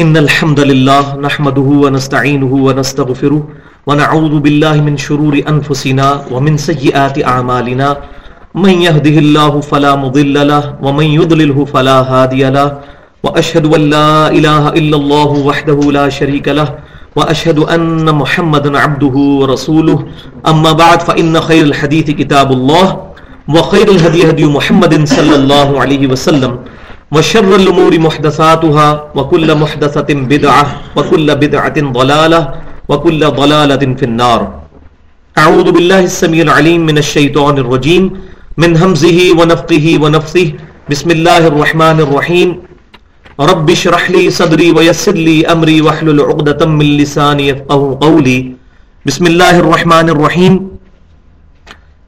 [0.00, 3.42] إن الحمد لله نحمده ونستعينه ونستغفره
[3.88, 7.88] ونعوذ بالله من شرور أنفسنا ومن سيئات أعمالنا.
[8.54, 12.68] من يهده الله فلا مضل له ومن يضلله فلا هادي له.
[13.24, 16.68] وأشهد أن لا إله إلا الله وحده لا شريك له.
[17.16, 19.98] وأشهد أن محمدا عبده ورسوله.
[20.46, 22.86] أما بعد، فإن خير الحديث كتاب الله
[23.54, 26.52] وخير الهدي هدي محمد صلى الله عليه وسلم.
[27.14, 30.64] وشر الأمور محدثاتها وكل محدثة بدعة
[30.96, 32.40] وكل بدعة ضلالة
[32.88, 34.40] وكل ضلالة في النار.
[35.38, 38.04] أعوذ بالله السميع العليم من الشيطان الرجيم.
[38.62, 40.48] من همزه ونفقه ونفثه.
[40.90, 42.48] بسم الله الرحمن الرحيم.
[43.40, 48.40] رب اشرح لي صدري ويسر لي أمري واحلل عقدة من لساني يفقهوا قولي.
[49.06, 50.54] بسم الله الرحمن الرحيم.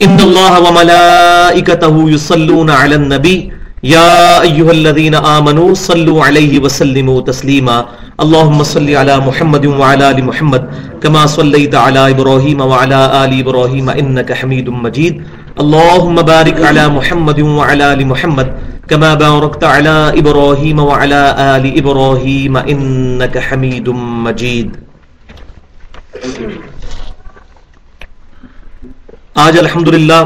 [0.03, 3.39] إن الله وملائكته يصلون على النبي.
[3.83, 7.87] يا أيها الذين آمنوا صلوا عليه وسلموا تسليما
[8.21, 10.63] اللهم صل على محمد وعلى آل محمد
[11.03, 15.23] كما صليت على إبراهيم وعلى آل إبراهيم إنك حميد مجيد
[15.61, 18.53] اللهم بارك على محمد وعلى آل محمد
[18.89, 21.23] كما باركت على إبراهيم وعلى
[21.57, 23.89] آل إبراهيم إنك حميد
[24.29, 24.77] مجيد
[29.35, 30.23] آج الحمدللہ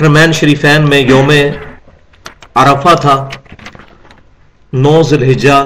[0.00, 1.30] حرمین شریفین میں یوم
[2.58, 3.16] عرفہ تھا،
[4.72, 5.58] نو ذوالحجہ،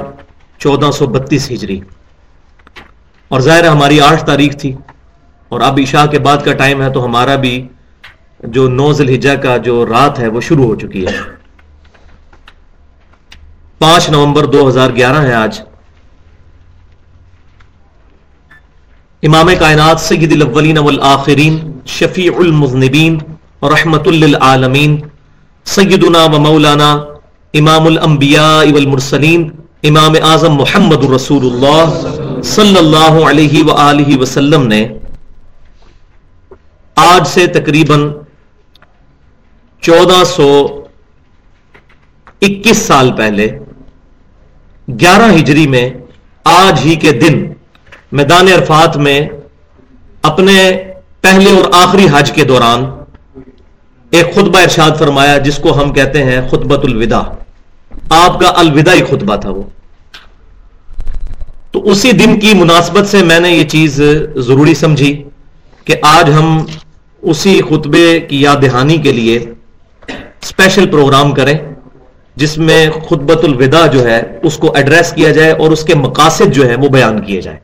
[0.59, 1.81] چودہ سو بتیس ہجری۔
[3.29, 4.75] اور ظاہر ہماری آٹھ تاریخ تھی،
[5.49, 7.55] اور اب عشاء کے بعد کا ٹائم ہے تو ہمارا بھی
[8.55, 11.17] جو نو ذوالحجہ کا جو رات ہے وہ شروع ہو چکی ہے۔
[13.79, 15.61] پانچ نومبر دو ہزار گیارہ ہے آج۔
[19.23, 23.19] امام کائنات سید الاولین والآخرین، شفیع المذنبین
[23.63, 25.01] رحمت للعالمین
[25.67, 26.91] سیدنا و مولانا
[27.55, 29.49] امام الانبیاء والمرسلین،
[29.89, 34.83] امام اعظم محمد رسول اللہ صلی اللہ علیہ وآلہ وسلم نے
[36.97, 38.07] آج سے تقریباً
[39.83, 40.51] چودہ سو
[42.43, 43.47] اکیس سال پہلے،
[45.01, 45.89] گیارہ ہجری میں
[46.45, 47.43] آج ہی کے دن
[48.19, 49.21] میدان عرفات میں
[50.31, 50.59] اپنے
[51.21, 52.85] پہلے اور آخری حج کے دوران
[54.13, 57.23] ایک خطبہ ارشاد فرمایا جس کو ہم کہتے ہیں خطبت الوداع۔
[58.11, 59.63] آپ کا الوداعی خطبہ تھا وہ۔
[61.71, 64.01] تو اسی دن کی مناسبت سے میں نے یہ چیز
[64.37, 65.23] ضروری سمجھی
[65.85, 66.67] کہ آج ہم
[67.23, 69.39] اسی خطبے کی یاد دہانی کے لیے
[70.43, 71.59] اسپیشل پروگرام کریں
[72.37, 76.53] جس میں خطبت الوداع جو ہے اس کو ایڈریس کیا جائے اور اس کے مقاصد
[76.53, 77.59] جو ہے وہ بیان کیے جائے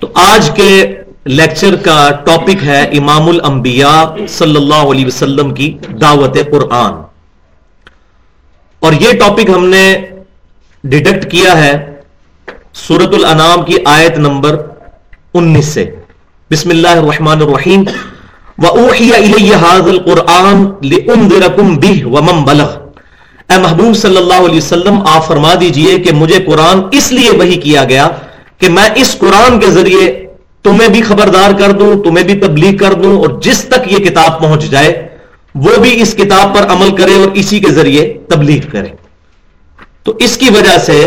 [0.00, 0.94] تو آج کے
[1.28, 6.92] لیکچر کا ٹاپک ہے امام الانبیاء صلی اللہ علیہ وسلم کی دعوت قرآن۔
[8.80, 10.06] اور یہ ٹاپک ہم نے
[10.84, 12.00] ڈیڈکٹ کیا ہے
[12.74, 14.56] سورت الانام کی آیت نمبر
[15.34, 15.94] انیس سے۔
[16.50, 17.84] بسم اللہ الرحمن الرحیم۔
[18.58, 22.70] وَأُوحِيَ إِلَيَّ هَذَا الْقُرْآنِ لِأُنذِرَكُمْ بِهِ وَمَنْ بَلَغْ۔
[23.50, 27.56] اے محبوب صلی اللہ علیہ وسلم، آپ فرما دیجیے کہ مجھے قرآن اس لیے وہی
[27.56, 28.08] کیا گیا
[28.58, 30.27] کہ میں اس قرآن کے ذریعے
[30.68, 34.40] تمہیں بھی خبردار کر دوں، تمہیں بھی تبلیغ کر دوں اور جس تک یہ کتاب
[34.40, 34.90] پہنچ جائے،
[35.54, 38.88] وہ بھی اس کتاب پر عمل کرے اور اسی کے ذریعے تبلیغ کرے
[40.02, 40.98] تو اس کی وجہ سے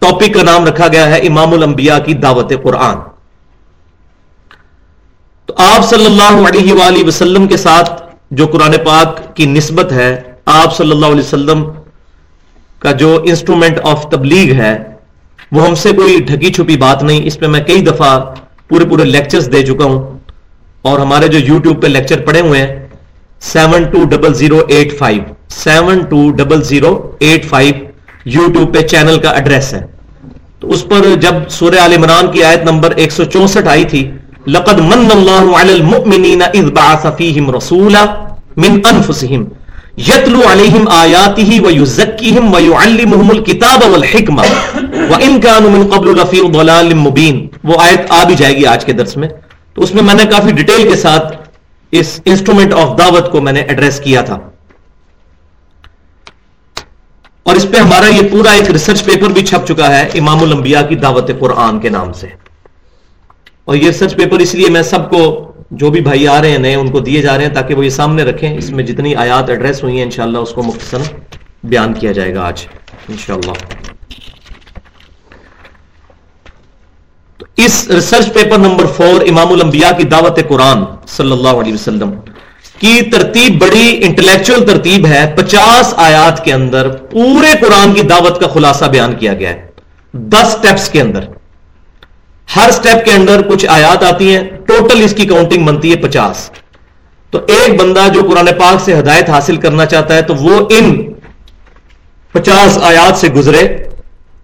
[0.00, 2.96] ٹاپک کا نام رکھا گیا ہے امام الانبیاء کی دعوت قرآن۔
[5.48, 7.90] تو آپ صلی اللہ علیہ وآلہ وسلم کے ساتھ
[8.30, 10.10] جو قرآن پاک کی نسبت ہے،
[10.54, 11.64] آپ صلی اللہ علیہ وسلم
[12.82, 14.74] کا جو انسٹرومنٹ آف تبلیغ ہے
[15.52, 18.18] وہ ہم سے کوئی ڈھکی چھپی بات نہیں۔ اس پہ میں کئی دفعہ
[18.68, 20.18] پورے پورے لیکچرز دے چکا ہوں۔
[20.82, 22.86] اور ہمارے جو یوٹیوب پہ لیکچر پڑے ہوئے ہیں
[23.40, 27.74] seven two double zero eight five seven two double zero eight five
[28.24, 29.86] YouTube پہ چینل کا ایڈریس ہے۔
[30.60, 34.10] تو اس پر جب سورہ عال عمران کی آیت نمبر ایک سو چونسٹھ آئی تھی،
[34.46, 38.04] لقد من اللہ علی المؤمنین اذ بعث فیہم رسولا
[38.56, 39.44] من انفسہم۔
[39.98, 44.42] یتلو علیہم آیاتہ ویزکیہم ویعلمہم الکتاب والحکمہ.
[44.42, 48.92] وَإِن كَانُوا مِن قَبْلُ لَفِي ضَلَالٍ مُبِينٍ وہ آیت آ بھی جائے گی آج کے
[48.92, 49.28] درس میں.
[49.74, 51.36] تو اس میں میں نے کافی ڈیٹیل کے ساتھ
[51.92, 54.38] اس انسٹرومنٹ آف دعوت کو میں نے ایڈریس کیا تھا.
[57.46, 60.82] اور اس پہ ہمارا یہ پورا ایک ریسرچ پیپر بھی چھپ چکا ہے امام الانبیاء
[60.88, 62.28] کی دعوت قرآن کے نام سے.
[63.64, 65.22] اور یہ ریسرچ پیپر اس لیے میں سب کو
[65.76, 67.84] جو بھی بھائی آ رہے ہیں نئے، ان کو دیے جا رہے ہیں تاکہ وہ
[67.84, 70.98] یہ سامنے رکھیں۔ اس میں جتنی آیات ایڈریس ہوئی ہیں، انشاءاللہ اس کو مختصر
[71.64, 72.66] بیان کیا جائے گا آج،
[73.08, 73.52] انشاءاللہ۔
[77.56, 82.10] اس ریسرچ پیپر نمبر فور امام الانبیاء کی دعوت قرآن صلی اللہ علیہ وسلم
[82.78, 88.48] کی ترتیب بڑی انٹلیکچل ترتیب ہے۔ پچاس آیات کے اندر پورے قرآن کی دعوت کا
[88.48, 89.66] خلاصہ بیان کیا گیا ہے۔
[90.12, 91.24] دس سٹیپس کے اندر۔
[92.48, 96.50] ہر سٹیپ کے اندر کچھ آیات آتی ہیں ٹوٹل اس کی کاؤنٹنگ بنتی ہے پچاس۔
[97.30, 101.12] تو ایک بندہ جو قرآن پاک سے ہدایت حاصل کرنا چاہتا ہے، تو وہ ان
[102.32, 103.62] پچاس آیات سے گزرے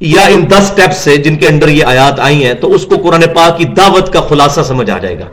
[0.00, 2.96] یا ان دس سٹیپ سے جن کے اندر یہ آیات آئی ہیں، تو اس کو
[2.96, 5.28] قرآن پاک کی دعوت کا خلاصہ سمجھ آ جائے گا۔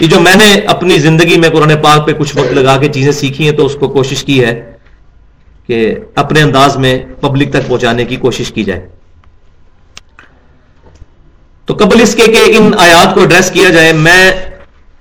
[0.00, 3.12] یہ جو میں نے اپنی زندگی میں قرآن پاک پہ کچھ وقت لگا کے چیزیں
[3.12, 4.72] سیکھی ہیں، تو اس کو کوشش کی ہے
[5.66, 8.86] کہ اپنے انداز میں پبلک تک پہنچانے کی کوشش کی جائے۔
[11.68, 14.32] تو قبل اس کے کہ ان آیات کو ایڈریس کیا جائے، میں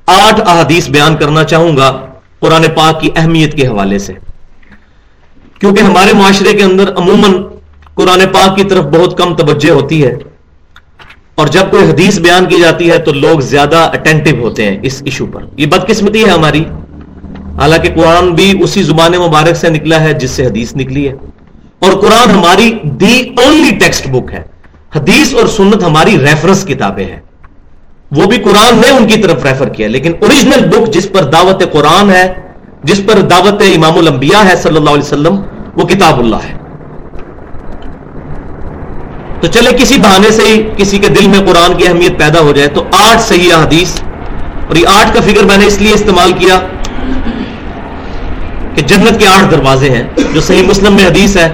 [0.06, 2.06] آٹھ احادیث بیان کرنا چاہوں گا
[2.40, 4.14] قرآن پاک کی اہمیت کے حوالے سے۔
[5.60, 7.44] کیونکہ ہمارے معاشرے کے اندر عموماً
[7.94, 10.16] قرآن پاک کی طرف بہت کم توجہ ہوتی ہے۔
[11.36, 15.02] اور جب کوئی حدیث بیان کی جاتی ہے تو لوگ زیادہ اٹینٹو ہوتے ہیں اس
[15.06, 16.64] ایشو پر۔ یہ بدقسمتی ہے ہماری۔
[17.58, 21.14] حالانکہ قرآن بھی اسی زبان مبارک سے نکلا ہے جس سے حدیث نکلی ہے۔
[21.80, 24.57] اور قرآن ہماری دی اونلی ٹیکسٹ بک ہے۔
[24.92, 27.20] حدیث اور سنت ہماری ریفرنس کتابیں ہیں۔
[28.12, 31.64] وہ بھی قرآن نے ان کی طرف ریفر کیا لیکن اوریجنل بک جس پر دعوت
[31.72, 32.28] قرآن ہے،
[32.84, 35.42] جس پر دعوت امام الانبیاء ہے صلی اللہ علیہ وسلم،
[35.76, 36.56] وہ کتاب اللہ ہے۔
[39.42, 42.52] تو چلے، کسی بہانے سے ہی کسی کے دل میں قرآن کی اہمیت پیدا ہو
[42.52, 44.00] جائے تو آٹھ صحیح حدیث،
[44.68, 46.60] اور یہ آٹھ کا فکر میں نے اس لیے استعمال کیا
[48.76, 51.48] کہ جنت کے آٹھ دروازے ہیں، جو صحیح مسلم میں حدیث ہے،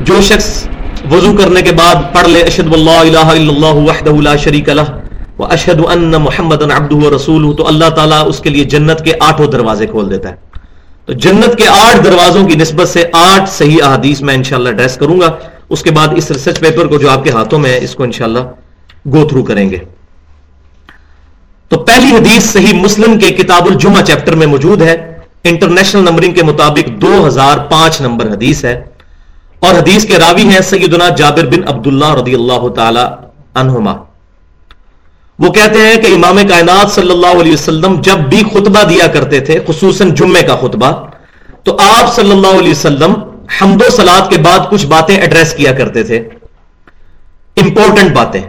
[0.00, 0.48] جو شخص
[1.10, 4.88] وضو کرنے کے بعد پڑھ لے اشد اللہ الہ الا اللہ وحدہ لا شریک لہ
[5.38, 9.46] و اشد ان محمد عبدہ رسول تو اللہ تعالیٰ اس کے لیے جنت کے آٹھوں
[9.46, 10.34] دروازے کھول دیتا ہے۔
[11.06, 15.20] تو جنت کے آٹھ دروازوں کی نسبت سے آٹھ صحیح احادیث میں انشاءاللہ ڈریس کروں
[15.20, 15.30] گا۔
[15.68, 18.02] اس کے بعد اس ریسرچ پیپر کو جو آپ کے ہاتھوں میں ہے، اس کو
[18.02, 18.38] انشاءاللہ
[19.12, 19.78] گو تھرو کریں گے۔
[21.68, 26.42] تو پہلی حدیث صحیح مسلم کے کتاب الجمہ چیپٹر میں موجود ہے۔ انٹرنیشنل نمبرنگ کے
[26.42, 28.84] مطابق دو ہزار پانچ نمبر حدیث ہے۔
[29.60, 33.00] اور حدیث کے راوی ہیں سیدنا جابر بن عبداللہ رضی اللہ تعالی
[33.54, 33.94] عنہما۔
[35.38, 39.40] وہ کہتے ہیں کہ امام کائنات صلی اللہ علیہ وسلم جب بھی خطبہ دیا کرتے
[39.40, 41.06] تھے، خصوصاً جمعے کا خطبہ،
[41.62, 43.14] تو آپ صلی اللہ علیہ وسلم
[43.60, 46.28] حمد و سلاد کے بعد کچھ باتیں ایڈریس کیا کرتے تھے۔
[47.56, 48.40] امپورٹنٹ باتیں۔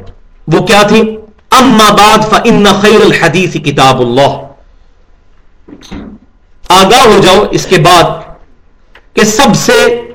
[0.48, 1.18] وہ کیا تھی
[1.52, 4.38] اما بعد فن خیر الحدیث کتاب اللہ۔
[6.70, 8.04] آگاہ ہو جاؤ اس کے بعد
[9.14, 10.09] کہ سب سے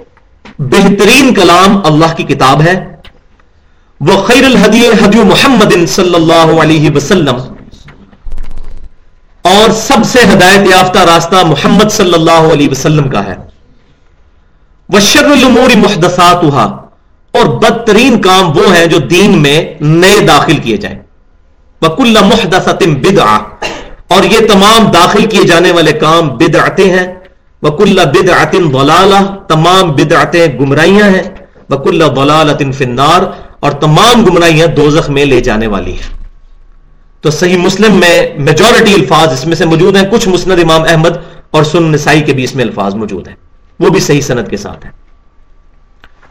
[0.58, 2.96] بہترین کلام اللہ کی کتاب ہے۔
[4.00, 7.36] وہ خیر الحدی حدی محمد صلی اللہ علیہ وسلم۔
[9.42, 13.36] اور سب سے ہدایت یافتہ راستہ محمد صلی اللہ علیہ وسلم کا ہے۔
[14.88, 16.44] وہ شر العمور محدثات
[17.32, 20.98] اور بدترین کام وہ ہیں جو دین میں نئے داخل کیے جائیں۔
[21.82, 23.38] وکل محدثت بدعا
[24.08, 27.14] اور یہ تمام داخل کیے جانے والے کام بدعتے ہیں۔
[27.64, 31.22] وکل بدعت ضلالہ، تمام بدعتیں گمراہیاں ہیں،
[31.70, 33.22] وکل ضلالت فی النار،
[33.60, 36.24] اور تمام گمراہیاں دوزخ میں لے جانے والی ہیں۔
[37.20, 41.16] تو صحیح مسلم میں میجورٹی الفاظ اس میں سے موجود ہیں، کچھ مسند امام احمد
[41.50, 43.36] اور سن نسائی کے بھی اس میں الفاظ موجود ہیں۔
[43.80, 44.92] وہ بھی صحیح صنعت کے ساتھ ہیں۔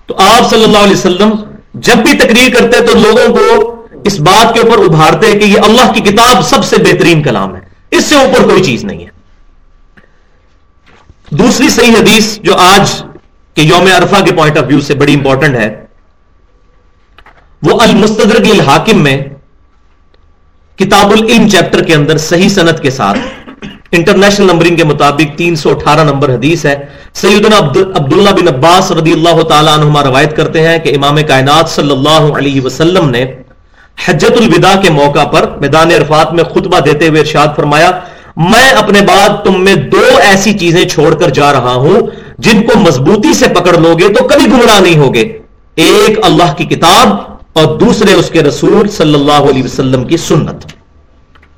[0.05, 1.31] تو آپ صلی اللہ علیہ وسلم
[1.73, 5.93] جب بھی تقریر کرتے تو لوگوں کو اس بات کے اوپر ابھارتے کہ یہ اللہ
[5.93, 9.12] کی کتاب سب سے بہترین کلام ہے۔ اس سے اوپر کوئی چیز نہیں ہے۔
[11.31, 12.91] دوسری صحیح حدیث جو آج
[13.57, 15.69] کے یوم عرفہ کے پوائنٹ آف ویو سے بڑی امپورٹنٹ ہے،
[17.61, 19.17] وہ المستدرک الحاکم میں
[20.79, 23.17] کتاب العلم چیپٹر کے اندر صحیح صنعت کے ساتھ
[23.91, 26.75] انٹرنیشنل نمبرنگ کے مطابق تین سو اٹھارہ نمبر حدیث ہے۔
[27.13, 31.91] سیدنا عبداللہ بن عباس رضی اللہ تعالیٰ عنہما روایت کرتے ہیں کہ امام کائنات صلی
[31.91, 33.25] اللہ علیہ وسلم نے
[33.97, 37.91] حجت الوداع کے موقع پر میدان عرفات میں خطبہ دیتے ہوئے ارشاد فرمایا
[38.35, 41.99] میں اپنے بعد تم میں دو ایسی چیزیں چھوڑ کر جا رہا ہوں،
[42.37, 45.39] جن کو مضبوطی سے پکڑ لو گے تو کبھی گمراہ نہیں ہوگے۔
[45.75, 47.07] ایک اللہ کی کتاب
[47.53, 50.65] اور دوسرے اس کے رسول صلی اللہ علیہ وسلم کی سنت۔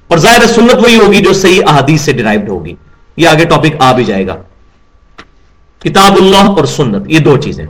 [0.08, 2.74] اور ظاہر سنت وہی ہوگی جو صحیح احادیث سے ڈرائیوڈ ہوگی۔
[3.18, 4.36] یہ آگے ٹاپک آ بھی جائے گا۔
[5.80, 7.66] کتاب اللہ اور سنت، یہ دو چیزیں۔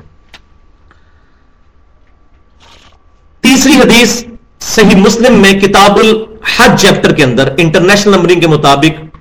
[3.42, 4.24] تیسری حدیث
[4.60, 6.00] صحیح مسلم میں کتاب
[6.46, 9.18] الحج چیپٹر کے اندر انٹرنیشنل نمبرنگ کے مطابق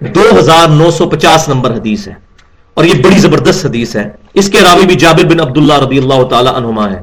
[0.00, 2.12] دو ہزار نو سو پچاس نمبر حدیث ہے
[2.74, 6.22] اور یہ بڑی زبردست حدیث ہے۔ اس کے راوی بھی جابر بن عبداللہ رضی اللہ
[6.22, 6.98] تعالی عنہما ہے۔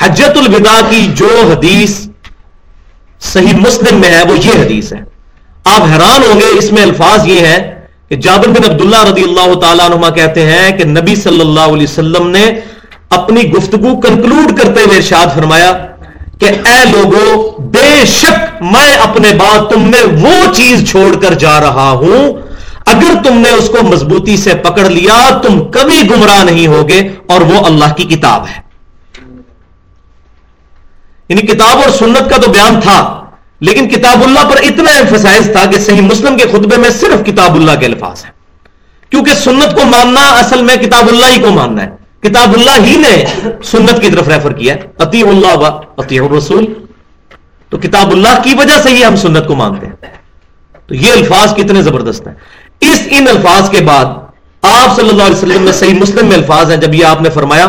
[0.00, 2.08] حجت الوداع کی جو حدیث
[3.20, 4.98] صحیح مسلم میں ہے، وہ یہ حدیث ہے۔
[5.64, 9.54] آپ حیران ہوں گے، اس میں الفاظ یہ ہے کہ جابر بن عبداللہ رضی اللہ
[9.54, 12.60] تعالیٰ عنہ کہتے ہیں کہ نبی صلی اللہ علیہ وسلم نے
[13.10, 15.72] اپنی گفتگو کنکلوڈ کرتے ہوئے ارشاد فرمایا
[16.38, 21.60] کہ اے لوگوں بے شک میں اپنے بعد تم میں وہ چیز چھوڑ کر جا
[21.60, 22.32] رہا ہوں۔
[22.86, 27.40] اگر تم نے اس کو مضبوطی سے پکڑ لیا، تم کبھی گمراہ نہیں ہوگے اور
[27.40, 28.66] وہ اللہ کی کتاب ہے۔
[31.28, 33.24] یعنی کتاب اور سنت کا تو بیان تھا،
[33.60, 37.54] لیکن کتاب اللہ پر اتنا ایمفسائز تھا کہ صحیح مسلم کے خطبے میں صرف کتاب
[37.54, 38.32] اللہ کے الفاظ ہیں۔
[39.10, 42.96] کیونکہ سنت کو ماننا اصل میں کتاب اللہ ہی کو ماننا ہے۔ کتاب اللہ ہی
[42.96, 43.24] نے
[43.64, 45.64] سنت کی طرف ریفر کیا اتی اللہ و
[45.96, 46.64] اتی الرسول۔
[47.70, 49.94] تو کتاب اللہ کی وجہ سے ہی ہم سنت کو مانتے ہیں۔
[50.86, 52.34] تو یہ الفاظ کتنے زبردست ہیں۔
[52.80, 54.04] اس ان الفاظ کے بعد
[54.62, 57.30] آپ صلی اللہ علیہ وسلم میں صحیح مسلم میں الفاظ ہیں۔ جب یہ آپ نے
[57.30, 57.66] فرمایا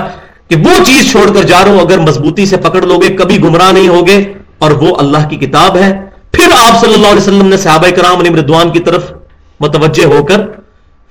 [0.48, 3.44] کہ وہ چیز چھوڑ کر جا رہا ہوں، اگر مضبوطی سے پکڑ لو گے، کبھی
[3.44, 5.94] گمراہ نہیں ہوگے، اور وہ اللہ کی کتاب ہے۔
[6.32, 9.12] پھر آپ صلی اللہ علیہ وسلم نے صحابہ کرام علی مردوان کی طرف
[9.60, 10.42] متوجہ ہو کر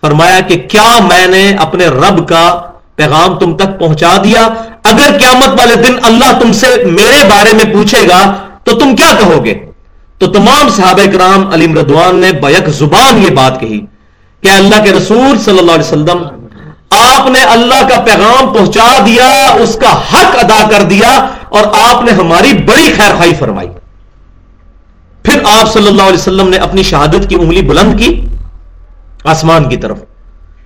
[0.00, 2.62] فرمایا کہ کیا میں نے اپنے رب کا
[2.96, 4.48] پیغام تم تک پہنچا دیا۔
[4.84, 8.34] اگر قیامت والے دن اللہ تم سے میرے بارے میں پوچھے گا،
[8.64, 9.54] تو تم کیا کہو گے؟
[10.18, 13.80] تو تمام صحابہ کرام علی مردوان نے بیک زبان یہ بات کہی
[14.40, 16.22] کہ اللہ کے رسول صلی اللہ علیہ وسلم،
[16.90, 19.28] آپ نے اللہ کا پیغام پہنچا دیا،
[19.60, 23.68] اس کا حق ادا کر دیا اور آپ نے ہماری بڑی خیر خائی فرمائی۔
[25.22, 28.26] پھر آپ صلی اللہ علیہ وسلم نے اپنی شہادت کی انگلی بلند کی
[29.24, 29.98] آسمان کی طرف۔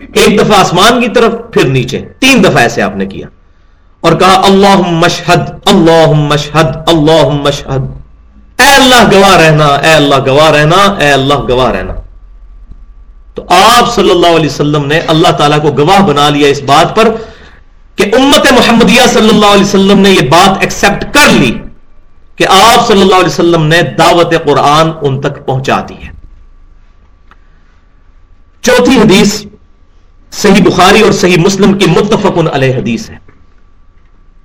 [0.01, 3.27] ایک دفعہ آسمان کی طرف، پھر نیچے۔ تین دفعہ ایسے آپ نے کیا۔
[4.01, 8.01] اور کہا اللہ مشہد اللہ مشہد اللہ مشہد
[8.61, 11.93] اے اللہ، گواہ رہنا، اے اللہ، گواہ رہنا، اے اللہ، گواہ رہنا۔
[13.35, 16.97] تو آپ صلی اللہ علیہ وسلم نے اللہ تعالیٰ کو گواہ بنا لیا اس بات
[16.97, 17.09] پر
[17.97, 21.59] کہ امت محمدیہ صلی اللہ علیہ وسلم نے یہ بات ایکسپٹ کر لی
[22.37, 26.11] کہ آپ صلی اللہ علیہ وسلم نے دعوت قرآن ان تک پہنچا دی ہے۔
[28.63, 29.47] چوتھی حدیث
[30.31, 33.17] صحیح بخاری اور صحیح مسلم کی متفق علیہ حدیث ہے۔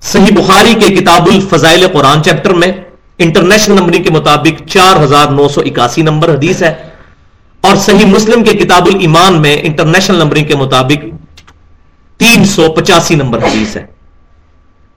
[0.02, 2.72] صحیح بخاری کے کتاب الفضائل قرآن چیپٹر میں
[3.18, 6.74] انٹرنیشنل نمبرنگ کے مطابق چار ہزار نو سو اکاسی نمبر حدیث ہے۔
[7.60, 11.04] اور صحیح مسلم کے کتاب الایمان میں انٹرنیشنل نمبرنگ کے مطابق
[12.16, 13.86] تین سو پچاسی نمبر حدیث ہے۔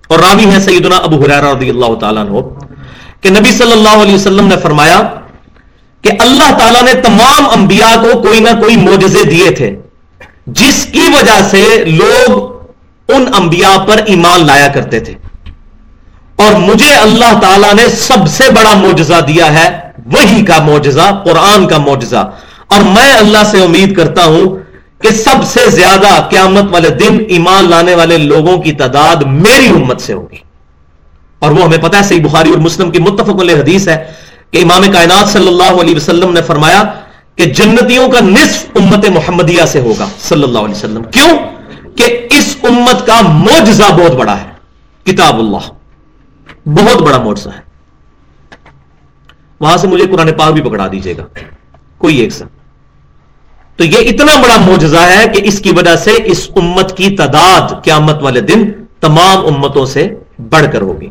[0.08, 2.40] اور راوی ہے سیدنا ابو حرارہ رضی اللہ تعالیٰ عنہ
[3.22, 5.02] کہ نبی صلی اللہ علیہ وسلم نے فرمایا
[6.02, 9.76] کہ اللہ تعالیٰ نے تمام انبیاء کو کوئی نہ کوئی موجزے دیے تھے۔
[10.54, 12.52] جس کی وجہ سے لوگ
[13.08, 15.14] ان انبیاء پر ایمان لایا کرتے تھے۔
[16.36, 21.68] اور مجھے اللہ تعالیٰ نے سب سے بڑا موجزہ دیا ہے، وہی کا موجزہ قرآن
[21.68, 22.32] کا موجزہ
[22.68, 24.58] اور میں اللہ سے امید کرتا ہوں
[25.04, 30.02] کہ سب سے زیادہ قیامت والے دن ایمان لانے والے لوگوں کی تعداد میری امت
[30.02, 30.38] سے ہوگی۔
[31.40, 34.12] اور وہ ہمیں پتا ہے، صحیح بخاری اور مسلم کی متفق علیہ حدیث ہے
[34.52, 36.84] کہ امام کائنات صلی اللہ علیہ وسلم نے فرمایا
[37.40, 41.38] کہ جنتیوں کا نصف امت محمدیہ سے ہوگا، صلی اللہ علیہ وسلم۔ کیوں؟
[41.96, 44.46] کہ اس امت کا موجزہ بہت بڑا ہے،
[45.04, 45.72] کتاب اللہ۔
[46.66, 47.62] بہت بڑا موجزہ ہے۔
[49.60, 51.26] وہاں سے مجھے قرآن پاک بھی پکڑا دیجیے گا،
[51.98, 52.46] کوئی ایک سا
[53.76, 57.84] تو یہ اتنا بڑا موجزہ ہے کہ اس کی وجہ سے اس امت کی تعداد
[57.84, 60.10] قیامت والے دن تمام امتوں سے
[60.50, 61.08] بڑھ کر ہوگی۔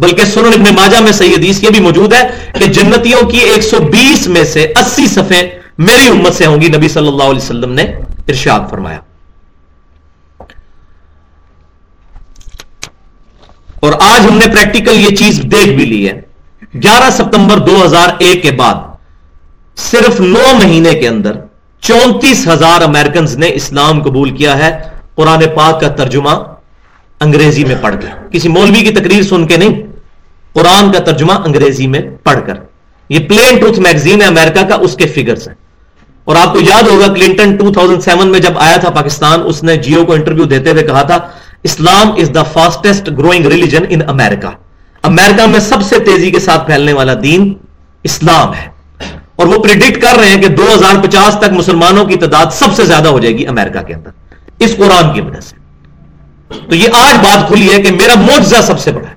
[0.00, 3.62] بلکہ سنن ابن ماجہ میں صحیح حدیث یہ بھی موجود ہے کہ جنتیوں کی ایک
[3.62, 7.42] سو بیس میں سے اسی صفحے میری امت سے ہوں گی۔ نبی صلی اللہ علیہ
[7.42, 7.82] وسلم نے
[8.28, 8.98] ارشاد فرمایا۔
[13.80, 16.20] اور آج ہم نے پریکٹیکل یہ چیز دیکھ بھی لی ہے۔
[16.74, 18.74] گیارہ ستمبر دو ہزار ایک کے بعد
[19.76, 21.32] صرف نو مہینے کے اندر
[21.80, 24.78] چونتیس ہزار امیرکنز نے اسلام قبول کیا ہے۔
[25.14, 26.30] قرآن پاک کا ترجمہ
[27.20, 29.89] انگریزی میں پڑھ کر کسی مولوی کی تقریر سن کے نہیں؟
[30.52, 32.54] قرآن کا ترجمہ انگریزی میں پڑھ کر۔
[33.08, 35.54] یہ پلین ٹروتھ میگزین ہے امریکہ کا، اس کے فگرز ہیں۔
[36.24, 40.04] اور آپ کو یاد ہوگا کلنٹن 2007 میں جب آیا تھا پاکستان، اس نے جیو
[40.04, 41.18] کو انٹرویو دیتے ہوئے کہا تھا،
[41.62, 44.50] Islam is the fastest growing religion in America
[45.02, 47.54] امریکہ میں سب سے تیزی کے ساتھ پھیلنے والا دین
[48.02, 48.68] اسلام ہے۔
[49.36, 52.74] اور وہ پریڈکٹ کر رہے ہیں کہ دو ہزار پچاس تک مسلمانوں کی تعداد سب
[52.74, 54.10] سے زیادہ ہو جائے گی امریکہ کے اندر۔
[54.58, 55.56] اس قرآن کی وجہ سے۔
[56.68, 59.09] تو یہ آج بات کھلی ہے کہ میرا موجزہ سب سے بڑا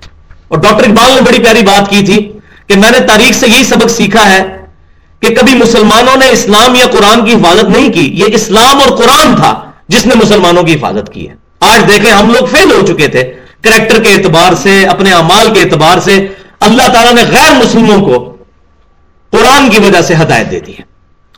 [0.53, 2.31] اور ڈاکٹر اقبال نے بڑی پیاری بات کی تھی
[2.67, 4.41] کہ میں نے تاریخ سے یہی سبق سیکھا ہے
[5.19, 9.35] کہ کبھی مسلمانوں نے اسلام یا قرآن کی حفاظت نہیں کی، یہ اسلام اور قرآن
[9.35, 13.07] تھا جس نے مسلمانوں کی حفاظت کی ہے۔ آج دیکھیں ہم لوگ فیل ہو چکے
[13.07, 13.23] تھے
[13.61, 16.27] کریکٹر کے اعتبار سے، اپنے امال کے اعتبار سے۔
[16.59, 18.35] اللہ تعالیٰ نے غیر مسلموں کو
[19.31, 20.83] قرآن کی وجہ سے ہدایت دے دی ہے۔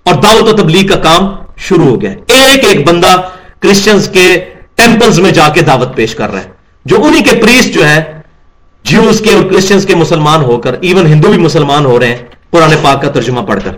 [0.03, 3.15] اور دعوت و تبلیغ کا کام شروع ہو گیا ایک ایک بندہ
[3.59, 4.45] کرسچنز کے
[4.75, 6.49] ٹیمپلز میں جا کے دعوت پیش کر رہا ہے،
[6.85, 8.14] جو انہی کے پریس جو ہے
[8.85, 12.17] جیوز کے اور کرسچنز کے مسلمان ہو کر ایون ہندو بھی مسلمان ہو رہے ہیں،
[12.51, 13.71] قرآن پاک کا ترجمہ پڑھ کر۔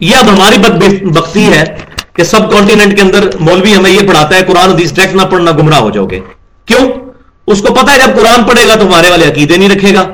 [0.00, 0.56] یہ اب ہماری
[1.04, 1.64] بختی ہے
[2.12, 5.50] کہ سب کانٹیننٹ کے اندر مولوی ہمیں یہ پڑھاتا ہے، قرآن حدیث ڈائریکٹ نہ پڑھنا
[5.50, 6.20] گمراہ ہو جاؤ گے۔
[6.66, 6.92] کیوں؟
[7.46, 10.08] اس کو پتا ہے، جب قرآن پڑھے گا تو ہمارے والے عقیدے نہیں رکھے گا۔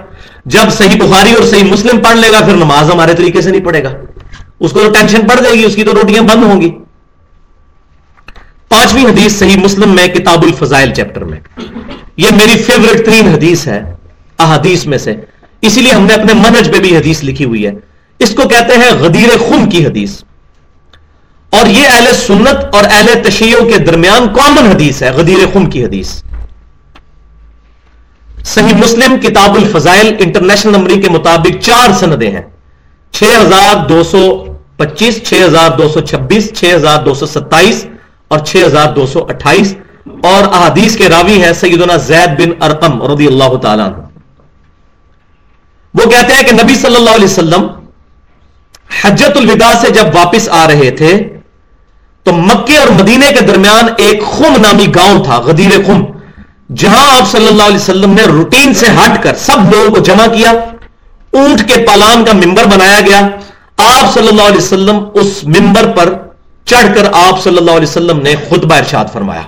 [0.45, 3.65] جب صحیح بخاری اور صحیح مسلم پڑھ لے گا، پھر نماز ہمارے طریقے سے نہیں
[3.65, 3.93] پڑھے گا۔
[4.61, 6.71] اس کو تو ٹینشن پڑ جائے گی، اس کی تو روٹیاں بند ہوں گی۔
[8.69, 11.41] پانچویں حدیث صحیح مسلم میں، کتاب الفضائل چیپٹر میں۔
[12.19, 13.95] یہ میری فیوریٹ ترین حدیث ہے،
[14.39, 15.15] احادیث میں سے۔
[15.61, 17.73] اسی لیے ہم نے اپنے منج پہ بھی حدیث لکھی ہوئی ہے۔
[18.19, 20.23] اس کو کہتے ہیں غدیر خم کی حدیث۔
[21.51, 25.85] اور یہ اہل سنت اور اہل تشیعوں کے درمیان کامن حدیث ہے، غدیر خم کی
[25.85, 26.23] حدیث۔
[28.45, 32.43] صحیح مسلم کتاب الفضائل انٹرنیشنل نمبری کے مطابق چار سندیں ہیں۔
[33.13, 34.45] چھ ہزار دو سو
[34.77, 37.87] پچیس، چھ ہزار دو سو چھبیس، چھ ہزار دو سو ستائیس
[38.29, 39.75] اور چھ ہزار دو سو اٹھائیس۔
[40.25, 43.88] اور احادیث کے راوی ہیں سیدنا زید بن ارقم رضی اللہ تعالیٰ
[45.95, 47.67] وہ کہتے ہیں کہ نبی صلی اللہ علیہ وسلم
[49.03, 51.12] حجت الوداع سے جب واپس آ رہے تھے،
[52.27, 56.03] تو مکے اور مدینے کے درمیان ایک خم نامی گاؤں تھا، غدیر خم،
[56.81, 60.27] جہاں آپ صلی اللہ علیہ وسلم نے روٹین سے ہٹ کر سب لوگوں کو جمع
[60.35, 60.50] کیا،
[61.33, 63.21] اونٹ کے پالان کا ممبر بنایا گیا۔
[63.79, 66.15] آپ صلی اللہ علیہ وسلم اس ممبر پر
[66.67, 69.43] چڑھ کر آپ صلی اللہ علیہ وسلم نے خطبہ ارشاد فرمایا۔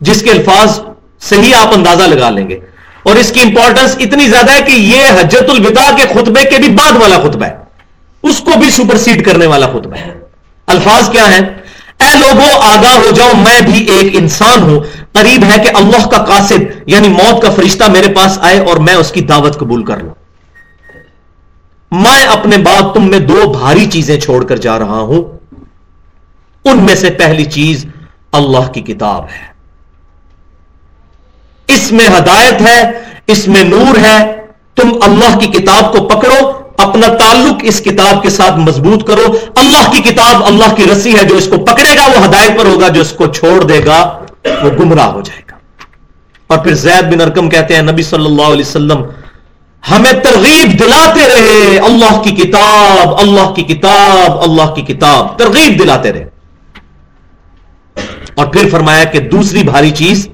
[0.00, 0.80] جس کے الفاظ
[1.20, 2.58] صحیح آپ اندازہ لگا لیں گے۔
[3.02, 6.68] اور اس کی امپورٹنس اتنی زیادہ ہے کہ یہ حجت الوداع کے خطبے کے بھی
[6.68, 7.56] بعد والا خطبہ ہے۔
[8.22, 10.20] اس کو بھی سپرسیڈ کرنے والا خطبہ ہے۔
[10.66, 11.38] الفاظ کیا ہے
[12.00, 14.80] اے لوگوں آگاہ ہو جاؤ، میں بھی ایک انسان ہوں۔
[15.12, 18.94] قریب ہے کہ اللہ کا قاصد یعنی موت کا فرشتہ میرے پاس آئے اور میں
[18.94, 20.14] اس کی دعوت قبول کر لوں۔
[21.90, 25.38] میں اپنے بعد تم میں دو بھاری چیزیں چھوڑ کر جا رہا ہوں۔
[26.64, 27.86] ان میں سے پہلی چیز
[28.32, 29.49] اللہ کی کتاب ہے۔
[31.74, 32.90] اس میں ہدایت ہے،
[33.26, 34.36] اس میں نور ہے۔
[34.74, 39.90] تم اللہ کی کتاب کو پکڑو، اپنا تعلق اس کتاب کے ساتھ مضبوط کرو۔ اللہ
[39.90, 42.88] کی کتاب اللہ کی رسی ہے، جو اس کو پکڑے گا، وہ ہدایت پر ہوگا،
[42.88, 45.56] جو اس کو چھوڑ دے گا، وہ گمراہ ہو جائے گا۔
[46.46, 49.02] اور پھر زید بن ارکم کہتے ہیں، نبی صلی اللہ علیہ وسلم،
[49.90, 56.12] ہمیں ترغیب دلاتے رہے۔ اللہ کی کتاب، اللہ کی کتاب، اللہ کی کتاب، ترغیب دلاتے
[56.12, 56.26] رہے۔
[58.34, 60.28] اور پھر فرمایا کہ دوسری بھاری چیز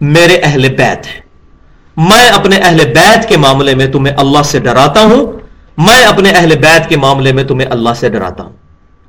[0.00, 1.20] میرے اہل بیت ہے
[1.96, 5.32] میں اپنے اہل بیت کے معاملے میں تمہیں اللہ سے ڈراتا ہوں۔
[5.78, 8.52] میں اپنے اہل بیت کے معاملے میں تمہیں اللہ سے ڈراتا ہوں۔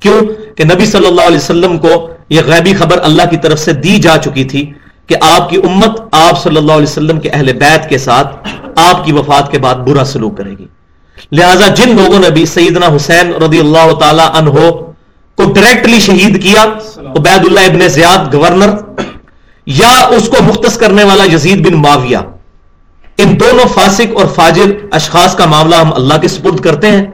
[0.00, 0.20] کیوں
[0.56, 3.98] کہ نبی صلی اللہ علیہ وسلم کو یہ غیبی خبر اللہ کی طرف سے دی
[3.98, 4.72] جا چکی تھی
[5.06, 9.04] کہ آپ کی امت آپ صلی اللہ علیہ وسلم کے اہل بیت کے ساتھ آپ
[9.04, 10.66] کی وفات کے بعد برا سلوک کرے گی۔
[11.32, 16.64] لہذا جن لوگوں نے بھی سیدنا حسین رضی اللہ تعالی عنہ کو ڈائریکٹلی شہید کیا
[16.96, 18.70] عبید اللہ ابن زیاد گورنر
[19.70, 22.16] یا اس کو مختص کرنے والا یزید بن معاویہ۔
[23.16, 27.06] ان دونوں فاسق اور فاجر اشخاص کا معاملہ ہم اللہ کے سپرد کرتے ہیں۔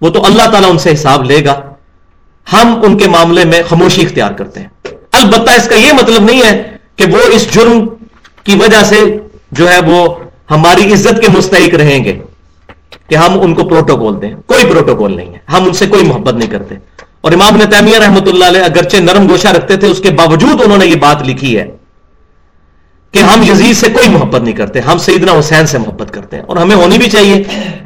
[0.00, 1.60] وہ تو اللہ تعالیٰ ان سے حساب لے گا۔
[2.52, 4.68] ہم ان کے معاملے میں خاموشی اختیار کرتے ہیں۔
[5.12, 6.62] البتہ اس کا یہ مطلب نہیں ہے
[6.96, 7.86] کہ وہ اس جرم
[8.44, 9.18] کی وجہ سے
[9.52, 10.14] جو ہے وہ
[10.50, 12.18] ہماری عزت کے مستحق رہیں گے
[13.08, 16.34] کہ ہم ان کو پروٹوکول دیں۔ کوئی پروٹوکول نہیں ہے۔ ہم ان سے کوئی محبت
[16.34, 16.74] نہیں کرتے۔
[17.20, 20.62] اور امام نے تیمیہ رحمۃ اللہ علیہ اگرچہ نرم گوشہ رکھتے تھے، اس کے باوجود
[20.64, 21.66] انہوں نے یہ بات لکھی ہے۔
[23.14, 26.44] کہ ہم یزید سے کوئی محبت نہیں کرتے، ہم سیدنا حسین سے محبت کرتے ہیں،
[26.44, 27.42] اور ہمیں ہونی بھی چاہیے،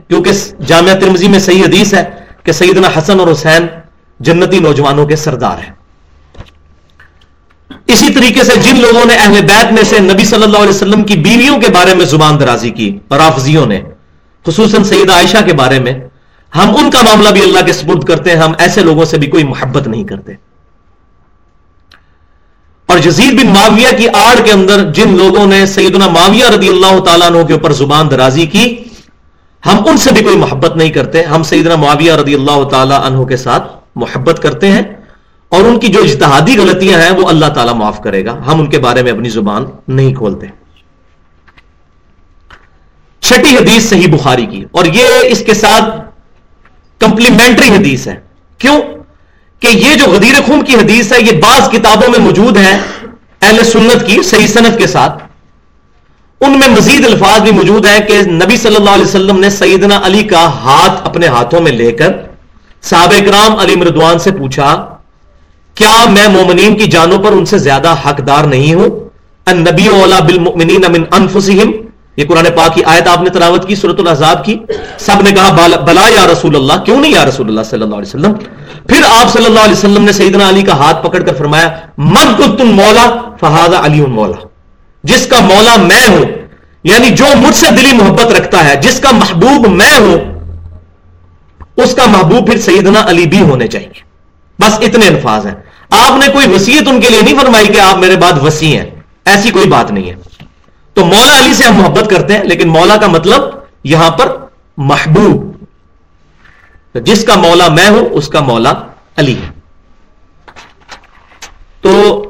[0.09, 0.31] کیونکہ
[0.67, 2.05] جامعہ ترمزی میں صحیح حدیث ہے
[2.45, 3.67] کہ سیدنا حسن اور حسین
[4.21, 5.73] جنتی نوجوانوں کے سردار ہیں۔
[7.95, 11.03] اسی طریقے سے جن لوگوں نے اہل بیت میں سے نبی صلی اللہ علیہ وسلم
[11.03, 13.81] کی بیویوں کے بارے میں زبان درازی کی رافضیوں نے،
[14.45, 15.95] خصوصاً سیدہ عائشہ کے بارے میں،
[16.53, 19.29] ہم ان کا معاملہ بھی اللہ کے سپرد کرتے ہیں، ہم ایسے لوگوں سے بھی
[19.29, 20.33] کوئی محبت نہیں کرتے۔
[22.89, 26.99] اور جزید بن معاویہ کی آڑ کے اندر جن لوگوں نے سیدنا معاویہ رضی اللہ
[27.07, 28.65] تعالیٰ عنہ کے اوپر زبان درازی کی،
[29.63, 33.25] ہم ان سے بھی کوئی محبت نہیں کرتے، ہم سیدنا معاویہ رضی اللہ تعالیٰ عنہ
[33.25, 34.83] کے ساتھ محبت کرتے ہیں
[35.53, 38.67] اور ان کی جو اجتہادی غلطیاں ہیں وہ اللہ تعالیٰ معاف کرے گا، ہم ان
[38.71, 40.47] کے بارے میں اپنی زبان نہیں کھولتے۔
[43.23, 45.85] چھٹی حدیث صحیح بخاری کی، اور یہ اس کے ساتھ
[47.01, 48.21] کمپلیمنٹری حدیث ہے۔
[48.61, 48.81] کیوں؟
[49.63, 52.73] کہ یہ جو غدیر خون کی حدیث ہے، یہ بعض کتابوں میں موجود ہے
[53.43, 55.23] اہل سنت کی صحیح صنعت کے ساتھ۔
[56.41, 59.99] ان میں مزید الفاظ بھی موجود ہے کہ نبی صلی اللہ علیہ وسلم نے سیدنا
[60.07, 62.13] علی کا ہاتھ اپنے ہاتھوں میں لے کر
[62.83, 64.69] صحابہ اکرام علی مردوان سے پوچھا،
[65.77, 68.91] کیا میں مومنین کی جانوں پر ان سے زیادہ حقدار نہیں ہوں؟
[69.47, 71.71] ان نبی اولا بالمؤمنین من انفسہم
[72.19, 74.59] یہ قرآن پاک کی آیت آپ نے تلاوت کی صورت العذاب کی۔
[74.99, 75.53] سب نے کہا
[75.85, 78.33] بلا یا رسول اللہ، کیوں نہیں یا رسول اللہ صلی اللہ علیہ وسلم؟
[78.89, 82.35] پھر آپ صلی اللہ علیہ وسلم نے سیدنا علی کا ہاتھ پکڑ کر فرمایا، من
[82.37, 84.47] کو تم مولا فہاد علی مولا۔
[85.03, 86.25] جس کا مولا میں ہوں
[86.85, 90.39] یعنی جو مجھ سے دلی محبت رکھتا ہے، جس کا محبوب میں ہوں،
[91.77, 94.01] اس کا محبوب پھر سیدنا علی بھی ہونے چاہیے۔
[94.59, 95.55] بس اتنے الفاظ ہیں۔
[95.91, 98.91] آپ نے کوئی وسیعت ان کے لیے نہیں فرمائی کہ آپ میرے بعد وسیع ہیں۔
[99.25, 100.28] ایسی کوئی بات نہیں ہے۔
[100.99, 103.43] تو مولا علی سے ہم محبت کرتے ہیں، لیکن مولا کا مطلب
[103.85, 104.37] یہاں پر
[104.77, 105.53] محبوب۔
[106.95, 108.73] جس کا مولا میں ہوں، اس کا مولا
[109.17, 109.51] علی ہے۔
[111.81, 112.23] تو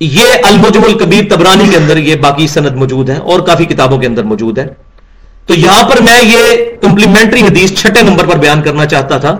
[0.00, 4.06] یہ المجم الکبیر تبرانی کے اندر یہ باقی سند موجود ہے اور کافی کتابوں کے
[4.06, 4.66] اندر موجود ہے
[5.46, 9.36] تو یہاں پر میں یہ کمپلیمنٹری حدیث چھٹے نمبر پر بیان کرنا چاہتا تھا۔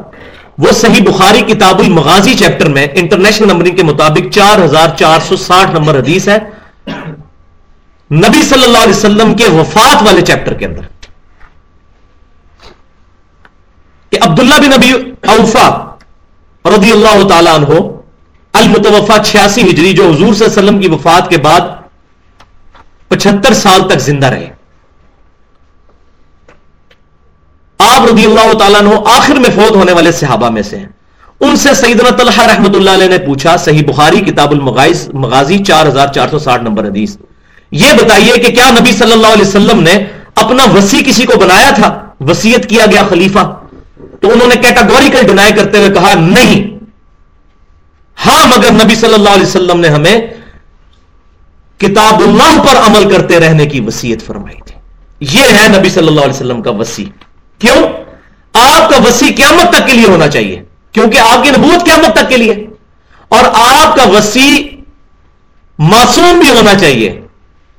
[0.58, 5.36] وہ صحیح بخاری کتاب المغازی چیپٹر میں، انٹرنیشنل نمبرنگ کے مطابق چار ہزار چار سو
[5.36, 6.38] ساٹھ نمبر حدیث ہے۔
[8.14, 10.82] نبی صلی اللہ علیہ وسلم کے وفات والے چیپٹر کے اندر
[14.12, 14.92] کہ عبداللہ بن نبی
[15.34, 15.68] اوفا
[16.64, 17.78] رضی اللہ تعالیٰ عنہ
[18.54, 21.60] المتوفا چھیاسی ہجری جو حضور صلی اللہ علیہ وسلم کی وفات کے بعد
[23.08, 24.50] پچہتر سال تک زندہ رہے۔
[27.78, 30.88] آپ رضی اللہ تعالیٰ عنہ آخر میں فوت ہونے والے صحابہ میں سے ہیں۔
[31.40, 36.12] ان سے سیدنا طلحہ رحمت اللہ علیہ نے پوچھا، صحیح بخاری، کتاب المغازی چار ہزار
[36.14, 37.16] چار سو ساٹھ نمبر حدیث۔
[37.74, 41.70] یہ بتائیے کہ کیا نبی صلی اللہ علیہ وسلم نے اپنا وسیع کسی کو بنایا
[41.70, 43.60] تھا؟ وسیعت کیا گیا خلیفہ؟
[44.20, 46.74] تو انہوں نے کیٹاگوریکل ڈینائی کرتے ہوئے کہا، نہیں۔
[48.26, 50.20] ہاں مگر نبی صلی اللہ علیہ وسلم نے ہمیں
[51.78, 54.74] کتاب اللہ پر عمل کرتے رہنے کی وسیعت فرمائی تھی۔
[55.20, 57.06] یہ ہے نبی صلی اللہ علیہ وسلم کا وسیع۔
[57.58, 57.88] کیوں؟
[58.52, 62.28] آپ کا وسیع قیامت تک کے لیے ہونا چاہیے، کیونکہ آپ کی نبوت قیامت تک
[62.28, 62.66] کے لیے۔
[63.28, 64.76] اور آپ کا وسیع
[65.78, 67.20] معصوم بھی ہونا چاہیے۔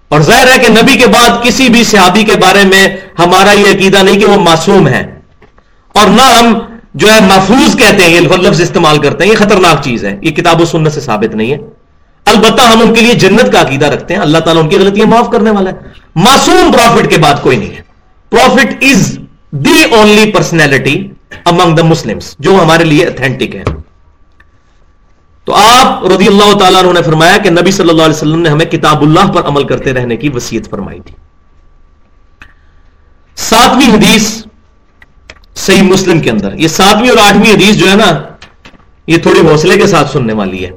[0.10, 2.88] اور ظاہر ہے کہ نبی کے بعد کسی بھی صحابی کے بارے میں
[3.20, 5.20] ہمارا یہ عقیدہ نہیں کہ وہ معصوم ہے
[5.94, 6.60] اور نہ ہم
[6.94, 10.32] جو ہے محفوظ کہتے ہیں، یہ لفظ استعمال کرتے ہیں، یہ خطرناک چیز ہے۔ یہ
[10.32, 11.58] کتاب و سنت سے ثابت نہیں ہے۔
[12.26, 15.06] البتہ ہم ان کے لیے جنت کا عقیدہ رکھتے ہیں۔ اللہ تعالیٰ ان کی غلطیاں
[15.06, 15.76] معاف کرنے والا ہے۔
[16.16, 17.82] معصوم پروفٹ کے بعد کوئی نہیں ہے۔
[18.30, 19.20] Prophet is
[19.52, 21.08] the only personality
[21.46, 23.64] among the Muslim جو ہمارے لیے اتھینٹک ہے۔
[25.48, 28.66] تو آپ رضی اللہ تعالیٰ نے فرمایا کہ نبی صلی اللہ علیہ وسلم نے ہمیں
[28.66, 31.16] کتاب اللہ پر عمل کرتے رہنے کی وسیعت فرمائی تھی۔
[33.38, 34.30] ساتویں حدیث
[35.66, 38.12] صحیح مسلم کے اندر، یہ ساتویں اور آٹھویں حدیث جو ہے نا،
[39.08, 40.72] یہ تھوڑی حوصلے کے ساتھ سننے والی ہے۔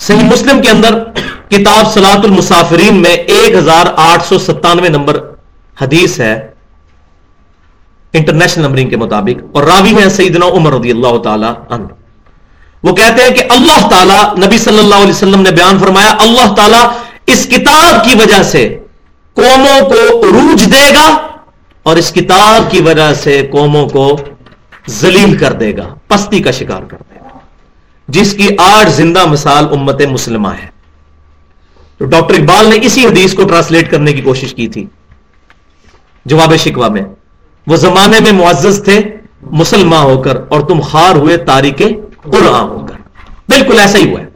[0.00, 1.02] صحیح مسلم کے اندر
[1.48, 5.18] کتاب سلاط المسافرین میں ایک ہزار آٹھ سو ستانوے نمبر
[5.76, 6.34] حدیث ہے،
[8.14, 11.95] انٹرنیشنل نمبرنگ کے مطابق، اور راوی ہے سیدنا عمر رضی اللہ تعالی عنہ۔
[12.86, 16.54] وہ کہتے ہیں کہ اللہ تعالیٰ نبی صلی اللہ علیہ وسلم نے بیان فرمایا، اللہ
[16.54, 16.90] تعالیٰ
[17.26, 18.78] اس کتاب کی وجہ سے
[19.34, 21.26] قوموں کو عروج دے گا
[21.82, 24.16] اور اس کتاب کی وجہ سے قوموں کو
[24.88, 27.38] ذلیل کر دے گا، پستی کا شکار کر دے گا۔
[28.08, 30.68] جس کی آٹھ زندہ مثال امت مسلمہ ہے۔
[31.98, 34.86] تو ڈاکٹر اقبال نے اسی حدیث کو ٹرانسلیٹ کرنے کی کوشش کی تھی۔
[36.24, 37.02] جواب شکوا میں،
[37.66, 39.00] وہ زمانے میں معزز تھے
[39.42, 41.82] مسلمان ہو کر اور تم خار ہوئے تاریخ
[42.30, 42.94] قرآن ہو کر۔
[43.48, 44.26] بالکل ایسا ہی ہوا ہے۔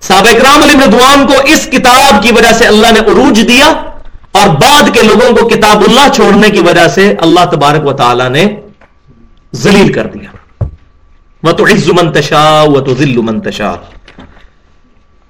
[0.00, 3.66] سابق رام علی ردوان کو اس کتاب کی وجہ سے اللہ نے عروج دیا
[4.32, 8.28] اور بعد کے لوگوں کو کتاب اللہ چھوڑنے کی وجہ سے اللہ تبارک و تعالی
[8.28, 8.56] نے
[9.54, 10.64] ذلیل کر دیا۔
[11.42, 13.68] وہ تو عز منتشا وہ تو ذل منتشا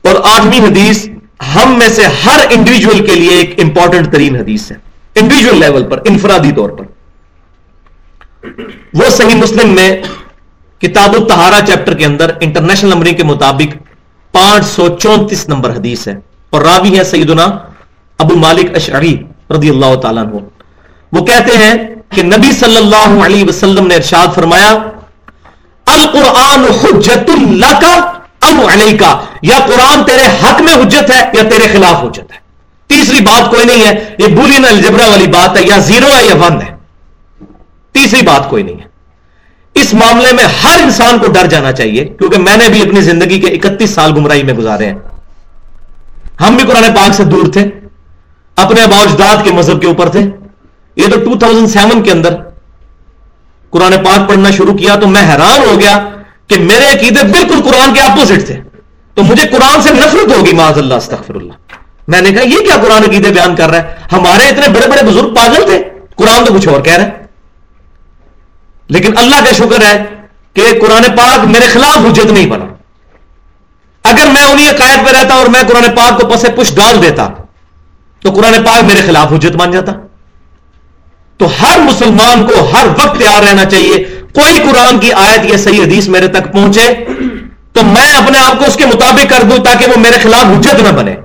[0.04, 1.08] اور آٹھویں حدیث
[1.54, 4.76] ہم میں سے ہر انڈیویجل کے لیے ایک امپورٹنٹ ترین حدیث ہے۔
[5.14, 6.84] انڈیویجل لیول پر، انفرادی طور پر۔
[8.94, 10.02] وہ صحیح مسلم میں
[10.82, 13.76] کتاب التہارا چیپٹر کے اندر انٹرنیشنل نمبرنگ کے مطابق
[14.32, 16.14] پانچ سو چونتیس نمبر حدیث ہے
[16.50, 17.44] اور راوی ہے سیدنا
[18.18, 19.16] ابو مالک اشعری
[19.50, 20.36] رضی اللہ تعالیٰ عنہ۔
[21.12, 21.74] وہ کہتے ہیں
[22.08, 24.70] کہ نبی صلی اللہ علیہ وسلم نے ارشاد فرمایا،
[25.86, 27.94] القرآن حجت اللہ کا
[28.40, 32.38] اب علیہ کا یا قرآن تیرے حق میں حجت ہے یا تیرے خلاف حجت ہے؟
[32.86, 36.34] تیسری بات کوئی نہیں ہے، یہ بولی الجبرا والی بات ہے، یا زیرو ہے یا
[36.34, 36.76] ون ہے۔
[37.92, 38.89] تیسری بات کوئی نہیں ہے۔
[39.80, 43.40] اس معاملے میں ہر انسان کو ڈر جانا چاہیے، کیونکہ میں نے بھی اپنی زندگی
[43.40, 44.98] کے اکتیس سال گمراہی میں گزارے ہیں۔
[46.40, 47.70] ہم بھی قرآن پاک سے دور تھے،
[48.56, 50.20] اپنے باوجداد کے مذہب کے اوپر تھے۔
[50.96, 52.34] یہ تو 2007 کے اندر
[53.70, 56.08] قرآن پاک پڑھنا شروع کیا تو میں حیران ہو گیا
[56.46, 58.60] کہ میرے عقیدے بالکل قرآن کے اپوزٹ تھے۔
[59.14, 61.52] تو مجھے قرآن سے نفرت ہوگی معاذ اللہ استغفر اللہ
[62.08, 65.02] میں نے کہا، یہ کیا قرآن عقیدے بیان کر رہا ہے؟ ہمارے اتنے بڑے بڑے
[65.02, 65.82] بزرگ پاگل تھے،
[66.16, 67.19] قرآن تو کچھ اور کہہ رہے ہیں۔
[68.90, 70.04] لیکن اللہ کا شکر ہے
[70.54, 72.64] کہ قرآن پاک میرے خلاف حجت نہیں بنا۔
[74.02, 77.28] اگر میں انہیں عقائد پہ رہتا اور میں قرآن پاک کو پسے پش ڈال دیتا،
[78.20, 79.92] تو قرآن پاک میرے خلاف حجت بن جاتا۔
[81.38, 83.96] تو ہر مسلمان کو ہر وقت تیار رہنا چاہیے،
[84.34, 87.04] کوئی قرآن کی آیت یا صحیح حدیث میرے تک پہنچے،
[87.72, 90.80] تو میں اپنے آپ کو اس کے مطابق کر دوں تاکہ وہ میرے خلاف حجت
[90.80, 91.16] نہ بنے۔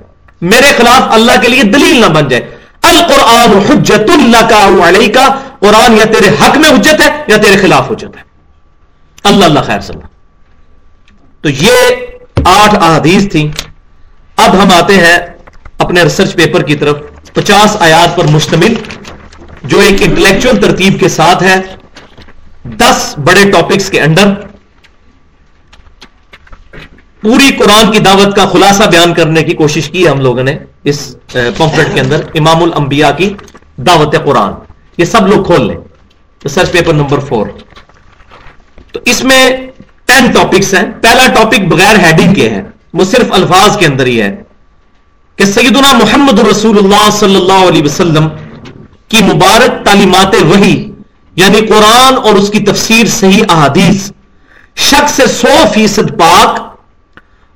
[0.42, 5.28] میرے خلاف اللہ کے لیے دلیل نہ بن جائے۔ القرآن حجت اللہ کا علیہ کا
[5.60, 8.24] قرآن یا تیرے حق میں حجت ہے یا تیرے خلاف حجت ہے۔
[9.24, 10.00] اللہ اللہ خیر صلی
[11.42, 11.96] تو یہ
[12.46, 13.48] آٹھ احادیث تھیں۔
[14.36, 15.18] اب ہم آتے ہیں
[15.78, 16.98] اپنے ریسرچ پیپر کی طرف۔
[17.34, 18.74] پچاس آیات پر مشتمل،
[19.64, 21.56] جو ایک انٹلیکچل ترتیب کے ساتھ ہے۔
[22.64, 24.34] دس بڑے ٹاپکس کے انڈر
[27.22, 31.16] پوری قرآن کی دعوت کا خلاصہ بیان کرنے کی کوشش کی ہم لوگوں نے اس
[31.58, 33.34] پمفلٹ کے اندر۔ امام الانبیاء کی
[33.78, 34.54] دعوت قرآن۔
[34.98, 35.78] یہ سب لوگ کھول لیں۔
[36.44, 37.48] ریسرچ پیپر نمبر فور
[38.92, 39.58] تو اس میں
[40.06, 44.22] ٹین ٹاپکس ہیں۔ پہلا ٹاپک بغیر ہیڈنگ کے ہے۔ وہ صرف الفاظ کے اندر ہی
[44.22, 44.44] ہے۔
[45.36, 48.28] کہ سیدنا محمد رسول اللہ صلی اللہ علیہ وسلم
[49.08, 50.92] کی مبارک تعلیمات وہی
[51.36, 54.12] یعنی قرآن اور اس کی تفسیر صحیح احادیث
[54.76, 56.76] شک سے سو فیصد پاک،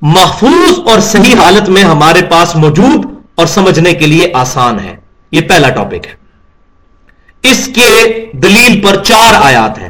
[0.02, 4.96] محفوظ اور صحیح حالت میں ہمارے پاس موجود اور سمجھنے کے لیے آسان ہے۔
[5.32, 6.19] یہ پہلا ٹاپک ہے۔
[7.44, 9.90] اس کے دلیل پر چار آیات ہیں۔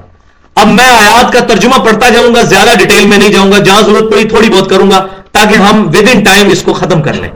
[0.55, 3.81] اب میں آیات کا ترجمہ پڑھتا جاؤں گا، زیادہ ڈیٹیل میں نہیں جاؤں گا، جہاں
[3.81, 7.13] ضرورت پڑی تھوڑی بہت کروں گا، تاکہ ہم ود ان ٹائم اس کو ختم کر
[7.13, 7.31] لیں۔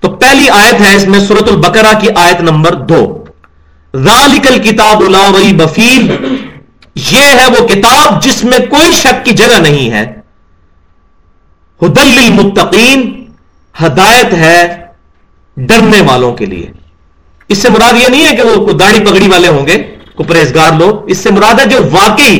[0.00, 3.24] تو پہلی آیت ہے اس میں سورت البقرہ کی آیت نمبر دو۔
[3.96, 6.16] ذالکل کتاب ولی بفیل
[6.94, 10.14] یہ ہے وہ کتاب جس میں کوئی شک کی جگہ نہیں ہے۔
[11.82, 13.24] ہدل المتقین
[13.86, 14.76] ہدایت ہے
[15.56, 16.70] ڈرنے والوں کے لیے۔
[17.48, 19.76] اس سے مراد یہ نہیں ہے کہ وہ داڑھی پگڑی والے ہوں گے
[20.14, 22.38] کو پرہیزگار لوگ، اس سے مراد ہے جو واقعی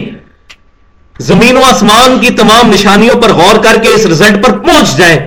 [1.21, 5.19] زمین و آسمان کی تمام نشانیوں پر غور کر کے اس رزلٹ پر پہنچ جائیں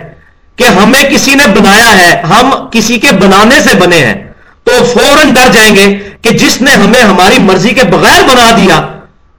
[0.56, 4.16] کہ ہمیں کسی نے بنایا ہے، ہم کسی کے بنانے سے بنے ہیں۔
[4.64, 5.88] تو فوراً ڈر جائیں گے
[6.22, 8.80] کہ جس نے ہمیں ہماری مرضی کے بغیر بنا دیا،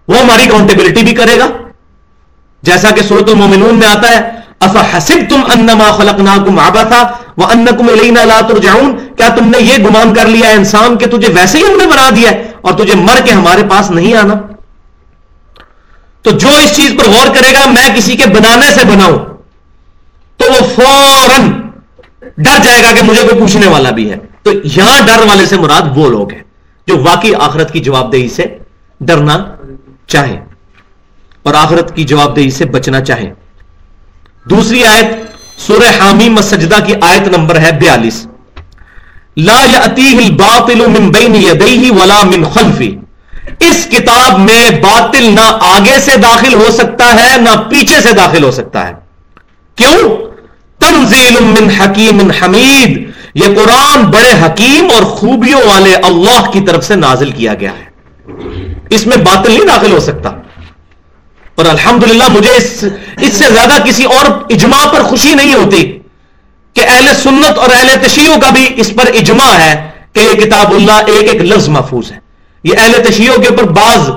[0.08, 1.46] وہ ہماری اکاؤنٹیبلٹی بھی کرے گا۔
[2.62, 4.20] جیسا کہ صورت المومنون میں آتا ہے
[4.60, 7.02] افا حسب تم انما خلق ناکم آبا تھا
[7.40, 7.64] وہ ان
[8.48, 11.86] ترجعون۔ کیا تم نے یہ گمان کر لیا انسان کہ تجھے ویسے ہی ہم نے
[11.86, 14.34] بنا دیا ہے اور تجھے مر کے ہمارے پاس نہیں آنا؟
[16.22, 19.18] تو جو اس چیز پر غور کرے گا، میں کسی کے بنانے سے بناؤں،
[20.36, 21.50] تو وہ فوراً
[22.20, 25.56] ڈر جائے گا کہ مجھے کوئی پوچھنے والا بھی ہے۔ تو یہاں ڈر والے سے
[25.56, 26.42] مراد وہ لوگ ہیں
[26.86, 28.44] جو واقعی آخرت کی جواب دہی سے
[29.00, 29.36] ڈرنا
[30.06, 30.38] چاہے
[31.42, 33.32] اور آخرت کی جواب دہی سے بچنا چاہے
[34.44, 35.06] دوسری آیت
[35.66, 38.26] سورہ حامی مسجدہ کی آیت نمبر ہے بیالیس.
[39.36, 42.96] لا الباطل من بین یدیہ ولا من خلفی
[43.60, 48.44] اس کتاب میں باطل نہ آگے سے داخل ہو سکتا ہے، نہ پیچھے سے داخل
[48.44, 48.92] ہو سکتا ہے۔
[49.76, 50.16] کیوں؟
[50.78, 53.10] تنزیل من حکیم حمید.
[53.34, 57.84] یہ قرآن بڑے حکیم اور خوبیوں والے اللہ کی طرف سے نازل کیا گیا ہے۔
[58.90, 60.30] اس میں باطل نہیں داخل ہو سکتا۔
[61.60, 62.84] اور الحمدللہ مجھے اس
[63.20, 65.82] اس سے زیادہ کسی اور اجماع پر خوشی نہیں ہوتی
[66.76, 69.74] کہ اہل سنت اور اہل تشیعوں کا بھی اس پر اجماع ہے
[70.12, 72.18] کہ یہ کتاب اللہ ایک ایک لفظ محفوظ ہے۔
[72.64, 74.08] یہ اہل تشیعوں کے اوپر بعض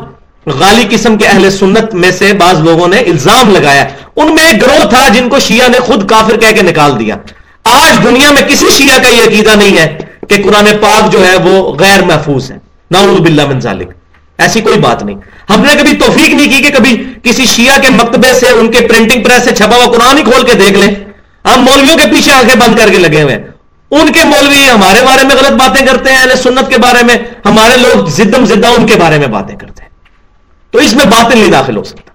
[0.59, 3.83] غالی قسم کے اہل سنت میں سے بعض لوگوں نے الزام لگایا۔
[4.15, 7.15] ان میں ایک گروہ تھا جن کو شیعہ نے خود کافر کہہ کے نکال دیا۔
[7.63, 9.97] آج دنیا میں کسی شیعہ کا یہ عقیدہ نہیں ہے
[10.29, 12.57] کہ قرآن پاک جو ہے وہ غیر محفوظ ہے۔
[12.91, 13.89] نعوذ باللہ من ذالک۔
[14.37, 15.15] ایسی کوئی بات نہیں۔
[15.49, 18.87] ہم نے کبھی توفیق نہیں کی کہ کبھی کسی شیعہ کے مکتبے سے ان کے
[18.87, 20.95] پرنٹنگ پریس سے چھپا ہوا قرآن ہی کھول کے دیکھ لیں۔
[21.45, 23.43] ہم مولویوں کے پیچھے آنکھیں بند کر کے لگے ہوئے ہیں۔
[23.91, 27.17] ان کے مولوی ہمارے بارے میں غلط باتیں کرتے ہیں، اہل سنت کے بارے میں۔
[27.45, 29.89] ہمارے لوگ زدم زدہ ان کے بارے میں باتیں کرتے ہیں۔
[30.71, 32.11] تو اس میں باتیں نہیں داخل ہو سکتا۔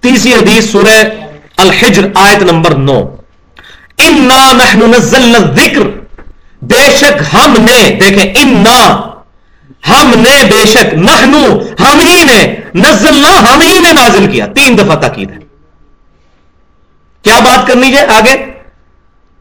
[0.00, 1.04] تیسری حدیث سورہ
[1.56, 3.02] الحجر، آیت نمبر نو۔
[4.08, 6.00] نزلنا ذکر
[6.62, 9.11] بے شک ہم نے، دیکھیں، انا
[9.88, 14.78] ہم نے بے شک نحنو، ہم ہی نے، نزلنا، ہم ہی نے نازل کیا۔ تین
[14.78, 15.36] دفعہ تاکید ہے۔
[17.22, 18.52] کیا بات کرنی ہے آگے؟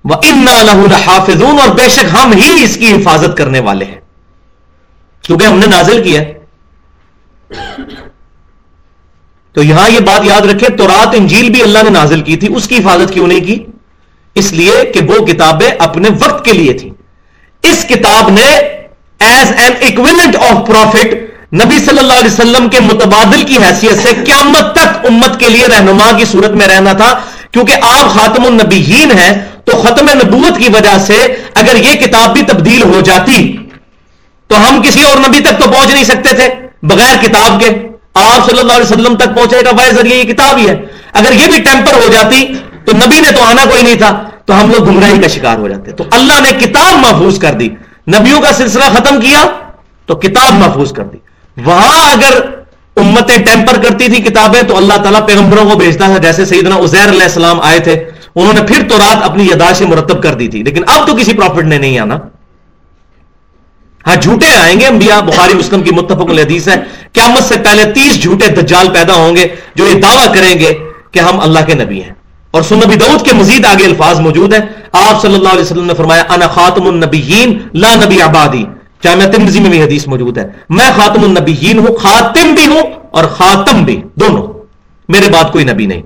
[0.03, 4.01] وہ انا لہ اور بے شک ہم ہی اس کی حفاظت کرنے والے ہیں۔
[5.21, 6.21] کیونکہ ہم نے نازل کیا
[9.53, 12.55] تو یہاں یہ بات یاد رکھے تو رات انجیل بھی اللہ نے نازل کی تھی۔
[12.55, 13.65] اس کی حفاظت کیوں نہیں کی؟
[14.35, 16.91] اس لیے کہ وہ کتابیں اپنے وقت کے لیے تھیں۔
[17.61, 18.70] اس کتاب نے
[19.21, 21.07] as an acquaint of prophet
[21.53, 25.67] نبی صلی اللہ علیہ وسلم کے متبادل کی حیثیت سے قیامت تک امت کے لیے
[25.67, 27.19] رہنما کی صورت میں رہنا تھا۔
[27.51, 32.41] کیونکہ آپ خاتم النبیین ہیں، تو ختم نبوت کی وجہ سے اگر یہ کتاب بھی
[32.41, 33.57] تبدیل ہو جاتی،
[34.47, 36.47] تو ہم کسی اور نبی تک تو پہنچ نہیں سکتے تھے،
[36.83, 37.69] بغیر کتاب کے۔
[38.13, 40.75] آپ صلی اللہ علیہ وسلم تک پہنچے کا بھائی ذریعے یہ کتاب ہی ہے۔
[41.13, 42.45] اگر یہ بھی ٹیمپر ہو جاتی،
[42.85, 45.67] تو نبی نے تو آنا کوئی نہیں تھا، تو ہم لوگ گمراہی کا شکار ہو
[45.67, 47.69] جاتے۔ تو اللہ نے کتاب محفوظ کر دی۔
[48.19, 49.45] نبیوں کا سلسلہ ختم کیا
[50.05, 51.17] تو کتاب محفوظ کر دی۔
[51.65, 52.41] وہاں اگر
[52.95, 57.09] امتیں ٹیمپر کرتی تھی کتابیں تو اللہ تعالیٰ پیغمبروں کو بھیجتا تھا جیسے سیدنا عزیر
[57.09, 57.93] علیہ السلام آئے تھے،
[58.35, 61.33] انہوں نے پھر تو رات اپنی یاداشت مرتب کر دی تھی۔ لیکن اب تو کسی
[61.33, 62.17] پروفٹ نے نہیں آنا۔
[64.07, 66.75] ہاں جھوٹے آئیں گے انبیاء، بخاری، مسلم کی متفق الحدیث ہے۔
[67.13, 70.73] قیامت سے پہلے تیس جھوٹے دجال پیدا ہوں گے جو یہ دعویٰ کریں گے
[71.11, 72.13] کہ ہم اللہ کے نبی ہیں۔
[72.51, 74.61] اور سنبی دعود کے مزید آگے الفاظ موجود ہیں۔
[74.91, 78.63] آپ صلی اللہ علیہ وسلم نے فرمایا، انا خاتم النبیین، لا نبی آبادی
[79.03, 83.23] جامعہ ترمزی میں بھی حدیث موجود ہے۔ میں خاتم النبیین ہوں، خاتم بھی ہوں اور
[83.23, 84.47] خاتم بھی، دونوں۔
[85.09, 86.01] میرے بعد کوئی نبی نہیں۔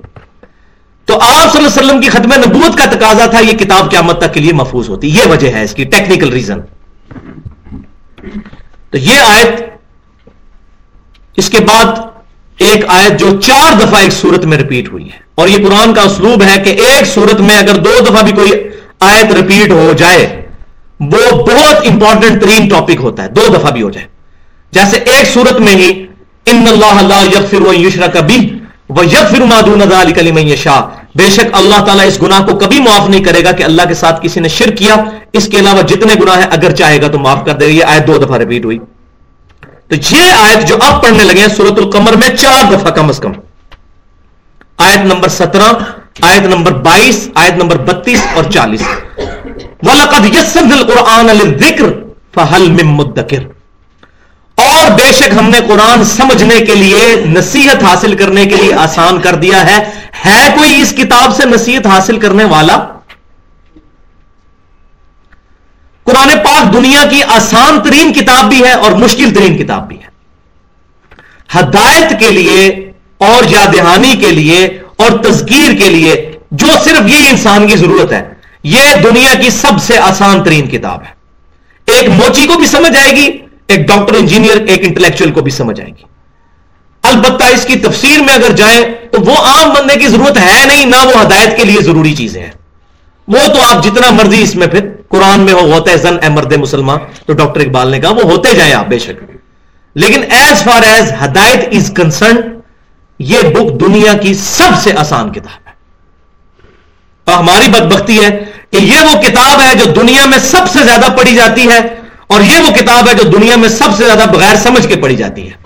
[1.05, 4.21] تو آپ صلی اللہ علیہ وسلم کی ختم نبوت کا تقاضا تھا، یہ کتاب قیامت
[4.21, 6.62] تک کے لیے محفوظ ہوتی۔ یہ وجہ ہے اس کی ٹیکنیکل ریزن
[8.89, 9.62] تو یہ آیت
[11.38, 12.14] اس کے بعد
[12.65, 16.01] ایک آیت جو چار دفعہ ایک صورت میں ریپیٹ ہوئی ہے۔ اور یہ قرآن کا
[16.01, 18.51] اسلوب ہے کہ ایک صورت میں اگر دو دفعہ بھی کوئی
[18.99, 20.47] آیت ریپیٹ ہو جائے،
[20.99, 24.08] وہ بہت امپورٹنٹ ترین ٹاپک ہوتا ہے، دو دفعہ بھی ہو جائے۔
[24.71, 26.06] جیسے ایک صورت میں ہی
[26.45, 30.82] ان اللہ اللہ یشرا کبھی وہ یب فر مادون علی شاہ
[31.15, 33.93] بے شک اللہ تعالیٰ اس گناہ کو کبھی معاف نہیں کرے گا کہ اللہ کے
[33.93, 34.95] ساتھ کسی نے شرک کیا۔
[35.34, 37.84] اس کے علاوہ جتنے گناہ ہیں، اگر چاہے گا تو معاف کر دے گا۔ یہ
[37.88, 38.78] آیت دو دفعہ ریپیٹ ہوئی۔
[39.88, 43.19] تو یہ آیت جو اب پڑھنے لگے ہیں سورت القمر میں چار دفعہ کم از
[43.19, 43.32] کم۔
[44.78, 45.74] آیت نمبر سترہ،
[46.21, 48.84] آیت نمبر بائیس، آیت نمبر بتیس اور چالیس۔
[49.84, 51.93] وَلَقَدْ يَسَّرْنَ الْقُرْآنَ لِلذِّكْرِ
[52.34, 53.43] فَهَلْ مِن مُدَّكِرْ۔
[54.56, 59.19] اور بے شک ہم نے قرآن سمجھنے کے لیے، نصیحت حاصل کرنے کے لیے آسان
[59.19, 59.89] کر دیا ہے۔
[60.26, 62.94] ہے کوئی اس کتاب سے نصیحت حاصل کرنے والا؟
[66.06, 70.13] قرآن پاک دنیا کی آسان ترین کتاب بھی ہے اور مشکل ترین کتاب بھی ہے۔
[71.60, 74.65] ہدایت کے لیے اور یاد دہانی کے لیے
[74.96, 79.82] اور تذکیر کے لیے جو صرف یہ انسان کی ضرورت ہے، یہ دنیا کی سب
[79.84, 81.13] سے آسان ترین کتاب ہے۔
[81.86, 83.38] ایک موچی کو بھی سمجھ آئے گی،
[83.68, 86.04] ایک ڈاکٹر، انجینئر، ایک انٹلیکچوئل کو بھی سمجھ آئے گی۔
[87.04, 90.86] البتہ اس کی تفسیر میں اگر جائیں تو وہ عام بندے کی ضرورت ہے نہیں،
[90.86, 92.52] نہ وہ ہدایت کے لیے ضروری چیزیں ہیں۔
[93.28, 96.30] وہ تو آپ جتنا مرضی اس میں پھر قرآن میں وہ ہوتا ہے زن، اے
[96.30, 99.24] مرد مسلمان، تو ڈاکٹر اقبال نے کہا وہ ہوتے جائیں آپ، بے شک۔
[99.96, 102.42] لیکن ایز فار ایز ہدایت از کنسرن
[103.20, 105.74] یہ بک دنیا کی سب سے آسان کتاب ہے۔
[107.24, 108.30] اور ہماری بدبختی ہے
[108.72, 111.80] کہ یہ وہ کتاب ہے جو دنیا میں سب سے زیادہ پڑھی جاتی ہے،
[112.28, 115.16] اور یہ وہ کتاب ہے جو دنیا میں سب سے زیادہ بغیر سمجھ کے پڑھی
[115.16, 115.64] جاتی ہے۔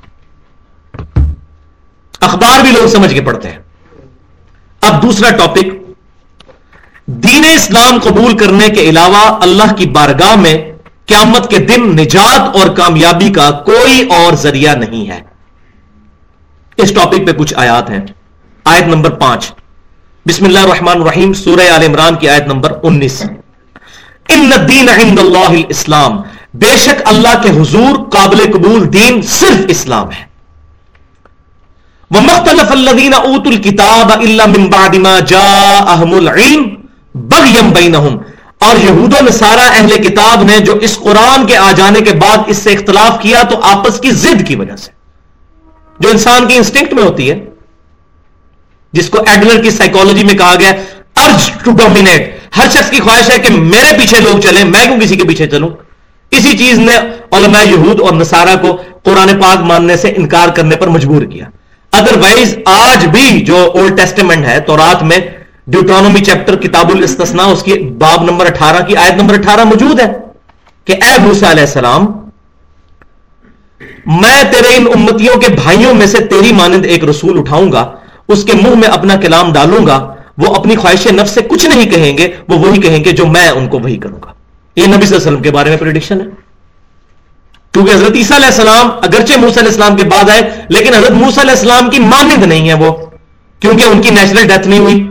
[2.19, 3.59] اخبار بھی لوگ سمجھ کے پڑھتے ہیں۔
[4.81, 5.78] اب دوسرا ٹاپک
[7.11, 10.71] دین اسلام قبول کرنے کے علاوہ اللہ کی بارگاہ میں
[11.05, 15.21] قیامت کے دن نجات اور کامیابی کا کوئی اور ذریعہ نہیں ہے۔
[16.77, 17.99] اس ٹاپک پہ کچھ آیات ہیں۔
[18.65, 19.51] آیت نمبر پانچ۔
[20.25, 23.23] بسم اللہ الرحمن الرحیم، سورہ آل عمران کی آیت نمبر انیس۔
[24.29, 24.51] ان
[24.89, 26.21] عند اللہ الاسلام۔
[26.53, 30.25] بے شک اللہ کے حضور قابل قبول دین صرف اسلام ہے۔
[32.11, 36.78] وہ مختلف الدین اوت الکتاب اللہ جا احم العلم۔
[37.19, 38.17] بغیم بینہم۔
[38.59, 42.37] اور یہود و نصارہ اہل کتاب نے جو اس قرآن کے آ جانے کے بعد
[42.47, 44.91] اس سے اختلاف کیا تو آپس کی زد کی وجہ سے۔
[45.99, 47.45] جو انسان کی انسٹنکٹ میں ہوتی ہے،
[48.93, 50.69] جس کو ایڈلر کی سائیکولوجی میں کہا گیا
[51.15, 54.99] ارج ٹو ڈومینیٹ ہر شخص کی خواہش ہے کہ میرے پیچھے لوگ چلیں، میں کیوں
[54.99, 55.69] کسی کے پیچھے چلوں؟
[56.31, 56.97] اسی چیز نے
[57.31, 61.45] علماء یہود اور نصارہ کو قرآن پاک ماننے سے انکار کرنے پر مجبور کیا۔
[61.91, 65.19] ادر وائز آج بھی جو اولڈ ٹیسٹمنٹ ہے تو رات میں
[65.71, 70.11] ڈیوٹرانومی چیپٹر کتاب الاستثناء، اس کی باب نمبر اٹھارہ کی آیت نمبر اٹھارہ موجود ہے
[70.85, 72.05] کہ اے موسیٰ علیہ السلام،
[74.05, 77.83] میں تیرے ان امتیوں کے بھائیوں میں سے تیری مانند ایک رسول اٹھاؤں گا،
[78.27, 79.97] اس کے منہ میں اپنا کلام ڈالوں گا،
[80.37, 83.47] وہ اپنی خواہش نفس سے کچھ نہیں کہیں گے، وہ وہی کہیں گے جو میں
[83.49, 84.33] ان کو وہی کروں گا۔
[84.75, 86.25] یہ نبی صلی اللہ علیہ وسلم کے بارے میں پریڈکشن ہے۔
[87.73, 91.43] کیونکہ حضرت عیسیٰ علیہ السلام اگرچہ موسیٰ علیہ السلام کے بعد آئے، لیکن حضرت موسیٰ
[91.43, 92.91] علیہ السلام کی مانند نہیں ہے وہ،
[93.59, 95.07] کیونکہ ان کی نیچرل ڈیتھ نہیں ہوئی۔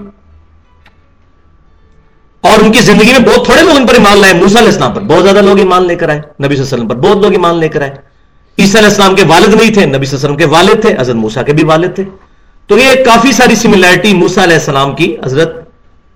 [2.48, 4.92] اور ان کی زندگی میں بہت تھوڑے لوگ ان پر ایمان لائے، موسیٰ علیہ السلام
[4.92, 7.16] پر۔ بہت زیادہ لوگ ایمان لے کر آئے نبی صلی اللہ علیہ وسلم پر۔ بہت
[7.16, 7.90] لوگ ایمان لے کر آئے۔
[8.58, 10.94] عیسیٰ علیہ السلام کے والد نہیں تھے، نبی صلی اللہ علیہ وسلم کے والد تھے،
[10.98, 12.04] حضرت موسیٰ کے بھی والد تھے۔
[12.66, 15.68] تو یہ کافی ساری سملیرٹی موسیٰ علیہ السلام کی حضرت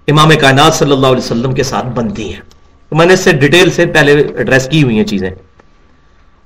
[0.08, 2.40] امام کائنات صلی اللہ علیہ وسلم کے ساتھ بنتی ہیں۔
[2.88, 5.30] تو میں نے اس سے ڈیٹیل سے پہلے ایڈریس کی ہوئی ہیں چیزیں۔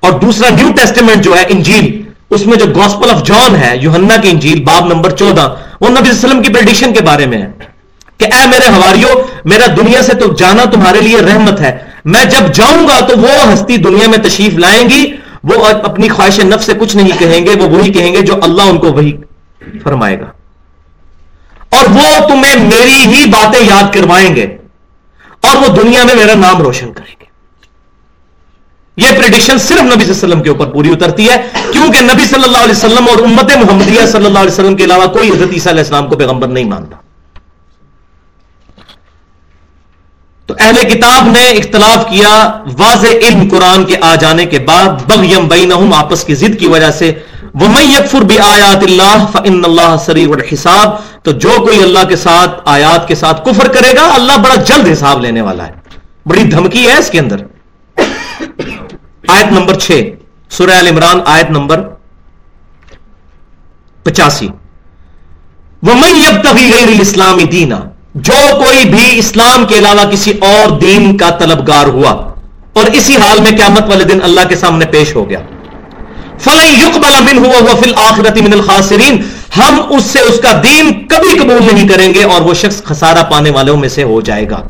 [0.01, 4.17] اور دوسرا نیو ٹیسٹیمنٹ جو ہے، انجیل، اس میں جو گوسپل آف جان ہے یوہنا
[4.17, 7.27] کی انجیل، باب نمبر چودہ، وہ نبی صلی اللہ علیہ وسلم کی پریڈکشن کے بارے
[7.27, 7.76] میں ہے۔
[8.19, 12.55] کہ اے میرے ہواریوں میرا دنیا سے تو جانا تمہارے لیے رحمت ہے۔ میں جب
[12.55, 15.13] جاؤں گا تو وہ ہستی دنیا میں تشریف لائیں گی۔
[15.45, 18.63] وہ اپنی خواہش نفس سے کچھ نہیں کہیں گے، وہ وہی کہیں گے جو اللہ
[18.63, 19.17] ان کو وہی
[19.83, 20.27] فرمائے گا۔
[21.69, 24.57] اور وہ تمہیں میری ہی باتیں یاد کروائیں گے
[25.41, 27.25] اور وہ دنیا میں میرا نام روشن کریں گے۔
[28.97, 32.27] یہ پریڈکشن صرف نبی صلی اللہ علیہ وسلم کے اوپر پوری اترتی ہے۔ کیونکہ نبی
[32.27, 35.51] صلی اللہ علیہ وسلم اور امت محمدیہ صلی اللہ علیہ وسلم کے علاوہ کوئی حضرت
[35.53, 36.97] عیسیٰ علیہ السلام کو پیغمبر نہیں مانتا۔
[40.47, 45.49] تو اہل کتاب نے اختلاف کیا واضح علم قرآن کے آ جانے کے بعد، بغیم
[45.49, 47.13] بینہم، آپس کی ضد کی وجہ سے۔
[47.55, 50.91] وہ میں یکفر بھی آیات اللہ فن اللہ سری الحساب۔
[51.23, 54.89] تو جو کوئی اللہ کے ساتھ، آیات کے ساتھ کفر کرے گا، اللہ بڑا جلد
[54.93, 55.73] حساب لینے والا ہے۔
[56.27, 57.37] بڑی دھمکی ہے اس کے اندر۔
[59.29, 60.11] آیت نمبر چھ،
[60.51, 61.89] سورہ عال عمران، آیت نمبر
[64.03, 64.49] پچاسی۔
[65.83, 67.81] وہ میں اب تبھی غیر اسلامی دینا
[68.17, 72.11] جو کوئی بھی اسلام کے علاوہ کسی اور دین کا طلبگار ہوا
[72.73, 75.39] اور اسی حال میں قیامت والے دن اللہ کے سامنے پیش ہو گیا۔
[76.39, 79.23] فلن يقبل منه وهو في الاخره من الخاسرين۔
[79.57, 83.23] ہم اس سے اس کا دین کبھی قبول نہیں کریں گے اور وہ شخص خسارہ
[83.31, 84.63] پانے والوں میں سے ہو جائے گا۔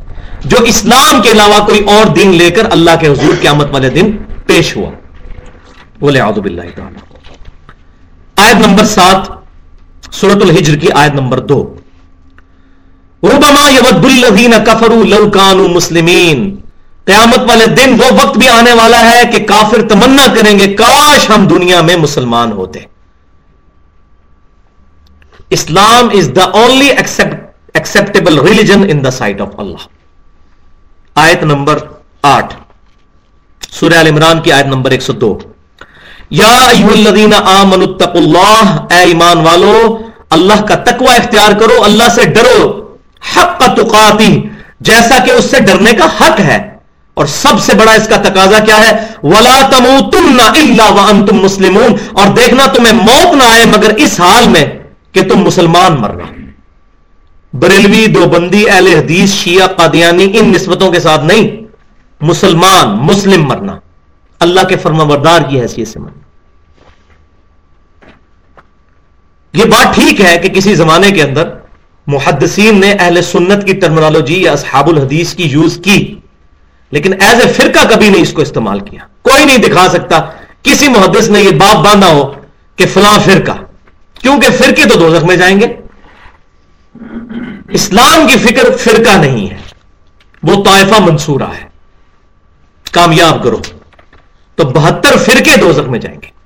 [0.45, 4.17] جو اسلام کے علاوہ کوئی اور دین لے کر اللہ کے حضور قیامت والے دن
[4.47, 4.91] پیش ہوا۔
[6.01, 6.99] بولے اعوذ باللہ تعالی
[8.37, 9.29] آیت نمبر سات
[10.15, 11.77] سورت الحجر کی آیت نمبر دو۔
[13.23, 16.57] ربما یود الذین کفروا لو مسلمین۔
[17.05, 21.31] قیامت والے دن وہ وقت بھی آنے والا ہے کہ کافر تمنا کریں گے، کاش
[21.31, 22.81] ہم دنیا میں مسلمان ہوتے۔
[25.51, 26.89] Islam is the only
[27.75, 29.87] acceptable religion in the sight of اللہ
[31.15, 31.79] آیت نمبر
[32.23, 32.55] آٹھ۔
[33.71, 35.39] سورہ عمران کی آیت نمبر ایک سو دو۔
[36.31, 39.99] یا الذین آمنوا اتقوا اللہ، اے ایمان والو،
[40.31, 42.86] اللہ کا تقوی اختیار کرو، اللہ سے ڈرو۔
[43.37, 44.49] حق تقاتی
[44.81, 46.77] جیسا کہ اس سے ڈرنے کا حق ہے۔
[47.15, 51.95] اور سب سے بڑا اس کا تقاضا کیا ہے؟ ولا تم تم نہ تم مسلمون۔
[52.13, 54.67] اور دیکھنا تمہیں موت نہ آئے مگر اس حال میں
[55.13, 56.25] کہ تم مسلمان مرنا
[57.53, 61.65] بریلوی دوبندی اہل حدیث، شیعہ، قادیانی، ان نسبتوں کے ساتھ نہیں۔
[62.21, 63.79] مسلمان، مسلم مرنا۔
[64.41, 66.21] اللہ کے فرما بردار کی حیثیت سے مرنا۔
[69.53, 71.56] یہ بات ٹھیک ہے کہ کسی زمانے کے اندر
[72.07, 76.21] محدثین نے اہل سنت کی ٹرمنالوجی یا اصحاب الحدیث کی یوز کی،
[76.91, 80.19] لیکن ایز اے فرقہ کبھی نہیں اس کو استعمال کیا۔ کوئی نہیں دکھا سکتا۔
[80.63, 82.33] کسی محدث نے یہ باپ باندھا ہو
[82.77, 83.53] کہ فلاں فرقہ۔
[84.23, 85.67] کیونکہ فرقے تو دو میں جائیں گے۔
[87.69, 89.57] اسلام کی فکر فرقہ نہیں ہے۔
[90.43, 91.69] وہ طائفہ منصورہ ہے۔
[92.93, 93.57] کامیاب کرو
[94.55, 96.37] تو بہتر فرقے دو میں جائیں گے۔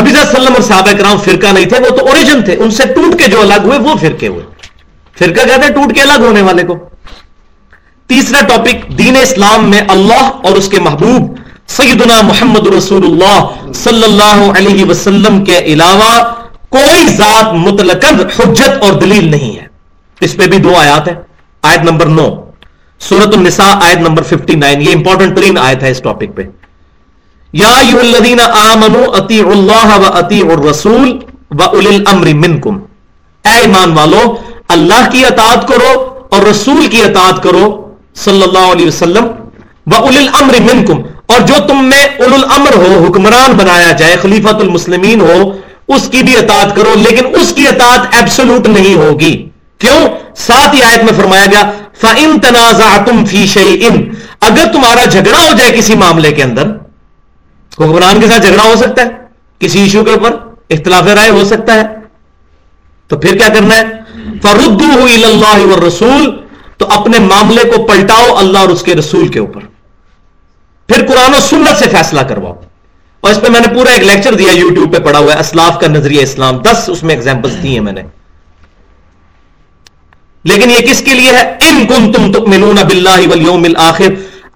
[0.00, 2.56] نبی صلی اللہ علیہ وسلم اور صحابہ کرام فرقہ نہیں تھے، وہ تو اوریجن تھے۔
[2.56, 4.44] ان سے ٹوٹ کے جو الگ ہوئے، وہ فرقے ہوئے۔
[5.20, 6.76] فرقہ کہتے ہیں ٹوٹ کے الگ ہونے والے کو؟
[8.06, 14.04] تیسرا ٹاپک دین اسلام میں اللہ اور اس کے محبوب، سیدنا محمد رسول اللہ صلی
[14.04, 16.10] اللہ علیہ وسلم کے علاوہ
[16.68, 18.04] کوئی ذات مطلق
[18.40, 19.66] حجت اور دلیل نہیں ہے۔
[20.20, 21.14] اس پہ بھی دو آیات ہیں،
[21.62, 22.28] آیت نمبر نو
[23.00, 26.42] سورت النساء، آیت نمبر ففٹی نائن یہ امپورٹنٹ ترین آیت ہے اس ٹاپک پہ۔
[27.52, 31.18] یا الذین آمنوا، اطیعوا اللہ و اطیعوا الرسول
[31.50, 32.78] و اولی الامر منکم۔
[33.44, 34.36] اے ایمان والو
[34.70, 39.24] اللہ کی اطاعت کرو اور رسول کی اطاعت کرو، صلی اللہ علیہ وسلم
[39.86, 44.60] و اول الامر منکم اور جو تم میں اول الامر ہو، حکمران بنایا جائے، خلیفۃ
[44.60, 45.52] المسلمین ہو،
[45.88, 49.48] اس کی بھی اطاعت کرو، لیکن اس کی اطاعت ایبسولوٹ نہیں ہوگی۔
[49.78, 53.96] کیوں؟ ساتھ ہی آیت میں فرمایا گیا، فَإِن تَنَازَعْتُمْ فِي شَيْءٍ۔
[54.40, 56.66] اگر تمہارا جھگڑا ہو جائے کسی معاملے کے اندر،
[57.78, 59.08] حکمران کے ساتھ جھگڑا ہو سکتا ہے،
[59.58, 60.36] کسی ایشو کے اوپر
[60.70, 61.82] اختلاف رائے ہو سکتا ہے۔
[63.08, 63.84] تو پھر کیا کرنا ہے؟
[64.42, 66.26] فَرُدُّهُ إِلَى اللَّهِ وَالرَّسُولِ
[66.76, 69.60] تو اپنے معاملے کو پلٹاؤ اللہ اور اس کے رسول کے اوپر۔
[70.86, 72.54] پھر قرآن و سنت سے فیصلہ کرواؤ۔
[73.20, 75.78] اور اس پہ میں نے پورا ایک لیکچر دیا یوٹیوب پہ پڑا ہوا ہے، اسلاف
[75.80, 78.02] کا نظریہ اسلام۔ دس اس میں ایگزامپلس دی ہیں میں نے۔
[80.44, 84.08] لیکن یہ کس کے لیے ہے؟ ان کن تم تؤمنون باللہ والیوم الاخر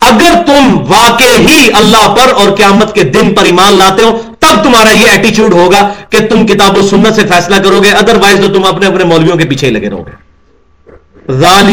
[0.05, 4.63] اگر تم واقع ہی اللہ پر اور قیامت کے دن پر ایمان لاتے ہو، تب
[4.63, 8.55] تمہارا یہ ایٹیچیوڈ ہوگا کہ تم کتاب و سنت سے فیصلہ کرو گے ادروائز تو
[8.55, 10.25] تم اپنے اپنے مولویوں کے پیچھے ہی لگے رہو گے۔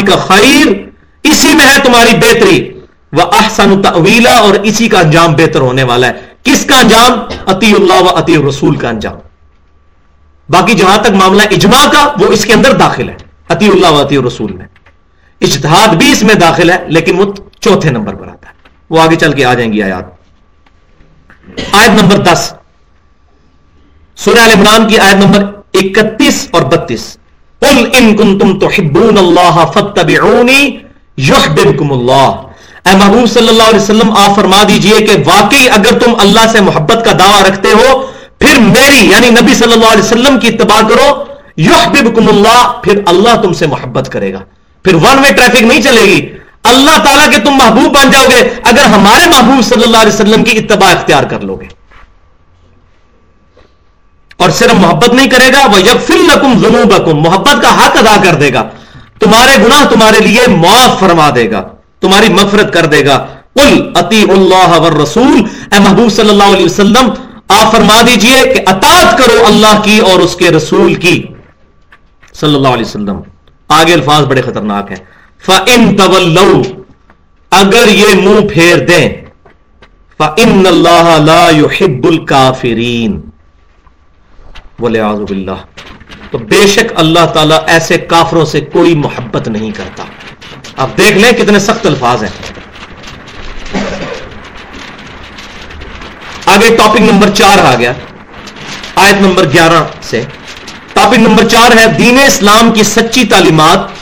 [0.02, 0.66] کا خیر،
[1.22, 2.72] اسی میں ہے تمہاری بہتری۔
[3.12, 6.12] وہ احسن تویلا اور اسی کا انجام بہتر ہونے والا ہے۔
[6.42, 7.12] کس کا انجام؟
[7.46, 9.16] اتی اللہ و اتی رسول کا انجام۔
[10.48, 13.14] باقی جہاں تک معاملہ اجماع کا، وہ اس کے اندر داخل ہے۔
[13.48, 14.66] اتی اللہ و اتی رسول میں۔
[15.40, 17.24] اجتہاد بھی اس میں داخل ہے، لیکن وہ
[17.62, 18.54] چوتھے نمبر پر آتا ہے۔
[18.90, 20.04] وہ آگے چل کے آ جائیں گی آیات۔
[21.72, 22.54] آیت نمبر دس۔
[24.16, 25.44] سورہ عمران کی آیت نمبر
[25.74, 27.16] اکتیس اور بتیس۔
[27.60, 30.78] قل ان کنتم تحبون اللہ فاتبعونی
[31.16, 32.42] یحببکم اللہ
[32.84, 36.60] اے محبوب صلی اللہ علیہ وسلم، آپ فرما دیجیے کہ واقعی اگر تم اللہ سے
[36.60, 38.06] محبت کا دعویٰ رکھتے ہو،
[38.38, 41.24] پھر میری یعنی نبی صلی اللہ علیہ وسلم کی اتباع کرو۔
[41.56, 44.38] یحببکم اللہ پھر اللہ تم سے محبت کرے گا۔
[44.82, 46.32] پھر ون وے ٹریفک نہیں چلے گی۔
[46.62, 50.44] اللہ تعالیٰ کے تم محبوب بن جاؤ گے اگر ہمارے محبوب صلی اللہ علیہ وسلم
[50.44, 51.66] کی اتباع اختیار کر لو گے۔
[54.36, 58.34] اور صرف محبت نہیں کرے گا وہ یکفل نقم جنوب محبت کا حق ادا کر
[58.34, 58.68] دے گا۔
[59.20, 61.62] تمہارے گناہ تمہارے لیے معاف فرما دے گا،
[62.00, 63.26] تمہاری مغفرت کر دے گا۔
[63.94, 65.42] اتی اللہ رسول
[65.72, 67.10] اے محبوب صلی اللہ علیہ وسلم،
[67.48, 71.22] آپ فرما دیجیے کہ اطاعت کرو اللہ کی اور اس کے رسول کی۔
[72.34, 73.20] صلی اللہ علیہ وسلم۔
[73.68, 74.98] آگے الفاظ بڑے خطرناک ہیں۔
[75.44, 76.38] فَإِن طول
[77.50, 79.08] اگر یہ منہ پھیر دیں،
[80.18, 83.18] فَإِنَّ اللَّهَ لَا يُحِبُّ الْكَافِرِينَ۔
[84.78, 85.64] بولے آزب اللہ
[86.30, 90.04] تو بے شک اللہ تعالیٰ ایسے کافروں سے کوئی محبت نہیں کرتا۔
[90.76, 92.30] آپ دیکھ لیں کتنے سخت الفاظ ہیں۔
[96.46, 97.92] آگے ٹاپک نمبر چار آ گیا۔
[98.94, 100.22] آیت نمبر گیارہ سے۔
[100.92, 104.01] ٹاپک نمبر چار ہے، دین اسلام کی سچی تعلیمات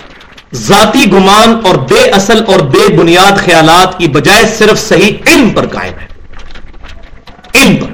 [0.54, 5.66] ذاتی گمان اور بے اصل اور بے بنیاد خیالات کی بجائے صرف صحیح علم پر
[5.66, 6.06] قائم ہے۔
[7.54, 7.92] علم پر۔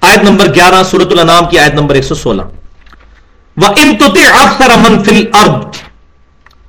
[0.00, 2.42] آیت نمبر گیارہ سورت الانام کی آیت نمبر ایک سو سولہ۔
[3.56, 5.64] وہ امتوتے اختر امن فل ارد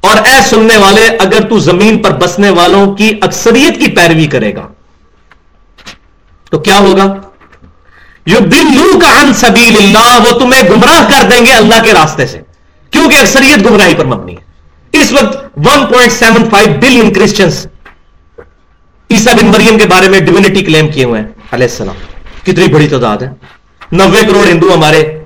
[0.02, 4.56] اور اے سننے والے، اگر تو زمین پر بسنے والوں کی اکثریت کی پیروی کرے
[4.56, 4.68] گا۔
[6.52, 7.16] تو کیا ہوگا؟
[8.26, 12.28] یو دلو کا ان سبیل اللہ، وہ تمہیں گمراہ کر دیں گے اللہ کے راستے
[12.28, 12.49] سے۔
[12.92, 14.50] کیونکہ اکثریت گمراہی پر مبنی ہے۔
[14.92, 17.68] اس وقت 1.75 بلین کرسچنس
[19.12, 21.96] عیسا بن مریم کے بارے میں ڈیونٹی کلیم کیے ہوئے ہیں۔ علیہ السلام۔
[22.44, 23.30] کتنی بڑی تعداد ہے۔
[23.92, 25.24] نوے کروڑ ہندو ہمارے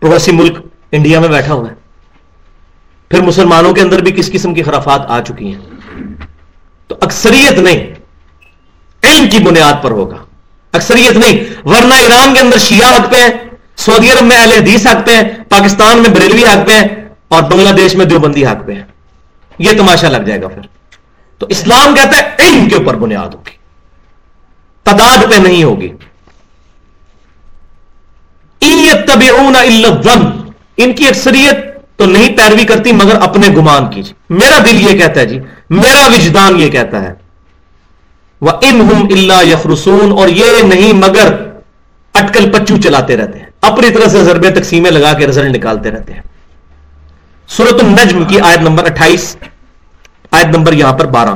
[0.00, 0.58] پڑوسی ملک
[0.92, 1.74] انڈیا میں بیٹھا ہوا ہے۔
[3.08, 5.60] پھر مسلمانوں کے اندر بھی کس قسم کی خرافات آ چکی ہیں؟
[6.86, 7.94] تو اکثریت نہیں،
[9.02, 10.16] علم کی بنیاد پر ہوگا۔
[10.72, 13.43] اکثریت نہیں، ورنہ ایران کے اندر شیعہ حق پہ ہیں
[13.76, 16.88] سعودی عرب میں اہل حدیث حق پہ ہیں، پاکستان میں بریلوی حق پہ ہیں
[17.28, 18.84] اور بنگلہ دیش میں دیوبندی حق پہ ہیں۔
[19.58, 20.62] یہ تماشا لگ جائے گا پھر۔
[21.38, 23.50] تو اسلام کہتا ہے علم کے اوپر بنیاد ہوگی۔
[24.82, 25.92] تعداد پہ نہیں ہوگی۔
[30.76, 31.58] ان کی اکثریت
[31.96, 35.38] تو نہیں پیروی کرتی، مگر اپنے گمان کی۔ میرا دل یہ کہتا ہے جی
[35.70, 37.14] میرا وجدان یہ کہتا ہے۔
[38.40, 41.34] وہ ان اللہ یفرسون اور یہ نہیں، مگر
[42.14, 46.12] اٹکل پچو چلاتے رہتے ہیں۔ اپنی طرح سے ضربے تقسیمیں لگا کے رزلٹ نکالتے رہتے
[46.12, 46.22] ہیں۔
[47.48, 49.36] سورت النجم کی آیت نمبر اٹھائیس،
[50.30, 51.30] آیت نمبر یہاں پر بارہ۔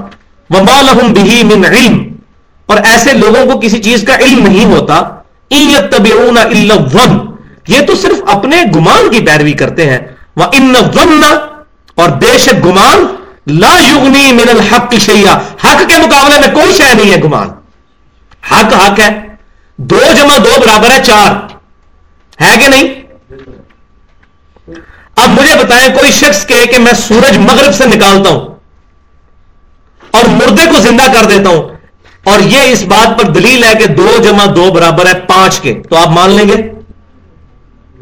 [0.50, 2.08] وما لهم به من علم۔
[2.66, 4.94] اور ایسے لوگوں کو کسی چیز کا علم نہیں ہوتا۔
[5.50, 5.74] ان
[7.66, 9.98] یہ تو صرف اپنے گمان کی پیروی کرتے ہیں۔
[10.36, 10.72] وہ ان
[11.94, 13.06] اور بے شک گمان،
[13.46, 17.48] لا یغنی من الحق شیا حق کے مقابلے میں کوئی شے نہیں ہے گمان۔
[18.50, 19.20] حق حق ہے۔
[19.76, 21.57] دو جمع دو برابر ہے چار۔
[22.40, 22.94] ہے کہ نہیں؟
[25.16, 28.46] اب مجھے بتائیں، کوئی شخص کہے کہ میں سورج مغرب سے نکالتا ہوں
[30.10, 31.68] اور مردے کو زندہ کر دیتا ہوں
[32.24, 35.82] اور یہ اس بات پر دلیل ہے کہ دو جمع دو برابر ہے پانچ کے،
[35.90, 36.62] تو آپ مان لیں گے؟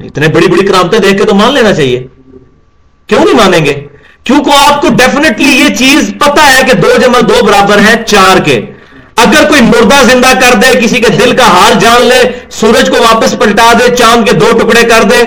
[0.04, 2.06] اتنے بڑی بڑی کرامتیں دیکھ کے تو مان لینا چاہیے۔
[3.06, 3.86] کیوں نہیں مانیں گے؟
[4.24, 8.38] کیونکہ آپ کو ڈیفینیٹلی یہ چیز پتا ہے کہ دو جمع دو برابر ہے چار
[8.38, 8.60] کے۔
[9.16, 13.02] اگر کوئی مردہ زندہ کر دے، کسی کے دل کا حال جان لے، سورج کو
[13.02, 15.22] واپس پلٹا دے، چاند کے دو ٹکڑے کر دے،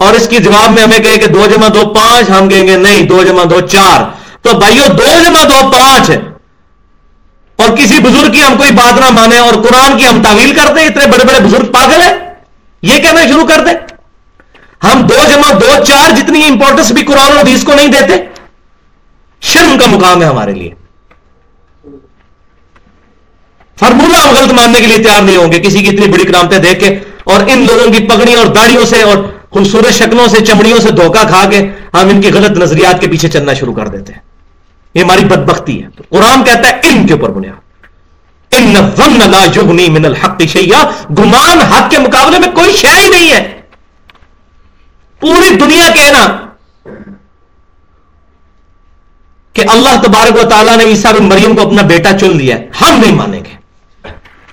[0.00, 2.76] اور اس کی جواب میں ہمیں کہے کہ دو جمع دو پانچ، ہم کہیں گے
[2.76, 4.02] نہیں، دو جمع دو چار۔
[4.42, 6.10] تو بھائیو، دو جمع دو پانچ
[7.58, 10.74] اور کسی بزرگ کی ہم کوئی بات نہ مانے اور قرآن کی ہم تعویل کر
[10.74, 12.14] دیں، اتنے بڑے بڑے بزرگ پاگل ہیں۔
[12.82, 13.74] یہ کہنا شروع کر دیں۔
[14.84, 18.22] ہم دو جمع دو چار، جتنی امپورٹنس بھی قرآن و حدیث کو نہیں دیتے،
[19.42, 20.70] شرم کا مقام ہے ہمارے لیے۔
[23.80, 26.58] فارمولہ ہم غلط ماننے کے لیے تیار نہیں ہوں گے۔ کسی کی اتنی بڑی کرامتیں
[26.58, 29.16] دیکھ کے اور ان لوگوں کی پگڑی اور داڑیوں سے اور
[29.50, 31.58] خوبصورت شکلوں سے، چمڑیوں سے دھوکہ کھا کے
[31.94, 34.20] ہم ان کی غلط نظریات کے پیچھے چلنا شروع کر دیتے ہیں۔
[34.94, 37.68] یہ ہماری بدبختی ہے۔ تو قرآن کہتا ہے علم کے اوپر بنیاد۔
[38.50, 38.74] ان
[39.92, 43.60] من الحق شیا گمان حق کے مقابلے میں کوئی شے ہی نہیں ہے۔
[45.20, 46.36] پوری دنیا کہنا
[49.52, 52.68] کہ اللہ تبارک و تعالیٰ نے عیسیٰ بن مریم کو اپنا بیٹا چن لیا ہے۔
[52.80, 53.57] ہم نہیں مانیں گے۔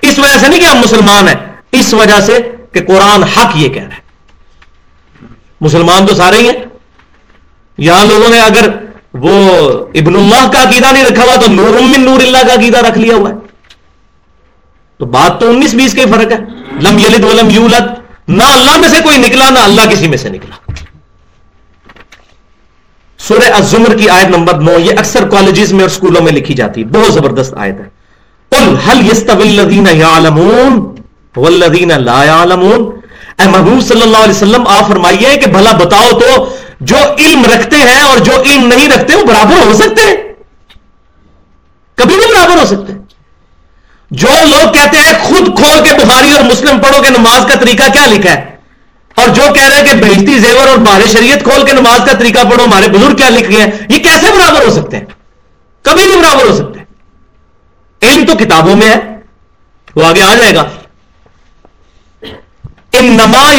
[0.08, 1.36] اس وجہ سے نہیں کہ ہم مسلمان ہیں،
[1.72, 4.06] اس وجہ سے کہ قرآن حق یہ کہہ رہا ہے۔
[5.62, 6.66] مسلمان تو سارے ہی ہیں۔
[7.78, 8.70] یہاں لوگوں نے اگر
[9.14, 9.60] وہ
[9.96, 12.98] ابن اللہ کا عقیدہ نہیں رکھا ہوا تو نور من نور اللہ کا عقیدہ رکھ
[12.98, 13.36] لیا ہوا ہے۔
[14.98, 16.38] تو بات تو انیس بیس کا ہی فرق ہے۔
[16.82, 17.84] لم یلد ولم یولد،
[18.28, 20.72] نہ اللہ میں سے کوئی نکلا، نہ اللہ کسی میں سے نکلا۔
[23.18, 26.82] سورہ الزمر کی آیت نمبر نو، یہ اکثر کالجز میں اور اسکولوں میں لکھی جاتی
[26.82, 27.95] ہے۔ بہت زبردست آیت ہے۔
[32.00, 32.90] لا يعلمون.
[33.40, 36.46] اے محبوب صلی اللہ علیہ وسلم، آپ فرمائیے کہ بھلا بتاؤ تو
[36.82, 40.16] جو علم رکھتے ہیں اور جو علم نہیں رکھتے، وہ برابر ہو سکتے ہیں؟
[41.98, 42.94] کبھی نہیں برابر ہو سکتے
[44.12, 47.92] جو لوگ کہتے ہیں، خود کھول کے بخاری اور مسلم پڑھو کہ نماز کا طریقہ
[47.94, 48.56] کیا لکھا ہے؟
[49.18, 52.18] اور جو کہہ رہے ہیں کہ بہشتی زیور اور بار شریعت کھول کے نماز کا
[52.20, 55.06] طریقہ پڑھو، ہمارے بزرگ کیا لکھ گئے ہیں؟ یہ کیسے برابر ہو سکتے ہیں؟
[55.86, 56.80] کبھی نہیں برابر ہو سکتے
[58.02, 59.16] علم تو کتابوں میں ہے۔
[59.96, 60.64] وہ آگے آ جائے گا۔
[62.92, 63.50] ان نما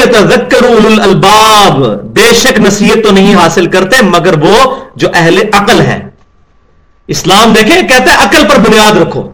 [1.02, 6.08] الباب بے شک نصیحت تو نہیں حاصل کرتے، مگر وہ جو اہل عقل ہے
[7.08, 9.30] اسلام دیکھیں کہتے ہیں عقل پر بنیاد رکھو۔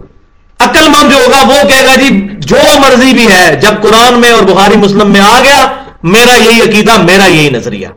[0.58, 4.30] عقل مند جو ہوگا، وہ کہے گا جی جو مرضی بھی ہے، جب قرآن میں
[4.30, 5.72] اور بخاری مسلم میں آ گیا،
[6.02, 7.88] میرا یہی عقیدہ، میرا یہی نظریہ۔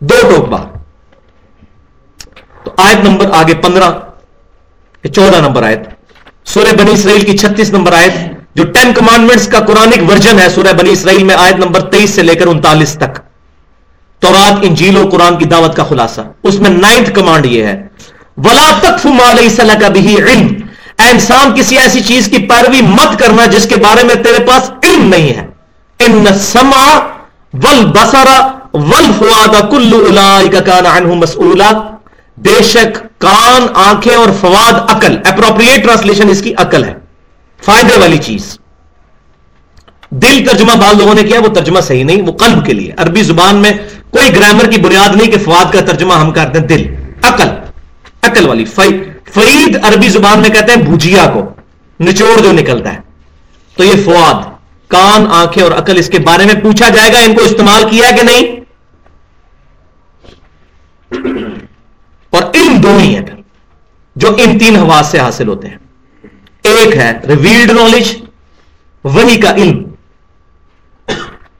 [0.00, 0.66] دو ٹوک بار
[2.64, 3.90] تو آیت نمبر آگے پندرہ۔
[5.08, 5.80] چودہ نمبر آیت۔
[6.44, 8.12] سورہ بنی اسرائیل کی چھتیس نمبر آیت،
[8.54, 12.22] جو ٹین کمانڈمنٹس کا قرآنک ورژن ہے، سورہ بنی اسرائیل میں آیت نمبر تیئیس سے
[12.22, 13.20] لے کر انتالیس تک۔
[14.20, 17.82] تورات، انجیل و قرآن کی دعوت کا خلاصہ۔ اس میں نائنتھ کمانڈ یہ ہے۔
[18.36, 19.48] ولا تک مال
[19.80, 20.46] کا بھی علم۔
[20.98, 24.70] اے انسان، کسی ایسی چیز کی پیروی مت کرنا جس کے بارے میں تیرے پاس
[24.82, 25.46] علم نہیں ہے۔
[25.98, 26.98] ان سما
[27.52, 30.18] ول بسرا ول فواد کل
[30.66, 31.24] کان عنہ
[32.36, 36.94] بے شک کان، آنکھیں اور فواد عقل۔ اپروپریٹ ٹرانسلیشن اس کی عقل ہے۔
[37.64, 38.58] فائدے والی چیز۔
[40.10, 43.22] دل ترجمہ بعض لوگوں نے کیا، وہ ترجمہ صحیح نہیں، وہ قلب کے لیے۔ عربی
[43.22, 43.70] زبان میں
[44.10, 47.48] کوئی گرامر کی بنیاد نہیں کہ فواد کا ترجمہ ہم کرتے ہیں دل۔ عقل۔
[48.22, 48.64] عقل والی۔
[49.32, 51.50] فرید عربی زبان میں کہتے ہیں بھجیا کو۔
[52.00, 52.98] نچوڑ جو نکلتا ہے۔
[53.76, 54.34] تو یہ فواد۔
[54.88, 58.10] کان، آنکھیں اور عقل اس کے بارے میں پوچھا جائے گا، ان کو استعمال کیا
[58.10, 58.64] کہ نہیں؟
[62.34, 63.40] اور علم دو ہی ہیں پھر،
[64.16, 65.78] جو ان تین حواس سے حاصل ہوتے ہیں۔
[66.62, 68.14] ایک ہے ریویلڈ نالج
[69.04, 69.82] وہی کا علم،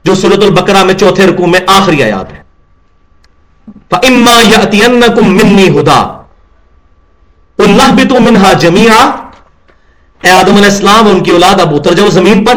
[0.05, 2.43] جو سورت البکرا میں چوتھے رکوع میں آخری آیات ہے۔
[4.03, 4.57] اما یا
[5.17, 5.99] منی ہدا
[7.59, 8.99] اللہ بھی تو منہا جمیا
[10.21, 12.55] اے آدم علیہ السلام، ان کی اولاد اب اتر جاؤ زمین پر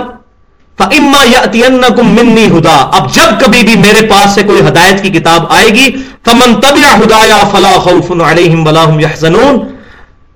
[0.81, 1.62] اما یا
[2.03, 5.91] منی ہدا اب جب کبھی بھی میرے پاس سے کوئی ہدایت کی کتاب آئے گی،
[6.24, 9.59] فمن تب یا ہدا یا فلاح خوف علیہم یحزنون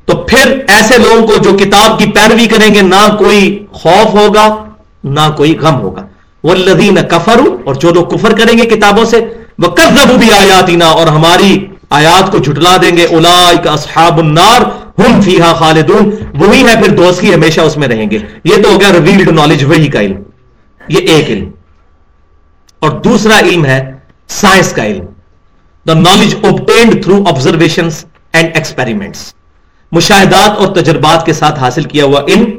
[0.04, 4.64] تو پھر ایسے لوگوں کو جو کتاب کی پیروی کریں گے، نہ کوئی خوف ہوگا،
[5.04, 6.06] نہ کوئی غم ہوگا۔
[6.44, 9.28] وہ لدین کفر اور جو لوگ کفر کریں گے کتابوں سے
[9.58, 14.60] وہ کزب بھی آیاتی اور ہماری آیات کو جھٹلا دیں گے۔ الا اصحاب النار،
[15.00, 18.80] ہم فیحا خالدون۔ وہی ہے پھر دوستی ہمیشہ اس میں رہیں گے۔ یہ تو ہو
[18.80, 20.31] گیا ریویلڈ نالج وہی کا علم۔
[20.88, 21.50] یہ ایک علم۔
[22.78, 23.92] اور دوسرا علم ہے
[24.28, 25.04] سائنس کا علم۔
[25.86, 27.88] The knowledge obtained through observation
[28.32, 29.34] and experiments
[29.92, 32.50] مشاہدات اور تجربات کے ساتھ حاصل کیا ہوا علم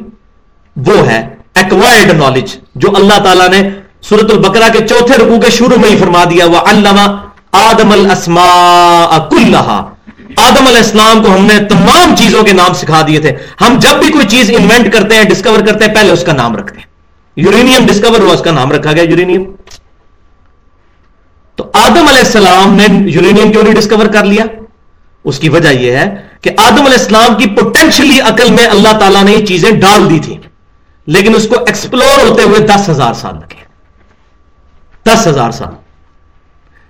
[0.76, 3.70] وہ ہے ایکوائرڈ نالج جو اللہ تعالیٰ نے
[4.02, 9.18] سورت البقرہ کے چوتھے رکوع کے شروع میں ہی فرما دیا۔ وہ علامہ آدم الاسماء
[9.30, 9.90] کلہا
[10.36, 14.04] آدم علیہ السلام کو ہم نے تمام چیزوں کے نام سکھا دیے تھے۔ ہم جب
[14.04, 16.93] بھی کوئی چیز انوینٹ کرتے ہیں ڈسکور کرتے ہیں، پہلے اس کا نام رکھتے ہیں۔
[17.36, 19.44] یورینیم ڈسکور ہوا اس کا نام رکھا گیا، یورینیم۔
[21.56, 24.46] تو آدم علیہ السلام نے یورینیم کیوں نہیں ڈسکور کر لیا؟
[25.24, 29.24] اس کی وجہ یہ ہے کہ آدم علیہ السلام کی پوٹینشلی عقل میں اللہ تعالیٰ
[29.24, 30.38] نے یہ چیزیں ڈال دی تھی
[31.06, 33.64] لیکن اس کو ایکسپلور ہوتے ہوئے دس ہزار سال لگے۔
[35.06, 35.74] دس ہزار سال۔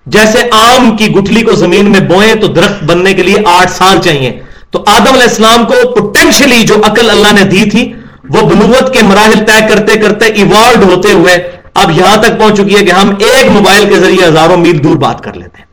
[0.05, 4.01] جیسے آم کی گٹھلی کو زمین میں بوئیں تو درخت بننے کے لیے آٹھ سال
[4.01, 4.41] چاہیے،
[4.71, 7.93] تو آدم علیہ السلام کو پوٹینشلی جو عقل اللہ نے دی تھی
[8.29, 12.75] وہ بنوت کے مراحل طے کرتے کرتے ایوالڈ ہوتے ہوئے اب یہاں تک پہنچ چکی
[12.75, 15.65] ہے کہ ہم ایک موبائل کے ذریعے ہزاروں میل دور بات کر لیتے ہیں۔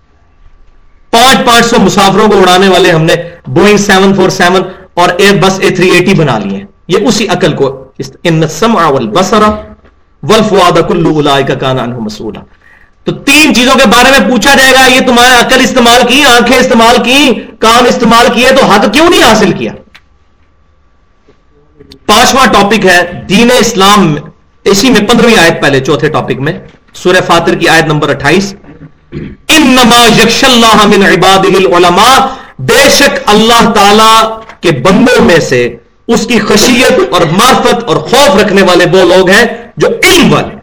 [1.10, 3.14] پانچ پانچ سو مسافروں کو اڑانے والے ہم نے
[3.46, 4.62] بوئنگ سیون فور سیون
[4.94, 7.84] اور Airbus A three eighty بنا لیے یہ اسی عقل کو
[11.98, 12.40] مسولہ
[13.04, 16.58] تو تین چیزوں کے بارے میں پوچھا جائے گا، یہ تمہارے عقل استعمال کی، آنکھیں
[16.58, 19.72] استعمال کی کام استعمال کیے تو حق کیوں نہیں حاصل کیا؟
[22.10, 24.14] پانچواں ٹاپک ہے دین اسلام،
[24.64, 26.52] اسی میں پندرہویں آیت پہلے چوتھے ٹاپک میں،
[26.94, 28.54] سورہ فاتر کی آیت نمبر اٹھائیس۔
[29.56, 32.18] انما یکش اللہ من عباد العلماء،
[32.58, 34.12] بے شک اللہ تعالی
[34.60, 35.76] کے بندوں میں سے
[36.08, 39.44] اس کی خشیت اور معرفت اور خوف رکھنے والے وہ لوگ ہیں
[39.76, 40.54] جو علم والے۔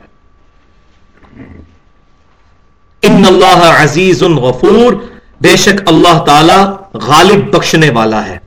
[3.02, 4.94] ان اللہ عزیز غفور،
[5.42, 6.60] بے شک اللہ تعالی
[6.94, 8.38] غالب بخشنے والا ہے۔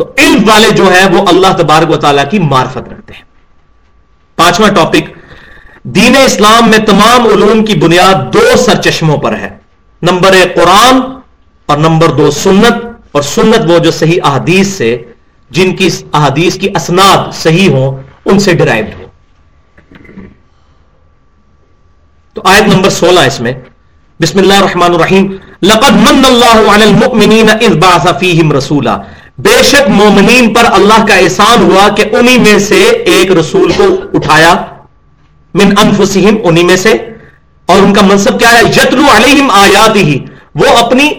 [0.00, 3.24] تو علم والے جو ہے وہ اللہ تبارک و تعالیٰ کی معرفت رکھتے ہیں۔
[4.38, 5.08] پانچواں ٹاپک،
[5.96, 9.50] دین اسلام میں تمام علوم کی بنیاد دو سر چشموں پر ہے۔
[10.02, 11.00] نمبر ایک قرآن
[11.68, 14.90] اور نمبر دو سنت، اور سنت وہ جو صحیح احادیث سے،
[15.50, 19.06] جن کی احادیث کی اسناد صحیح ہوں، ان سے ڈرائیوڈ ہو
[22.36, 23.52] تو آیت نمبر سولہ اس میں،
[24.20, 25.32] بسم اللہ الرحمن الرحیم،
[25.62, 28.96] لقد من اللہ علی المؤمنین اذ بعث فیہم رسولا۔
[29.42, 33.84] بے شک مومنین پر اللہ کا احسان ہوا کہ انہی میں سے ایک رسول کو
[34.14, 34.54] اٹھایا،
[35.54, 36.92] من انفسہم، انہی میں سے۔
[37.66, 40.18] اور ان کا منصب کیا ہے؟ یتلو علیہم آیات ہی
[40.54, 41.10] وہ اپنی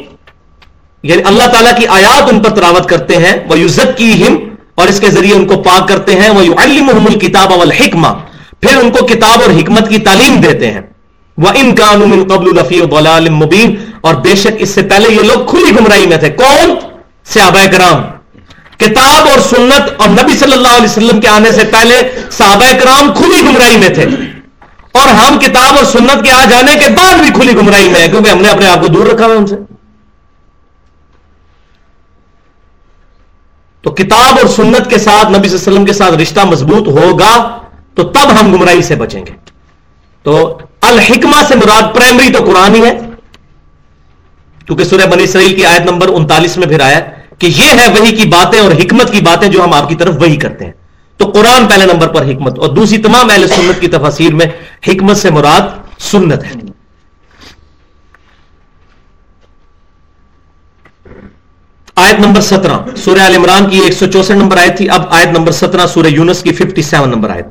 [1.04, 4.36] یعنی اللہ تعالیٰ کی آیات ان پر تراوت کرتے ہیں۔ وہ یوزت کی ہم
[4.76, 8.08] اور اس کے ذریعے ان کو پاک کرتے ہیں۔ وہ الکتاب والحکمہ۔
[8.62, 10.82] پھر ان کو کتاب اور حکمت کی تعلیم دیتے ہیں۔
[11.38, 12.82] وہ ان قانون قبل الفی
[13.30, 16.91] مبین۔ اور بے شک اس سے پہلے یہ لوگ کھلی گمراہی میں تھے۔ کون؟
[17.26, 18.02] صحابہ کرام،
[18.78, 22.02] کتاب اور سنت اور نبی صلی اللہ علیہ وسلم کے آنے سے پہلے
[22.32, 24.06] صحابہ کرام کھلی گمراہی میں تھے۔
[24.92, 28.08] اور ہم کتاب اور سنت کے آ جانے کے بعد بھی کھلی گمراہی میں ہے
[28.08, 29.56] کیونکہ ہم نے اپنے آپ کو دور رکھا ہوا ان سے۔
[33.82, 36.88] تو کتاب اور سنت کے ساتھ، نبی صلی اللہ علیہ وسلم کے ساتھ رشتہ مضبوط
[36.88, 37.60] ہوگا
[37.96, 39.32] تو تب ہم گمراہی سے بچیں گے۔
[40.24, 43.00] تو الحکمہ سے مراد پرائمری تو قرآن ہی ہے۔
[44.66, 47.00] کیونکہ سورہ بنی اسرائیل کی آیت نمبر انتالیس میں پھر آیا
[47.40, 50.16] کہ یہ ہے وہی کی باتیں اور حکمت کی باتیں جو ہم آپ کی طرف
[50.22, 50.72] وہی کرتے ہیں۔
[51.18, 54.46] تو قرآن پہلے نمبر پر حکمت اور دوسری تمام اہل سنت کی تفاصیر میں
[54.88, 55.62] حکمت سے مراد
[56.00, 56.52] سنت ہے۔
[61.96, 65.28] آیت نمبر سترہ، سورہ عال عمران کی ایک سو چونسٹھ نمبر آیت تھی۔ اب آیت
[65.28, 67.46] نمبر سترہ، سورہ یونس کی ففٹی سیون نمبر آیت۔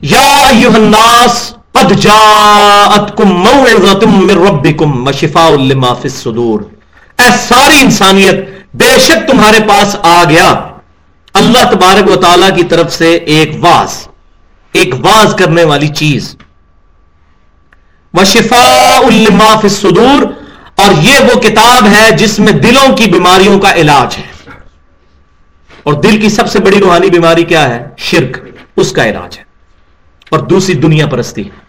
[0.00, 6.60] یا الناس قد جاءتکم موعظتم من ربکم وشفاء لما فی الصدور۔
[7.18, 8.34] اے ساری انسانیت،
[8.74, 10.68] بے شک تمہارے پاس آ گیا۔
[11.34, 14.08] اللہ تبارک و تعالی کی طرف سے ایک واز
[14.72, 16.36] ایک واز کرنے والی چیز۔
[18.14, 20.22] وشفاء لما فی الصدور،
[20.74, 24.50] اور یہ وہ کتاب ہے جس میں دلوں کی بیماریوں کا علاج ہے۔
[25.82, 28.38] اور دل کی سب سے بڑی روحانی بیماری کیا ہے؟ شرک،
[28.76, 29.44] اس کا علاج ہے۔
[30.30, 31.63] اور دوسری دنیا پرستی۔ وہ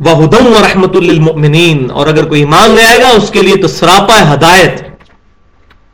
[0.00, 3.68] ہدم و رحمت للمؤمنین اور اگر کوئی ایمان لے آئے گا، اس کے لیے تو
[3.68, 4.82] سراپا ہدایت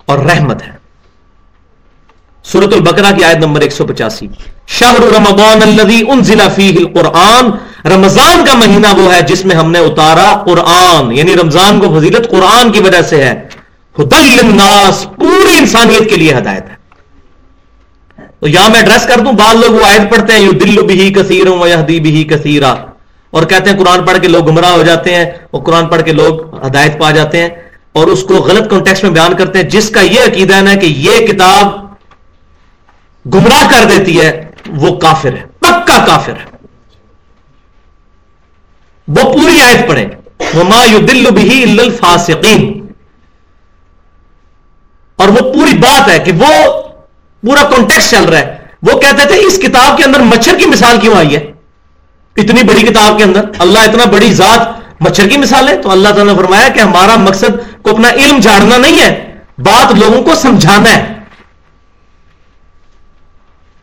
[0.07, 0.72] اور رحمت ہے۔
[2.44, 4.28] سورت البقرہ کی آیت نمبر 185
[4.66, 7.44] شہر رمضان الذي انزل فيه القرآن۔
[7.88, 12.30] رمضان کا مہینہ وہ ہے جس میں ہم نے اتارا قرآن۔ یعنی رمضان کو فضیلت
[12.30, 13.48] قرآن کی وجہ سے ہے۔
[13.98, 16.74] ہدل للناس۔ پوری انسانیت کے لیے ہدایت ہے۔
[18.40, 21.12] تو یہاں میں ایڈریس کر دوں، بعض لوگ وہ آیت پڑھتے ہیں یو دل بھی
[21.12, 22.74] کثیروں ویہدی بھی کثیرہ
[23.33, 26.12] اور کہتے ہیں قرآن پڑھ کے لوگ گمراہ ہو جاتے ہیں اور قرآن پڑھ کے
[26.12, 27.49] لوگ ہدایت پا جاتے ہیں
[27.93, 30.87] اور اس کو غلط کانٹیکس میں بیان کرتے ہیں، جس کا یہ عقیدہ ہے کہ
[30.87, 31.93] یہ کتاب
[33.35, 36.66] گمراہ کر دیتی ہے، وہ کافر ہے، پکا کافر ہے۔
[39.09, 40.09] وہ پوری آیت پڑھیں۔
[40.55, 42.87] وما دل بھی الفاسقین
[45.16, 46.83] اور وہ پوری بات ہے کہ وہ
[47.41, 51.01] پورا کانٹیکس چل رہا ہے۔ وہ کہتے تھے، اس کتاب کے اندر مچھر کی مثال
[51.01, 51.51] کیوں آئی ہے؟
[52.43, 56.09] اتنی بڑی کتاب کے اندر، اللہ اتنا بڑی ذات، مچھر کی مثال ہے، تو اللہ
[56.09, 60.34] تعالیٰ نے فرمایا کہ ہمارا مقصد کو اپنا علم جھاڑنا نہیں ہے، بات لوگوں کو
[60.34, 61.12] سمجھانا ہے۔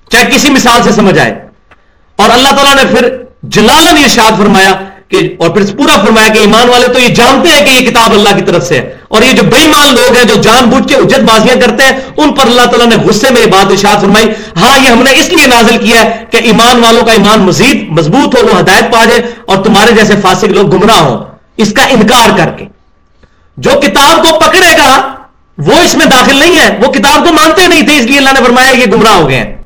[0.10, 1.48] چاہے کسی مثال سے سمجھ آئے۔
[2.16, 4.74] اور اللہ تعالیٰ نے پھر جلالن ارشاد فرمایا
[5.10, 8.12] کہ اور پھر پورا فرمایا کہ ایمان والے تو یہ جانتے ہیں کہ یہ کتاب
[8.12, 10.88] اللہ کی طرف سے ہے۔ اور یہ جو بے ایمان لوگ ہیں، جو جان بوجھ
[10.88, 14.02] کے اجت بازیاں کرتے ہیں، ان پر اللہ تعالیٰ نے غصے میں یہ بات ارشاد
[14.02, 14.30] فرمائی۔
[14.62, 17.90] ہاں یہ ہم نے اس لیے نازل کیا ہے کہ ایمان والوں کا ایمان مزید
[17.90, 21.26] مضبوط ہو، وہ ہدایت پا جائے اور تمہارے جیسے فاسق لوگ گمراہ ہوں۔
[21.58, 22.66] اس کا انکار کر کے۔
[23.58, 25.14] جو کتاب کو پکڑے گا،
[25.58, 28.30] وہ اس میں داخل نہیں ہے۔ وہ کتاب کو مانتے نہیں تھے، اس لیے اللہ
[28.30, 29.58] نے فرمایا یہ گمراہ ہو گئے ہیں۔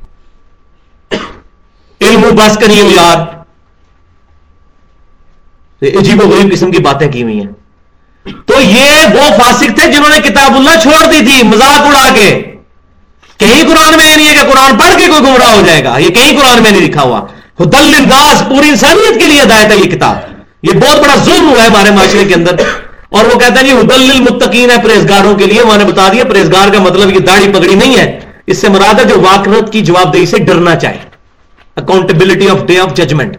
[2.00, 3.43] علم بس کریے یار۔
[5.88, 7.52] عجیب و غریب قسم کی باتیں کی ہوئی ہیں۔
[8.46, 12.42] تو یہ وہ فاسق تھے جنہوں نے کتاب اللہ چھوڑ دی تھی، مذاق اڑا کے۔
[13.38, 15.98] کہیں قرآن میں یہ نہیں ہے کہ قرآن پڑھ کے کوئی گمراہ ہو جائے گا،
[15.98, 17.20] یہ کہیں قرآن میں نہیں لکھا ہوا۔
[17.58, 20.16] دل داس پوری انسانیت کے لیے ہدایت ہے یہ کتاب۔
[20.62, 22.54] یہ بہت بڑا ظلم ہوا ہے ہمارے معاشرے کے اندر۔
[23.10, 26.08] اور وہ کہتا جی، ہے جی حدل المتقین ہے پرہزگاروں کے لیے۔ وہاں نے بتا
[26.12, 29.72] دیا پرہزگار کا مطلب یہ داڑھی پگڑی نہیں ہے۔ اس سے مراد ہے جو واقعت
[29.72, 30.98] کی جواب دہی سے ڈرنا چاہے
[31.76, 33.36] accountability of day of judgment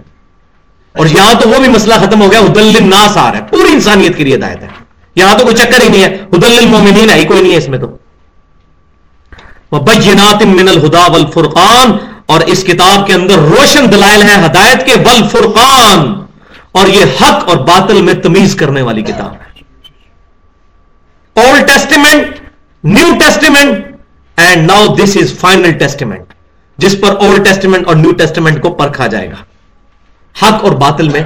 [0.96, 3.72] اور یہاں تو وہ بھی مسئلہ ختم ہو گیا حدل ناس آ رہا ہے، پوری
[3.74, 4.68] انسانیت کے لیے ہدایت ہے۔
[5.16, 7.70] یہاں تو کوئی چکر ہی نہیں ہے حدل المومنین ہے ہی کوئی نہیں ہے اس
[7.70, 7.88] میں تو۔
[9.86, 11.92] بینات من الہدا والفرقان،
[12.26, 16.00] اور اس کتاب کے اندر روشن دلائل ہیں ہدایت کے والفرقان،
[16.72, 19.64] اور یہ حق اور باطل میں تمیز کرنے والی کتاب۔ ہے
[21.36, 22.40] Old Testament
[22.84, 23.84] New Testament
[24.38, 26.34] and now this is final testament
[26.78, 29.44] جس پر اولڈ ٹیسٹمنٹ اور نیو ٹیسٹمنٹ کو پرکھا جائے گا۔
[30.42, 31.24] حق اور باطل میں۔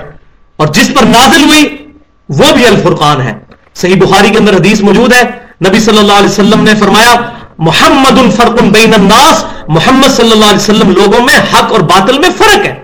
[0.58, 1.88] اور جس پر نازل ہوئی،
[2.30, 3.34] وہ بھی الفرقان ہے۔
[3.76, 5.24] صحیح بخاری کے اندر حدیث موجود ہے۔
[5.68, 7.16] نبی صلی اللہ علیہ وسلم نے فرمایا،
[7.58, 12.30] محمد الفرق بین الناس محمد صلی اللہ علیہ وسلم لوگوں میں حق اور باطل میں
[12.38, 12.84] فرق ہے۔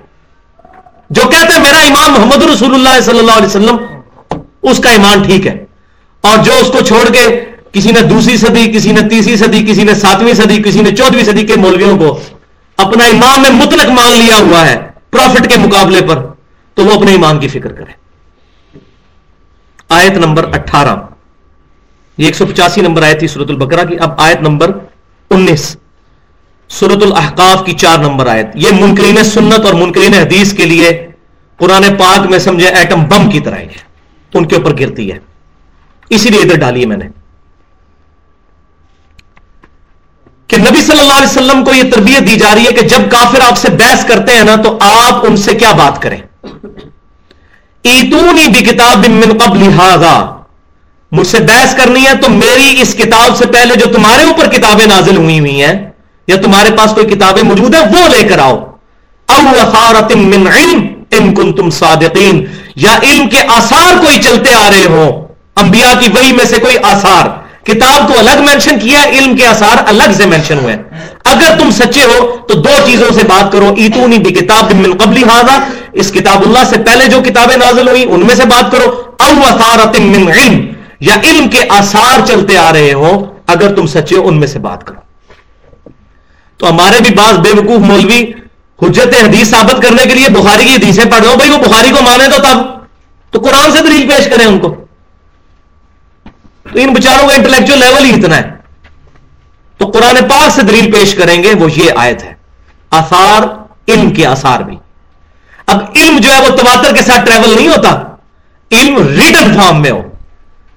[1.10, 3.78] جو کہتے ہیں، میرا ایمان محمد رسول اللہ صلی اللہ علیہ وسلم
[4.62, 5.66] اس کا ایمان ٹھیک ہے۔
[6.22, 9.84] اور جو اس کو چھوڑ کے کسی نے دوسری صدی، کسی نے تیسری صدی، کسی
[9.84, 12.20] نے ساتویں صدی، کسی نے چودہویں صدی کے مولویوں کو
[12.78, 16.26] اپنا ایمان میں مطلق مان لیا ہوا ہے پروفٹ کے مقابلے پر،
[16.74, 17.92] تو وہ اپنے ایمان کی فکر کرے۔
[19.90, 20.96] آیت نمبر اٹھارہ۔
[22.18, 24.72] یہ ایک سو پچاسی نمبر آئے تھی سورت البکرا کی۔ اب آیت نمبر
[25.30, 25.78] انیس۔
[26.70, 31.08] سورت الاحقاف کی چار نمبر آیت۔ یہ منکرین سنت اور منکرین حدیث کے لیے
[31.58, 33.68] قرآن پاک میں سمجھے ایٹم بم کی طرح ہے۔
[34.34, 35.20] ان کے اوپر گرتی ہے۔
[36.10, 37.25] اسی لیے ادھر ڈالی ہے میں نے۔
[40.48, 43.12] کہ نبی صلی اللہ علیہ وسلم کو یہ تربیت دی جا رہی ہے کہ جب
[43.12, 46.18] کافر آپ سے بحث کرتے ہیں نا تو آپ ان سے کیا بات کریں؟
[47.84, 50.36] ایتونی بھی کتاب من قبل لہٰذا
[51.12, 54.86] مجھ سے بحث کرنی ہے تو میری اس کتاب سے پہلے جو تمہارے اوپر کتابیں
[54.86, 55.74] نازل ہوئی ہوئی ہیں
[56.28, 58.66] یا تمہارے پاس کوئی کتابیں موجود ہیں وہ لے کر آؤ۔
[59.28, 59.42] او
[60.16, 65.28] من علم ان کن تم صادقین۔ یا علم کے آثار کوئی چلتے آ رہے ہوں۔
[65.56, 69.46] انبیاء کی وہی میں سے کوئی آثار۔ کتاب تو الگ مینشن کیا ہے، علم کے
[69.46, 70.78] آثار الگ سے مینشن ہوئے
[71.24, 75.24] اگر تم سچے ہو تو دو چیزوں سے بات کرو، ایتونی بھی کتاب من قبلی
[75.24, 75.58] ہاضا
[75.94, 79.34] اس کتاب اللہ سے پہلے جو کتابیں نازل ہوئی ان میں سے بات کرو۔ او
[80.00, 80.66] من علم،
[81.00, 84.60] یا علم کے آثار چلتے آ رہے ہوں، اگر تم سچے ہو، ان میں سے
[84.60, 85.00] بات کرو۔
[86.58, 88.24] تو ہمارے بھی بعض بے وقوف مولوی
[88.82, 91.90] حجت حدیث ثابت کرنے کے لیے بخاری کی حدیثیں پڑھ رہے ہو بھائی وہ بخاری
[91.90, 92.58] کو مانے تو تب۔
[93.32, 94.85] تو قرآن سے دلیل پیش کریں ان کو۔
[96.74, 98.44] تو ان بچاروں کا انٹلیکچل لیول ہی اتنا ہے۔
[99.78, 102.34] تو قرآن پاک سے دلیل پیش کریں گے، وہ یہ آیت ہے۔
[102.92, 103.42] آثار،
[103.88, 104.78] علم کے آثار بھی
[105.66, 108.00] اب علم جو ہے وہ تواتر کے ساتھ ٹریول نہیں ہوتا۔
[108.72, 110.02] علم ریڈن فارم میں ہو۔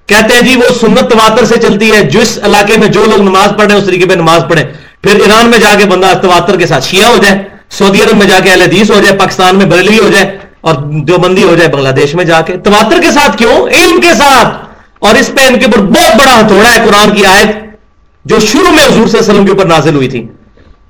[0.05, 3.49] کہتے ہیں جی وہ سنت تواتر سے چلتی ہے۔ جس علاقے میں جو لوگ نماز
[3.57, 4.63] پڑھیں اس طریقے پہ نماز پڑھیں۔
[5.01, 8.27] پھر ایران میں جا کے بندہ تواتر کے ساتھ شیعہ ہو جائے۔ سعودی عرب میں
[8.27, 11.55] جا کے اہل حدیث ہو جائے۔ پاکستان میں بریلوی ہو جائے۔ اور جو بندی ہو
[11.55, 14.68] جائے۔ بنگلہ دیش میں جا کے۔ تواتر کے ساتھ کیوں؟ علم کے ساتھ۔
[14.99, 17.79] اور اس پہ ان کے اوپر بہت بڑا ہتھوڑا ہے قرآن کی آیت
[18.25, 20.27] جو شروع میں حضور صلی اللہ علیہ وسلم کے اوپر نازل ہوئی تھی۔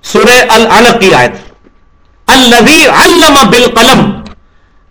[0.04, 1.32] سورہ العلق کی آیت۔
[2.28, 4.12] الذي علم بالقلم۔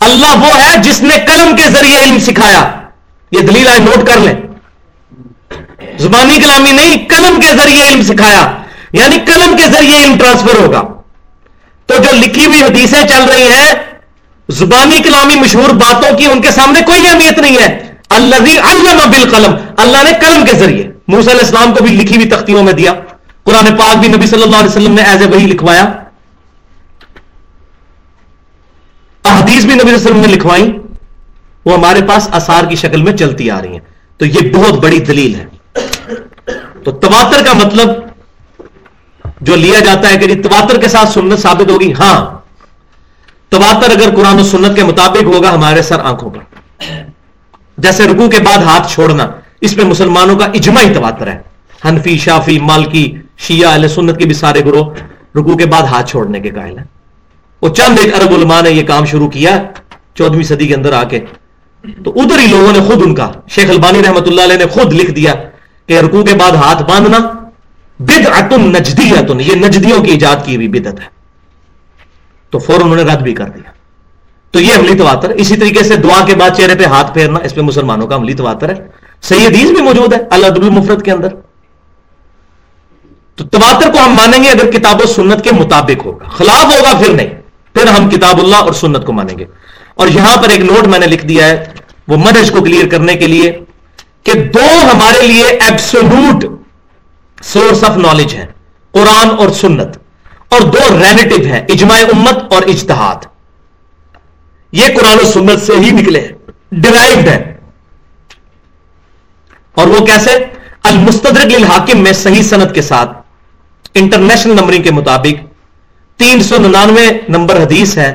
[0.01, 2.71] اللہ وہ ہے جس نے قلم کے ذریعے علم سکھایا۔
[3.33, 4.35] یہ دلیل آئے، نوٹ کر لیں۔
[5.99, 8.53] زبانی کلامی نہیں، قلم کے ذریعے علم سکھایا۔
[8.93, 10.83] یعنی قلم کے ذریعے علم ٹرانسفر ہوگا۔
[11.87, 13.75] تو جو لکھی ہوئی حدیثیں چل رہی ہیں،
[14.49, 18.37] زبانی کلامی مشہور باتوں کی ان کے سامنے کوئی اہمیت نہیں ہے۔ اللہ
[18.69, 19.55] علم بالقلم.
[19.77, 22.93] اللہ نے قلم کے ذریعے موسیٰ علیہ السلام کو بھی لکھی ہوئی تختیوں میں دیا.
[23.45, 25.85] قرآن پاک بھی نبی صلی اللہ علیہ وسلم نے ایز اے وہی لکھوایا.
[29.25, 30.71] احادیث بھی نبی صلی اللہ علیہ وسلم نے لکھوائی.
[31.67, 33.85] وہ ہمارے پاس اثار کی شکل میں چلتی آ رہی ہیں.
[34.21, 35.47] تو یہ بہت بڑی دلیل ہے.
[36.85, 37.89] تو تواتر کا مطلب
[39.47, 42.19] جو لیا جاتا ہے کہ جی تواتر کے ساتھ سنت ثابت ہوگی ہاں.
[43.51, 46.43] تواتر اگر قرآن و سنت کے مطابق ہوگا ہمارے سر آنکھوں پر.
[47.79, 49.29] جیسے رکو کے بعد ہاتھ چھوڑنا،
[49.61, 51.39] اس پہ مسلمانوں کا اجماعی تواتر ہے۔
[51.85, 54.95] حنفی، شافی، مالکی، شیعہ، اہل سنت کے بھی سارے گروہ
[55.39, 56.85] رکو کے بعد ہاتھ چھوڑنے کے قائل ہیں۔
[57.63, 59.63] وہ چند ایک عرب علماء نے یہ کام شروع کیا
[60.15, 61.21] چودہویں صدی کے اندر آ کے۔
[62.05, 64.95] تو ادھر ہی لوگوں نے خود ان کا، شیخ البانی رحمت اللہ علیہ نے خود
[64.95, 65.35] لکھ دیا
[65.87, 67.19] کہ رکو کے بعد ہاتھ باندھنا
[67.99, 71.19] بد نجدیتن، یہ نجدیوں کی ایجاد کی ہوئی بدت ہے۔
[72.51, 73.71] تو فوراً انہوں نے رد بھی کر دیا۔
[74.51, 77.55] تو یہ عملی تواتر اسی طریقے سے دعا کے بعد چہرے پہ ہاتھ پھیرنا، اس
[77.55, 78.87] پہ مسلمانوں کا عملی تواتر ہے۔
[79.23, 81.29] صحیح حدیث بھی موجود ہے، اللہ دب المفرت کے اندر۔
[83.35, 86.99] تو تواتر کو ہم مانیں گے اگر کتاب و سنت کے مطابق ہوگا۔ خلاف ہوگا
[86.99, 87.29] پھر نہیں،
[87.75, 89.45] پھر ہم کتاب اللہ اور سنت کو مانیں گے۔
[89.95, 91.65] اور یہاں پر ایک نوٹ میں نے لکھ دیا ہے،
[92.09, 93.61] وہ منج کو کلیئر کرنے کے لیے
[94.23, 96.45] کہ دو ہمارے لیے ایبسولوٹ
[97.43, 98.47] سورس آف نالج ہے
[98.93, 99.97] قرآن اور سنت۔
[100.49, 103.38] اور دو ریلیٹو ہیں، اجماع امت اور اجتہاد۔
[104.73, 106.27] یہ قرآن و سنت سے ہی نکلے
[106.73, 107.57] ڈرائیوڈ ہے
[109.75, 110.31] اور وہ کیسے؟
[110.83, 113.11] المستدرک للحاکم میں صحیح صنعت کے ساتھ،
[113.95, 115.47] انٹرنیشنل نمبرنگ کے مطابق
[116.17, 118.11] تین سو ننانوے نمبر حدیث ہے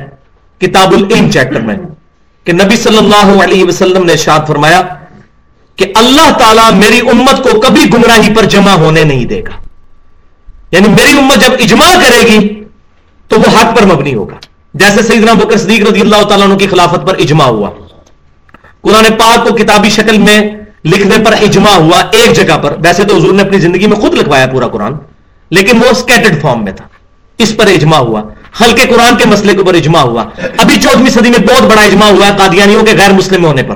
[0.60, 1.76] کتاب العلم چیپٹر میں،
[2.44, 4.80] کہ نبی صلی اللہ علیہ وسلم نے شاد فرمایا
[5.76, 9.60] کہ اللہ تعالیٰ میری امت کو کبھی گمراہی پر جمع ہونے نہیں دے گا۔
[10.70, 12.64] یعنی میری امت جب اجماع کرے گی
[13.28, 14.36] تو وہ حق پر مبنی ہوگا۔
[14.74, 17.70] جیسے سیدنا بکر صدیق رضی اللہ تعالیٰ عنہ کی خلافت پر اجماع ہوا۔
[18.80, 20.50] قرآن پاک کو کتابی شکل میں
[20.84, 24.14] لکھنے پر اجماع ہوا ایک جگہ پر۔ ویسے تو حضور نے اپنی زندگی میں خود
[24.14, 24.92] لکھوایا پورا قرآن،
[25.50, 26.84] لیکن وہ اسکیٹڈ فارم میں تھا۔
[27.38, 28.22] اس پر اجماع ہوا۔
[28.60, 30.24] ہلکے قرآن کے مسئلے کے اوپر اجماع ہوا۔
[30.56, 33.74] ابھی چودہویں صدی میں بہت بڑا اجماع ہوا ہے قادیانیوں کے غیر مسلم ہونے پر۔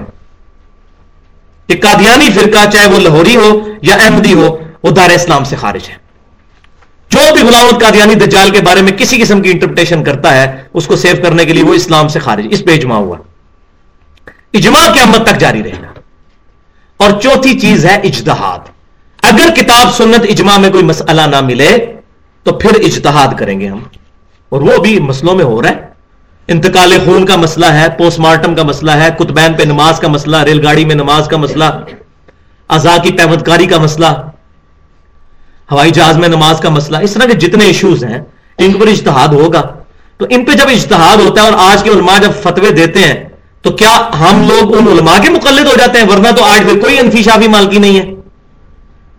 [1.66, 5.80] کہ قادیانی فرقہ چاہے وہ لاہوری ہو یا احمدی ہو، وہ دار اسلام سے خارج
[5.88, 6.07] ہے۔
[7.10, 10.86] جو بھی غلام قادیانی دجال کے بارے میں کسی قسم کی انٹرپٹیشن کرتا ہے، اس
[10.86, 13.16] کو سیو کرنے کے لیے وہ اسلام سے خارج، اس پہ اجماع ہوا۔
[14.54, 16.00] اجماع قیامت تک جاری رہے گا۔
[16.96, 18.58] اور چوتھی چیز ہے اجتہاد۔
[19.22, 21.96] اگر کتاب سنت اجماع میں کوئی مسئلہ نہ ملے،
[22.42, 23.78] تو پھر اجتہاد کریں گے ہم۔
[24.48, 25.80] اور وہ بھی مسئلوں میں ہو رہا ہے۔
[26.48, 30.36] انتقال خون کا مسئلہ ہے پوسٹ مارٹم کا مسئلہ ہے، کتبین پہ نماز کا مسئلہ،
[30.36, 31.64] ریل گاڑی میں نماز کا مسئلہ
[32.68, 34.06] ازا کی پیمتکاری کا مسئلہ۔
[35.70, 38.18] ہوائی جہاز میں نماز کا مسئلہ، اس طرح کے جتنے ایشوز ہیں،
[38.58, 39.62] ان کے اوپر اشتہاد ہوگا۔
[40.16, 43.28] تو ان پہ جب اشتہاد ہوتا ہے اور آج کے علماء جب فتوے دیتے ہیں،
[43.62, 46.80] تو کیا ہم لوگ ان علماء کے مقلد ہو جاتے ہیں؟ ورنہ تو آج پھر
[46.80, 48.14] کوئی انفی شافی مالکی نہیں ہے۔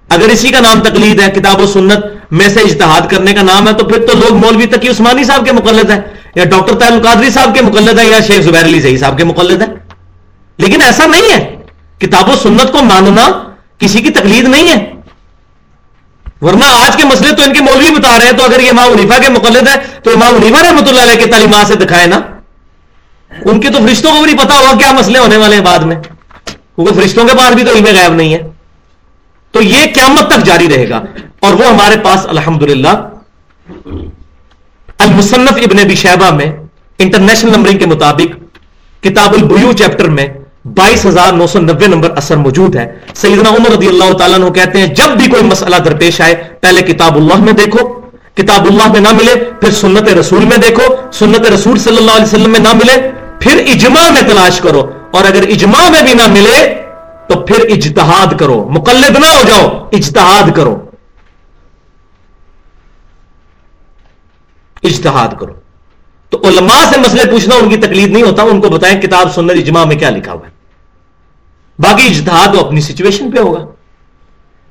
[0.09, 3.67] اگر اسی کا نام تقلید ہے، کتاب و سنت میں سے اجتہاد کرنے کا نام
[3.67, 6.01] ہے، تو پھر تو لوگ مولوی تقی عثمانی صاحب کے مقلد ہیں،
[6.35, 9.23] یا ڈاکٹر تعلق قادری صاحب کے مقلد ہے یا شیخ زبیر علی زئی صاحب کے
[9.23, 9.67] مقلد ہے
[10.57, 11.55] لیکن ایسا نہیں ہے۔
[11.99, 13.29] کتاب و سنت کو ماننا
[13.77, 14.91] کسی کی تقلید نہیں ہے۔
[16.41, 18.91] ورنہ آج کے مسئلے تو ان کے مولوی بتا رہے ہیں، تو اگر یہ امام
[18.91, 22.19] عنیفا کے مقلد ہے تو امام عنیفا رحمۃ اللہ علیہ کے تعلیمات سے دکھائے نا۔
[23.45, 25.79] ان کے تو فرشتوں کو بھی نہیں پتا ہوگا کیا مسئلے ہونے والے ہیں بعد
[25.79, 25.95] میں۔
[26.45, 28.49] کیونکہ فرشتوں کے پاس بھی تو علم غائب نہیں ہے۔
[29.51, 31.01] تو یہ قیامت تک جاری رہے گا۔
[31.39, 32.63] اور وہ ہمارے پاس الحمد
[34.97, 36.51] المصنف ابن ابی شہبہ میں،
[36.99, 38.55] انٹرنیشنل نمبرنگ کے مطابق
[39.03, 40.27] کتاب البیو چیپٹر میں
[40.65, 44.49] بائیس ہزار نو سو نبے نمبر اثر موجود ہے۔ سیدنا عمر رضی اللہ تعالیٰ نے
[44.49, 47.87] کہتے ہیں، جب بھی کوئی مسئلہ درپیش آئے، پہلے کتاب اللہ میں دیکھو،
[48.33, 52.25] کتاب اللہ میں نہ ملے، پھر سنت رسول میں دیکھو، سنت رسول صلی اللہ علیہ
[52.25, 56.27] وسلم میں نہ ملے، پھر اجماع میں تلاش کرو۔ اور اگر اجماع میں بھی نہ
[56.27, 56.81] ملے،
[57.27, 60.77] تو پھر اجتہاد کرو۔ مقلد نہ ہو جاؤ، اجتہاد کرو۔
[64.83, 65.68] اجتہاد کرو۔
[66.29, 69.51] تو علماء سے مسئلے پوچھنا ان کی تکلیف نہیں ہوتا، ان کو بتائیں کتاب سنت
[69.51, 70.51] اجماع میں کیا لکھا ہوا ہے۔
[71.79, 73.65] باقی اجتہاد تو اپنی سچویشن پہ ہوگا۔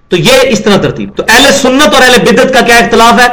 [0.09, 3.26] تو یہ اس طرح ترتیب۔ تو اہل سنت اور اہل بدت کا کیا اختلاف ہے؟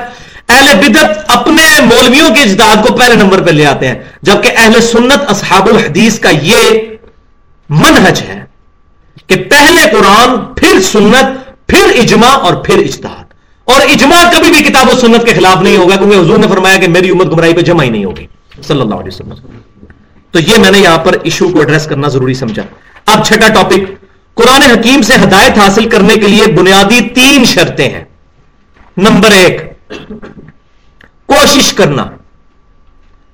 [0.50, 4.82] اہل بدت اپنے مولویوں کے اجتہاد کو پہلے نمبر پہ لے آتے ہیں، جبکہ اہل
[4.82, 6.80] سنت اصحاب الحدیث کا یہ
[7.70, 8.46] منہج ہے
[9.28, 11.26] کہ پہلے قرآن، پھر سنت،
[11.68, 13.25] پھر اجماع اور پھر اجتہاد۔
[13.66, 16.78] اور اجماع کبھی بھی کتاب و سنت کے خلاف نہیں ہوگا، کیونکہ حضور نے فرمایا
[16.78, 18.28] کہ میری امت گمراہی پہ جمع ہی نہیں ہوگی۔
[18.64, 19.34] صلی اللہ علیہ وسلم۔
[20.32, 22.64] تو یہ میں نے یہاں پر ایشو کو ایڈریس کرنا ضروری سمجھا۔
[23.06, 28.04] اب چھٹا ٹاپک قرآن حکیم سے ہدایت حاصل کرنے کے لیے بنیادی تین شرطیں ہیں۔
[28.98, 29.62] نمبر ایک،
[31.26, 32.06] کوشش کرنا۔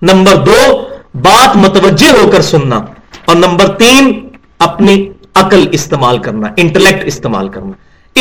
[0.01, 2.79] نمبر دو، بات متوجہ ہو کر سننا۔
[3.25, 4.27] اور نمبر تین،
[4.59, 7.71] اپنی عقل استعمال کرنا، انٹلیکٹ استعمال کرنا۔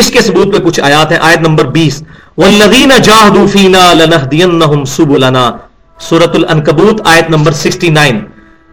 [0.01, 2.03] اس کے ثبوت پہ کچھ آیات ہیں، آیت نمبر بیس۔
[2.39, 5.53] والذین جاہدوا فینا لنہدینہم سبلنا۔
[5.99, 8.21] سورت الانکبوت، آیت نمبر سکسٹی نائن۔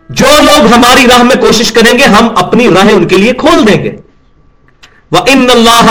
[0.10, 3.68] جو لوگ ہماری راہ میں کوشش کریں گے، ہم اپنی راہیں ان کے لیے کھول
[3.68, 3.96] دیں گے۔
[5.12, 5.90] وَإِنَّ اللَّهَ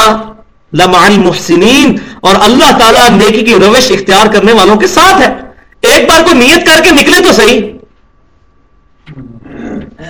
[0.73, 5.35] لَمَعَ الْمُحْسِنِينَ۔ اور اللہ تعالیٰ نیکی کی روش اختیار کرنے والوں کے ساتھ ہے۔
[5.81, 7.61] ایک بار کو نیت کر کے نکلے تو صحیح۔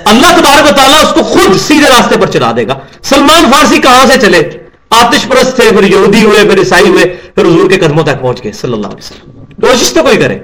[0.04, 3.78] اللہ تبارک و تعالیٰ اس کو خود سیدھے راستے پر چلا دے گا۔ سلمان فارسی
[3.78, 4.65] کہاں سے چلے؟
[4.96, 8.44] آتش پرست تھے، پھر یہودی ہوئے، پھر عیسائی ہوئے، پھر حضور کے قدموں تک پہنچ
[8.44, 10.38] گئے، صلی اللہ علیہ وسلم۔ کوشش تو کوئی کرے۔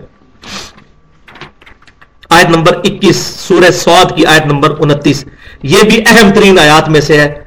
[2.30, 5.24] آیت نمبر اکیس، سورہ سعود کی آیت نمبر انتیس۔
[5.62, 7.44] یہ بھی اہم ترین آیات میں سے ہے۔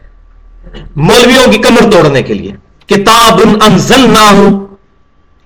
[0.96, 2.52] مولویوں کی کمر توڑنے کے لیے۔
[2.86, 4.66] کتاب انزل نہ ہو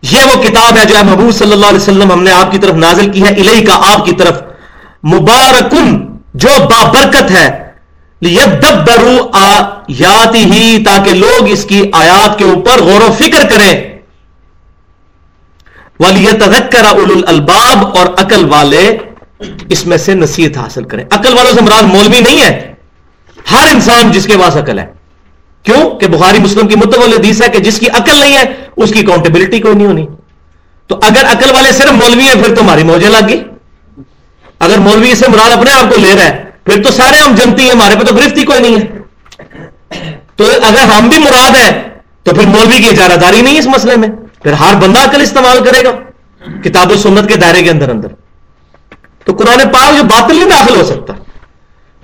[0.02, 2.58] یہ وہ کتاب ہے جو ہے محبوب صلی اللہ علیہ وسلم ہم نے آپ کی
[2.58, 4.42] طرف نازل کی ہے۔ الہی کا آپ کی طرف۔
[5.04, 7.69] مبارکن، جو بابرکت ہے۔
[8.22, 14.00] یدبرو آیاتی ہی تاکہ لوگ اس کی آیات کے اوپر غور و فکر کریں۔
[16.00, 18.98] ولیتذکر اولو الالباب اور عقل والے
[19.70, 22.74] اس میں سے نصیحت حاصل کریں۔ عقل والوں سے مراد مولوی نہیں ہے۔
[23.52, 24.86] ہر انسان جس کے پاس عقل ہے۔
[25.64, 28.44] کیوں؟ کہ بخاری مسلم کی متول حدیث ہے کہ جس کی عقل نہیں ہے،
[28.76, 30.08] اس کی اکاؤنٹیبلٹی کوئی نہیں ہونی۔
[30.88, 33.44] تو اگر عقل والے صرف مولوی ہیں، پھر تمہاری موجیں لگ گئی۔
[34.60, 37.64] اگر مولوی سے مراد اپنے آپ کو لے رہا ہے پھر تو سارے ہم جنتی
[37.64, 38.86] ہیں، ہمارے پہ تو گرفت ہی کوئی نہیں ہے۔
[40.36, 41.84] تو اگر ہم بھی مراد ہیں،
[42.24, 44.08] تو پھر مولوی کی اجارہ داری نہیں ہے اس مسئلے میں۔
[44.44, 45.92] پھر ہر بندہ عقل استعمال کرے گا
[46.64, 48.08] کتاب و سنت کے دائرے کے اندر اندر۔
[49.26, 51.14] تو قرآن پاک جو باطل نہیں داخل ہو سکتا۔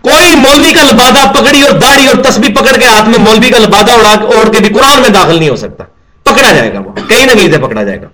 [0.02, 3.58] کوئی مولوی کا لبادہ پکڑی اور داڑھی اور تسبیح پکڑ کے ہاتھ میں مولوی کا
[3.58, 5.84] لبادہ اوڑھ کے بھی قرآن میں داخل نہیں ہو سکتا۔
[6.24, 8.08] پکڑا جائے گا وہ، کہیں نہ کہیں سے پکڑا جائے گا۔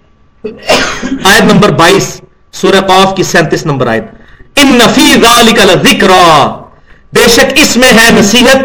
[1.24, 2.22] آیت نمبر بائیس،
[2.52, 4.21] سورہ قاف کی سینتیس نمبر آیت۔
[4.62, 4.80] ان
[5.84, 6.12] ذکر
[7.14, 8.58] بے شک اس میں ہے نصیحت،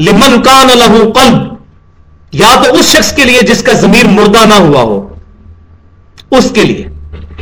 [0.00, 1.54] لمن کان لہو قلب۔
[2.32, 5.08] یا تو اس شخص کے لیے جس کا ضمیر مردہ نہ ہوا ہو۔
[6.30, 6.88] اس کے لیے۔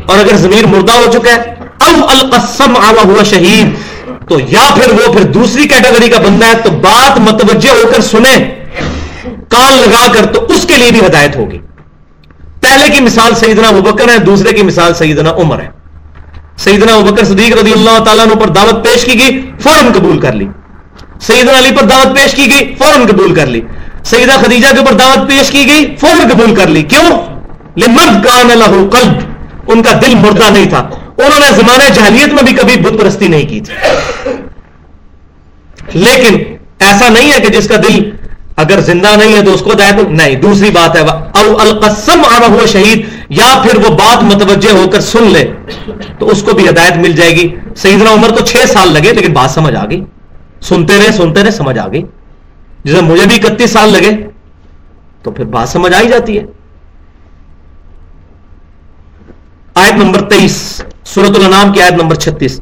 [0.07, 1.41] اور اگر ضمیر مردہ ہو چکا ہے
[1.81, 3.69] او القسم آوا ہوا شہید
[4.29, 8.01] تو یا پھر وہ پھر دوسری کیٹیگری کا بندہ ہے، تو بات متوجہ ہو کر
[8.01, 8.55] سنے
[9.49, 11.59] کان لگا کر تو اس کے لیے بھی ہدایت ہوگی۔
[12.61, 15.76] پہلے کی مثال سیدنا ابکر ہے، دوسرے کی مثال سیدنا عمر ہے۔
[16.59, 20.49] سیدنا ابکر صدیق رضی اللہ تعالیٰ پر دعوت پیش کی گئی، فوراً قبول کر لی۔
[21.21, 23.61] سیدنا علی پر دعوت پیش کی گئی، فوراً قبول کر لی۔
[24.05, 27.11] سیدہ خدیجہ کے اوپر دعوت پیش کی گئی، فوراً قبول کر لی۔ کیوں؟
[27.77, 29.13] لمن کان له قلب۔
[29.71, 30.79] ان کا دل مردہ نہیں تھا۔
[31.19, 33.75] انہوں نے زمانے جہلیت میں بھی کبھی بت پرستی نہیں کی تھی۔
[35.93, 36.43] لیکن
[36.79, 38.11] ایسا نہیں ہے کہ جس کا دل
[38.57, 42.67] اگر زندہ نہیں ہے تو اس کو ہدایت نہیں، دوسری بات ہے او القسم ہوا
[42.67, 45.53] شہید یا پھر وہ بات متوجہ ہو کر سن لے،
[46.19, 49.33] تو اس کو بھی ہدایت مل جائے گی۔ سیدنا عمر تو چھ سال لگے، لیکن
[49.33, 50.05] بات سمجھ آ گئی۔
[50.61, 52.03] سنتے رہے سنتے رہے، سمجھ آ گئی۔
[52.85, 54.11] جسے مجھے بھی اکتیس سال لگے،
[55.23, 56.45] تو پھر بات سمجھ آئی جاتی ہے۔
[59.75, 62.61] آیت نمبر تیئیس سورت النام کی آیت نمبر چھتیس۔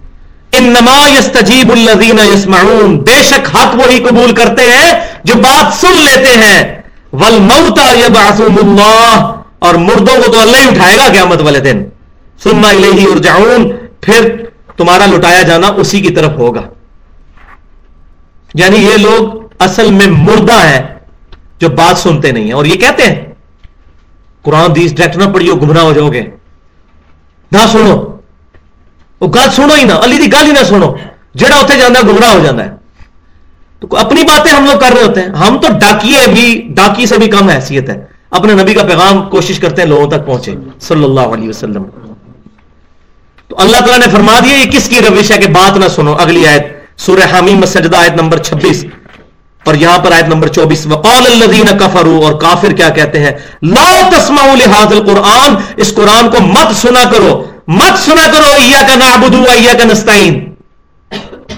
[0.53, 5.75] ان نما یس تجیب الزین یسمعون۔ بے شک حق وہی قبول کرتے ہیں جو بات
[5.75, 11.43] سن لیتے ہیں۔ ول موتا اللہ۔ اور مردوں کو تو اللہ ہی اٹھائے گا قیامت
[11.43, 11.85] والے دن۔
[12.43, 14.45] سننا الہی ارجعون پھر
[14.77, 16.63] تمہارا لٹایا جانا اسی کی طرف ہوگا۔
[18.55, 20.83] یعنی یہ لوگ اصل میں مردہ ہیں
[21.59, 23.25] جو بات سنتے نہیں ہیں۔ اور یہ کہتے ہیں،
[24.43, 26.23] قرآن دیس ڈائریکٹ نہ پڑھیو گمراہ ہو جاؤ گے۔
[27.53, 28.17] نہ سنو۔
[29.21, 30.95] وہ گل سنو ہی نہ، علی دی گل ہی نہ سنو۔
[31.37, 32.71] جہاں اتنے جانا گمراہ ہو جاتا ہے۔
[33.81, 37.19] تو اپنی باتیں ہم لوگ کر رہے ہوتے ہیں۔ ہم تو ڈاکیے بھی، ڈاکی سے
[37.19, 41.05] بھی کم حیثیت ہے۔ اپنے نبی کا پیغام کوشش کرتے ہیں لوگوں تک پہنچے۔ صلی
[41.05, 41.82] اللہ علیہ وسلم۔
[43.49, 46.12] تو اللہ تعالیٰ نے فرما دیا، یہ کس کی روش ہے کہ بات نہ سنو؟
[46.12, 46.66] اگلی آیت،
[46.97, 48.85] سورہ حامی مسجدہ آیت نمبر چھبیس۔
[49.64, 53.30] اور یہاں پر آیت نمبر چوبیس، وقال الذین کفروا۔ اور کافر کیا کہتے ہیں؟
[53.62, 58.95] لا تسمعوا لهذا القرآن، اس قرآن کو مت سنا کرو۔ مت سنا کرو ایا کا
[58.95, 60.55] نعبدو ایا کا نستعین۔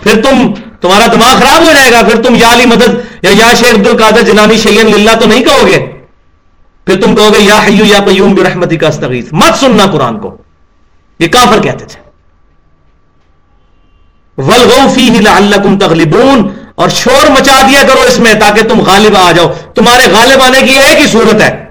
[0.03, 2.89] پھر تم، تمہارا دماغ خراب ہو جائے گا۔ پھر تم یا علی مدد
[3.23, 5.96] یا یا شیخ عبد القادر جنانی شیئن للہ تو نہیں کہو گے؟
[6.87, 10.37] پھر تم کہو گے یا حیو یا قیوم برحمتی کا استغیث، مت سننا قرآن کو۔
[11.19, 12.01] یہ کافر کہتے تھے۔
[14.43, 19.33] وَلْغَوْ فِيهِ لَعَلَّكُمْ تَغْلِبُونَ۔ اور شور مچا دیا کرو اس میں تاکہ تم غالب آ
[19.33, 21.65] جاؤ۔ تمہارے غالب آنے کی ایک ہی صورت ہے۔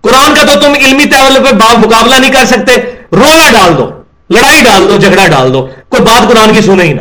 [0.00, 2.72] قرآن کا تو تم علمی طور پہ مقابلہ نہیں کر سکتے۔
[3.12, 3.90] رونا ڈال دو،
[4.30, 7.00] لڑائی ڈال دو، جھگڑا ڈال دو۔ کوئی بات قرآن کی سنے ہی نہ۔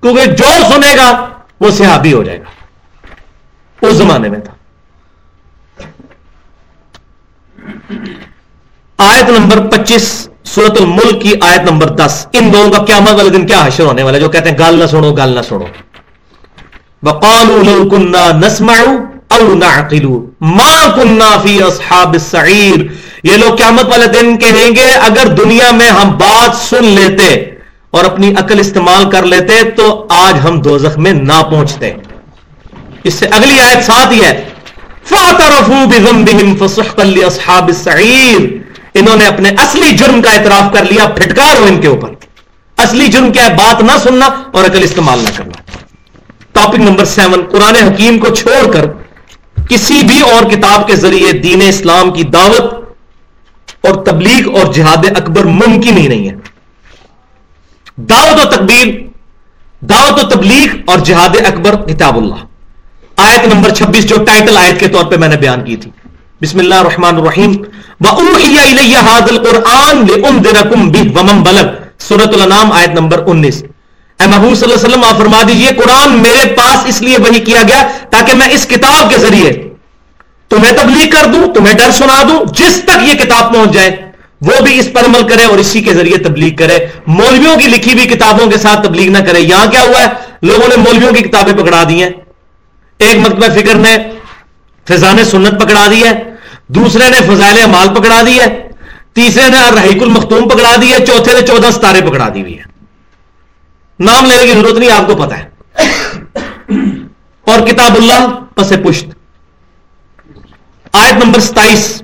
[0.00, 1.28] کیونکہ جو سنے گا،
[1.60, 2.44] وہ صحابی ہو جائے گا۔
[3.86, 4.51] اس زمانے میں تھا۔
[8.98, 13.46] آیت نمبر پچیس سورت الملک کی آیت نمبر دس۔ ان دونوں کا قیامت والے دن
[13.46, 15.64] کیا حشر ہونے والے جو کہتے ہیں، گال نہ سنو، گال نہ سنو۔
[17.02, 18.74] وقالوا كنا نسمع
[19.28, 20.06] او نعقل۔
[20.40, 22.86] ما كنا في اصحاب السعير۔
[23.24, 27.34] یہ لوگ قیامت والے دن کہیں گے، اگر دنیا میں ہم بات سن لیتے
[27.90, 31.92] اور اپنی عقل استعمال کر لیتے تو آج ہم دوزخ میں نہ پہنچتے۔
[33.04, 34.44] اس سے اگلی آیت ساتھ ہی ہے۔
[35.04, 38.58] فَاعْتَرَفُوا بِذَنْبِهِمْ فَسُحْقًا لِأَصْحَابِ السَّعِيرِ۔
[38.94, 42.10] انہوں نے اپنے اصلی جرم کا اعتراف کر لیا پھٹکار ہو ان کے اوپر۔
[42.76, 45.62] اصلی جرم کیا ہے؟ بات نہ سننا اور عقل استعمال نہ کرنا۔
[46.52, 48.86] ٹاپک نمبر سیون، قرآن حکیم کو چھوڑ کر
[49.68, 52.74] کسی بھی اور کتاب کے ذریعے دین اسلام کی دعوت
[53.86, 56.34] اور تبلیغ اور جہاد اکبر ممکن ہی نہیں ہے۔
[57.96, 58.88] دعوت و تقبیر
[59.80, 62.51] دعوت و تبلیغ اور جہاد اکبر، کتاب اللہ۔
[63.16, 65.90] آیت نمبر چھبیس جو ٹائٹل آیت کے طور پہ میں نے بیان کی تھی۔
[66.42, 67.52] بسم اللہ الرحمن الرحیم۔
[69.44, 70.06] قرآن
[71.98, 73.64] سورت النام آیت نمبر انیس۔
[74.20, 77.40] اے محبوب صلی اللہ علیہ وسلم، آپ فرما دیجیے، قرآن میرے پاس اس لیے وہی
[77.40, 79.68] کیا گیا تاکہ میں اس کتاب کے ذریعے
[80.48, 83.96] تمہیں تبلیغ کر دوں، تمہیں ڈر سنا دوں، جس تک یہ کتاب پہنچ جائے،
[84.40, 87.92] وہ بھی اس پر عمل کرے اور اسی کے ذریعے تبلیغ کرے۔ مولویوں کی لکھی
[87.92, 90.06] ہوئی کتابوں کے ساتھ تبلیغ نہ کرے۔ یہاں کیا ہوا ہے؟
[90.42, 92.10] لوگوں نے مولویوں کی کتابیں پکڑا دی ہیں۔
[93.02, 93.96] ایک مرتبہ فکر نے
[94.88, 96.22] فضان سنت پکڑا دی ہے،
[96.66, 98.68] دوسرے نے فضائل مال پکڑا دی ہے،
[99.12, 102.64] تیسرے نے رحیق المختوم پکڑا دی ہے، چوتھے نے چودہ ستارے پکڑا دی ہوئی ہے
[103.98, 105.48] نام لینے کی ضرورت نہیں، آپ کو پتا ہے۔
[107.46, 109.04] اور کتاب اللہ پس پشت۔
[110.92, 112.02] آیت نمبر ستائیس،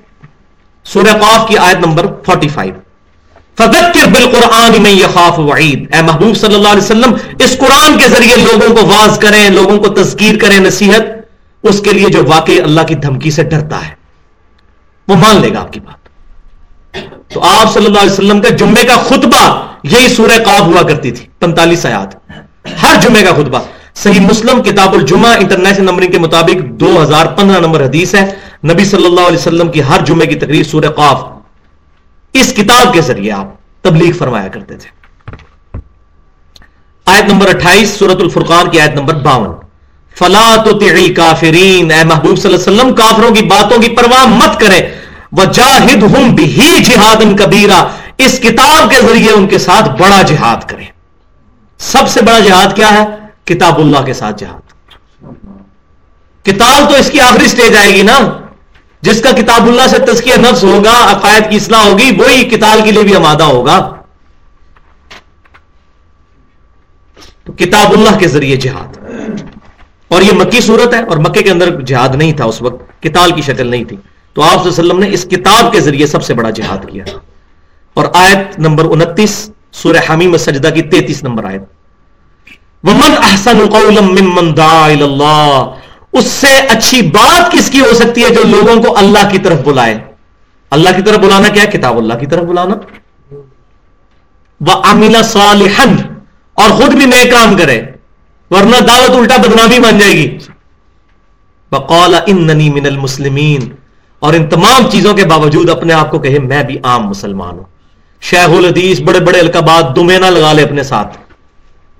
[0.84, 2.87] سورہ قاف کی آیت نمبر فورٹی فائیو۔
[3.58, 8.08] فذکر بالقرآن میں یہ خوف وعید۔ اے محبوب صلی اللہ علیہ وسلم، اس قرآن کے
[8.08, 11.02] ذریعے لوگوں کو واز کریں، لوگوں کو تذکیر کریں نصیحت،
[11.62, 13.94] اس کے لیے جو واقعی اللہ کی دھمکی سے ڈرتا ہے۔
[15.08, 15.98] وہ مان لے گا آپ کی بات۔
[17.34, 21.10] تو آپ صلی اللہ علیہ وسلم کا جمعے کا خطبہ یہی سورہ قاب ہوا کرتی
[21.10, 22.14] تھی، پنتالیس آیات۔
[22.82, 23.58] ہر جمعے کا خطبہ۔
[23.94, 28.30] صحیح مسلم، کتاب الجمعہ، انٹرنیشنل نمبرنگ کے مطابق دو ہزار پندرہ نمبر حدیث ہے۔
[28.64, 31.37] نبی صلی اللہ علیہ وسلم کی ہر جمعے کی تقریر سورہ قاف۔
[32.40, 33.46] اس کتاب کے ذریعے آپ
[33.82, 34.88] تبلیغ فرمایا کرتے تھے۔
[37.06, 39.56] آیت نمبر اٹھائیس سورت الفرقان کی آیت نمبر باون۔
[40.14, 40.78] فلا تو
[41.16, 44.94] کافرین اے محبوب صلی اللہ علیہ وسلم، کافروں کی باتوں کی پرواہ مت کرے
[45.32, 47.84] وہ جاہد ہوں بھی جہاد کبیرہ
[48.18, 50.86] اس کتاب کے ذریعے ان کے ساتھ بڑا جہاد کریں۔
[51.78, 53.04] سب سے بڑا جہاد کیا ہے؟
[53.44, 54.60] کتاب اللہ کے ساتھ جہاد۔
[56.44, 58.18] کتاب تو اس کی آخری سٹیج آئے گی نا۔
[59.00, 62.90] جس کا کتاب اللہ سے تزکیہ نفس ہوگا، عقائد کی اصلاح ہوگی، وہی کتاب کے
[62.90, 63.94] لیے بھی آمادہ ہوگا۔
[67.44, 68.98] تو کتاب اللہ کے ذریعے جہاد۔
[70.08, 73.36] اور یہ مکی صورت ہے، اور مکے کے اندر جہاد نہیں تھا اس وقت کتاب
[73.36, 73.96] کی شکل نہیں تھی۔
[74.32, 77.04] تو آپ وسلم نے اس کتاب کے ذریعے سب سے بڑا جہاد کیا۔
[77.94, 81.62] اور آیت نمبر انتیس، سورہ حمیم سجدہ کی تینتیس نمبر آیت۔
[82.82, 85.70] ومن احسن قولا ممن دعا اللہ
[86.18, 89.58] اس سے اچھی بات کس کی ہو سکتی ہے جو لوگوں کو اللہ کی طرف
[89.64, 89.98] بلائے؟
[90.70, 92.74] اللہ کی طرف بلانا کیا ہے؟ کتاب اللہ کی طرف بلانا۔
[94.60, 95.96] وہ املا صالحن
[96.54, 97.82] اور خود بھی نئے کام کرے،
[98.50, 100.38] ورنہ دعوت الٹا بدنامی بن جائے گی۔
[101.70, 103.68] بقول اننی من المسلمین
[104.18, 107.64] اور ان تمام چیزوں کے باوجود اپنے آپ کو کہے، میں بھی عام مسلمان ہوں۔
[108.20, 111.18] شیخ الحدیث، بڑے بڑے القابات دمے نہ لگا لے اپنے ساتھ۔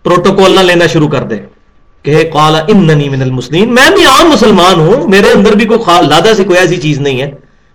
[0.03, 1.58] پروٹوکول نہ لینا شروع کر دے۔
[2.09, 6.33] کہ قال اننی من المسلمین، میں بھی عام مسلمان ہوں، میرے اندر بھی کوئی لادہ
[6.37, 7.31] سے کوئی ایسی چیز نہیں ہے۔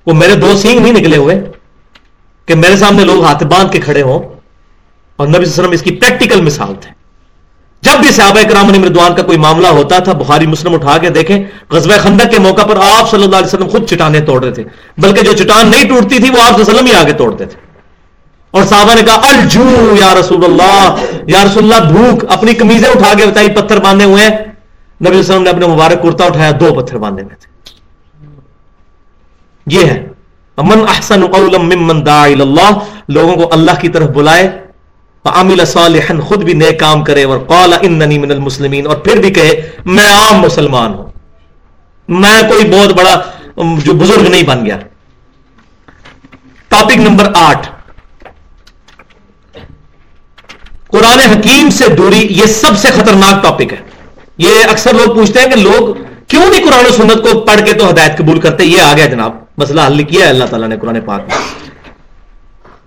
[0.06, 1.42] وہ میرے دو سینگ نہیں نکلے ہوئے،
[2.46, 4.20] کہ میرے سامنے لوگ ہاتھ باندھ کے کھڑے ہوں۔
[5.16, 6.92] اور نبی صلی اللہ علیہ وسلم اس کی پریکٹیکل مثال تھے۔
[7.82, 11.44] جب بھی صحابہ کرام مردوان کا کوئی معاملہ ہوتا تھا، بخاری مسلم اٹھا کے دیکھیں،
[11.70, 14.64] غزوہ خندق کے موقع پر آپ صلی اللہ علیہ وسلم خود چٹانیں توڑ رہے تھے۔
[14.98, 17.46] بلکہ جو چٹان نہیں ٹوٹتی تھی، وہ آپ صلی اللہ علیہ وسلم ہی آگے توڑتے
[17.46, 17.63] تھے۔
[18.54, 20.96] اور صحابہ نے کہا، الجو یا رسول اللہ.
[21.28, 24.46] یا رسول اللہ، بھوک اپنی کمیزیں اٹھا کے بتائی، پتھر باندھے ہوئے ہیں۔ نبی
[25.00, 27.54] صلی اللہ علیہ وسلم نے اپنے مبارک کرتا اٹھایا، دو پتھر باندھے ہوئے تھے۔
[29.68, 30.08] یہ ہے۔
[30.58, 34.60] من احسن قولا ممن دعا اللہ لوگوں کو اللہ کی طرف بلائے۔
[35.26, 39.30] عامل صالحا، خود بھی نیک کام کرے۔ اور قال اننی من المسلمین اور پھر بھی
[39.30, 41.06] کہے، میں عام مسلمان ہوں۔
[42.08, 43.22] میں کوئی بہت بڑا،
[43.58, 44.78] جو بزرگ نہیں بن گیا۔
[46.68, 47.70] ٹاپک نمبر آٹھ۔
[50.94, 53.78] قرآن حکیم سے دوری یہ سب سے خطرناک ٹاپک ہے۔
[54.38, 55.94] یہ اکثر لوگ پوچھتے ہیں کہ لوگ
[56.28, 59.06] کیوں نہیں قرآن و سنت کو پڑھ کے تو ہدایت قبول کرتے؟ یہ آ گیا
[59.06, 61.38] جناب، مسئلہ حل کیا ہے، اللہ تعالیٰ نے قرآن پاک میں۔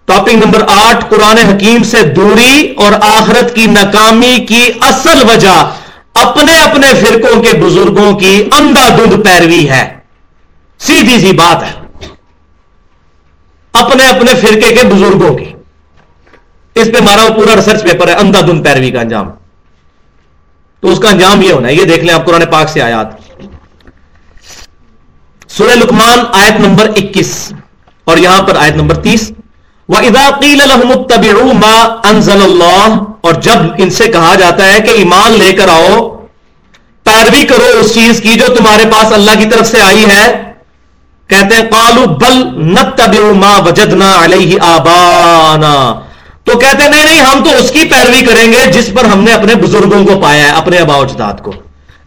[0.04, 5.70] ٹاپک نمبر آٹھ، قرآن حکیم سے دوری اور آخرت کی ناکامی کی اصل وجہ
[6.14, 9.96] اپنے اپنے فرقوں کے بزرگوں کی اندھا دودھ پیروی ہے۔
[10.78, 12.06] سیدھی سی بات ہے۔
[13.72, 15.45] اپنے اپنے فرقے کے بزرگوں کی۔
[16.80, 19.30] اس پہ ہمارا پورا ریسرچ پیپر ہے اندھا دھند پیروی کا انجام۔
[20.82, 23.08] تو اس کا انجام یہ ہونا ہے، یہ دیکھ لیں آپ قرآن پاک سے آیات۔
[25.48, 27.32] سورہ لکمان آیت نمبر اکیس،
[28.04, 29.30] اور یہاں پر آیت نمبر تیس۔
[29.88, 35.68] وہ اداقیل انزل اللہ اور جب ان سے کہا جاتا ہے کہ ایمان لے کر
[35.68, 35.98] آؤ،
[37.06, 40.26] پیروی کرو اس چیز کی جو تمہارے پاس اللہ کی طرف سے آئی ہے۔
[41.30, 42.36] کہتے ہیں قالو بل
[42.72, 45.74] نتب ما وجدنا علیہ آبانا۔
[46.46, 49.20] تو کہتے ہیں، نہیں نہیں، ہم تو اس کی پیروی کریں گے جس پر ہم
[49.20, 51.52] نے اپنے بزرگوں کو پایا ہے، اپنے ابا اجداد کو۔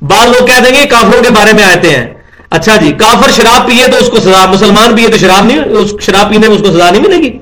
[0.02, 2.14] بعض لوگ کہہ دیں گے کافروں کے بارے میں آتے ہیں۔
[2.50, 5.60] اچھا جی کافر شراب پیے تو اس کو سزا، مسلمان پیے تو شراب نہیں
[6.02, 7.38] شراب پینے میں اس کو سزا نہیں ملے گی۔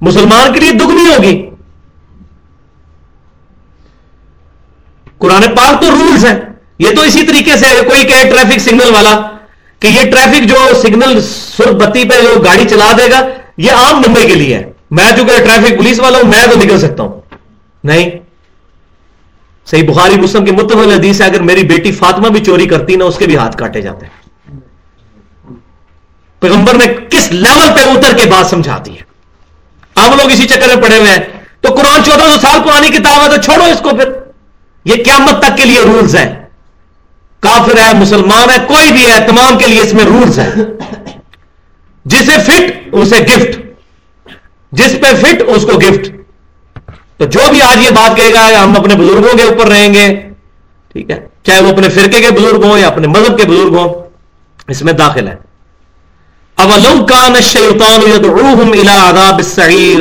[0.00, 1.46] مسلمان کے لیے دگنی ہوگی۔
[5.18, 6.40] قرآن پاک تو رولز ہیں۔
[6.78, 9.20] یہ تو اسی طریقے سے کوئی کہ ٹریفک سگنل والا
[9.80, 11.20] کہ یہ ٹریفک جو سگنل
[11.56, 13.20] سر بتی پہ جو گاڑی چلا دے گا،
[13.56, 16.78] یہ عام نمبر کے لیے ہے۔ میں چونکہ ٹریفک پولیس والا ہوں، میں تو نکل
[16.78, 17.20] سکتا ہوں۔
[17.84, 18.10] نہیں۔
[19.66, 23.04] صحیح بخاری مسلم کے متفق حدیث ہے، اگر میری بیٹی فاطمہ بھی چوری کرتی نا
[23.04, 24.24] اس کے بھی ہاتھ کاٹے جاتے ہیں۔
[26.40, 29.02] پیغمبر نے کس لیول پہ اتر کے بات سمجھاتی ہے؟
[29.96, 31.18] ہم لوگ اسی چکر میں پڑے ہوئے ہیں۔
[31.60, 34.12] تو قرآن چودہ سو سال پرانی کتاب ہے، تو چھوڑو اس کو پھر۔
[34.84, 36.34] یہ قیامت تک کے لیے رولز ہیں۔
[37.40, 40.54] کافر ہے، مسلمان ہے، کوئی بھی ہے، تمام کے لیے اس میں رولز ہیں۔
[42.04, 43.63] جسے فٹ، اسے گفٹ۔
[44.76, 46.10] جس پہ فٹ اس کو گفٹ۔
[47.18, 50.20] تو جو بھی آج یہ بات کہے گا، ہم اپنے بزرگوں کے اوپر رہیں گے۔
[50.92, 53.94] ٹھیک ہے؟ چاہے وہ اپنے فرقے کے بزرگ ہوں یا اپنے مذہب کے بزرگ ہوں،
[54.68, 55.36] اس میں داخل ہے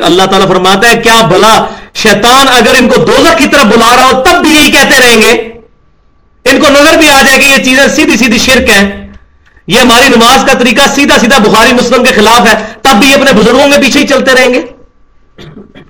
[0.03, 4.05] اللہ تعالیٰ فرماتا ہے، کیا بھلا شیطان اگر ان کو دوزخ کی طرف بلا رہا
[4.05, 5.51] ہو، تب بھی یہی کہتے رہیں گے۔
[6.45, 9.07] ان کو نظر بھی آ جائے کہ یہ چیزیں سیدھی سیدھی شرک ہیں۔
[9.67, 13.33] یہ ہماری نماز کا طریقہ سیدھا سیدھا بخاری مسلم کے خلاف ہے۔ تب بھی اپنے
[13.33, 14.61] بزرگوں کے پیچھے ہی چلتے رہیں گے۔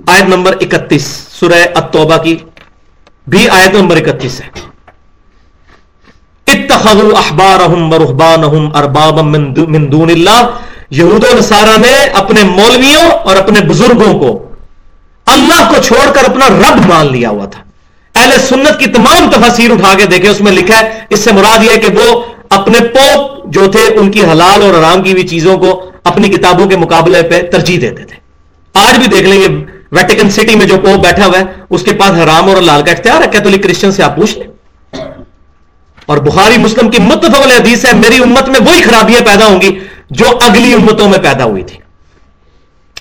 [0.08, 2.36] آیت نمبر اکتیس، سورہ التوبہ کی
[3.28, 4.50] بھی آیت نمبر اکتیس ہے۔
[6.48, 10.42] اتخذوا احبارهم ورهبانهم اربابا من دون اللہ۔
[10.90, 14.50] یہود و نصارہ نے اپنے مولویوں اور اپنے بزرگوں کو
[15.26, 17.62] اللہ کو چھوڑ کر اپنا رب مان لیا ہوا تھا۔
[18.16, 21.64] اہل سنت کی تمام تفاصیر اٹھا کے دیکھے اس میں لکھا ہے، اس سے مراد
[21.64, 22.22] یہ کہ وہ
[22.54, 26.66] اپنے پوپ جو تھے، ان کی حلال اور آرام کی ہوئی چیزوں کو اپنی کتابوں
[26.66, 28.16] کے مقابلے پہ ترجیح دیتے تھے۔
[28.74, 29.48] آج بھی دیکھ لیں گے
[29.92, 32.92] ویٹیکن سٹی میں جو پوپ بیٹھا ہوا ہے، اس کے پاس حرام اور لال کا
[32.92, 34.48] اختیار ہے۔ کیتھولک کرسچن سے آپ پوچھ لیں۔
[36.06, 39.80] اور بخاری مسلم کی متفق حدیث ہے، میری امت میں وہی خرابیاں پیدا ہوں گی
[40.10, 41.78] جو اگلی امتوں میں پیدا ہوئی تھی۔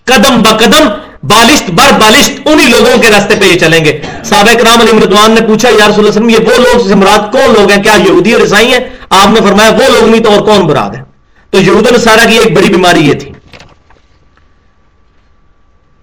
[0.05, 0.89] قدم با قدم
[1.23, 5.31] بالشت، بر بالشت، انہی لوگوں کے راستے پہ یہ چلیں گے۔ صحابہ کرام علی مردوان
[5.31, 7.93] نے پوچھا، یا رسول اللہ وسلم، یہ وہ لوگ سے مراد کون لوگ ہیں؟ کیا
[7.93, 8.81] یہودی اور عیسائی ہیں؟
[9.11, 11.03] آپ نے فرمایا، وہ لوگ نہیں تو اور کون مراد ہے؟
[11.51, 13.33] تو یہود السارا کی ایک بڑی بیماری یہ تھی۔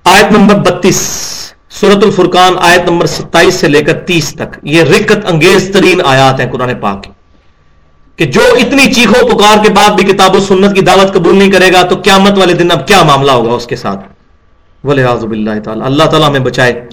[0.04, 0.96] آیت نمبر بتیس
[1.70, 6.40] سورت الفرقان، آیت نمبر ستائیس سے لے کر تیس تک۔ یہ رکت انگیز ترین آیات
[6.40, 7.10] ہیں قرآن پاک کی۔
[8.16, 11.52] کہ جو اتنی چیخو پکار کے بعد بھی کتاب و سنت کی دعوت قبول نہیں
[11.52, 14.19] کرے گا، تو قیامت والے دن اب کیا معاملہ ہوگا اس کے ساتھ؟
[14.84, 16.88] ولی آزب اللہ تعالی اللہ تعالیٰ میں بچائے۔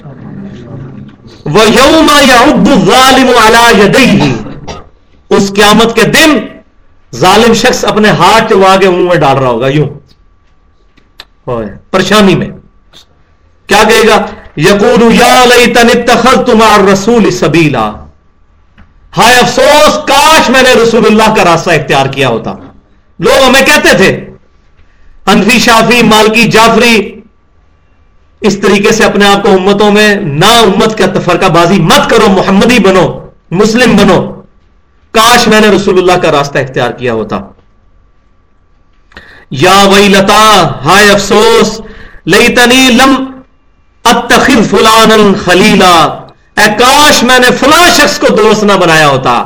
[5.30, 6.38] اس قیامت کے دن
[7.14, 9.88] ظالم شخص اپنے ہاتھ وہ آگے منہ میں ڈال رہا ہوگا یوں۔
[11.90, 12.48] پریشانی میں۔
[13.66, 14.26] کیا کہے گا؟
[14.56, 17.92] یقول یا لیتن اتخذت مع الرسول سبیلا۔
[19.16, 22.54] ہائے افسوس کاش میں نے رسول اللہ کا راستہ اختیار کیا ہوتا۔
[23.18, 24.30] لوگ ہمیں کہتے تھے
[25.26, 27.15] انفی شافی مالکی جعفری
[28.40, 32.28] اس طریقے سے اپنے آپ کو امتوں میں نہ امت کا تفرقہ بازی مت کرو،
[32.28, 34.42] محمدی بنو، مسلم بنو۔
[35.10, 37.40] کاش میں نے رسول اللہ کا راستہ اختیار کیا ہوتا۔
[39.50, 41.80] یا وئی لتا ہائے افسوس
[42.26, 43.40] لئی تنی لم
[44.04, 45.94] اتخذ فلان خلیلا۔
[46.56, 49.44] اے کاش میں نے فلاں شخص کو دوست نہ بنایا ہوتا۔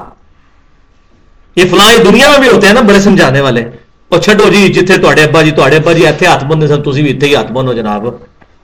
[1.56, 3.64] یہ فلاں دنیا میں بھی ہوتے ہیں نا بڑے سمجھانے والے۔
[4.08, 7.02] اور چھڈو جی جتنے تے ابا جی تے ابا جی اتنے ہاتھ بندے سن تھی
[7.02, 8.06] بھی اتنے ہی ہاتھ بنو جناب۔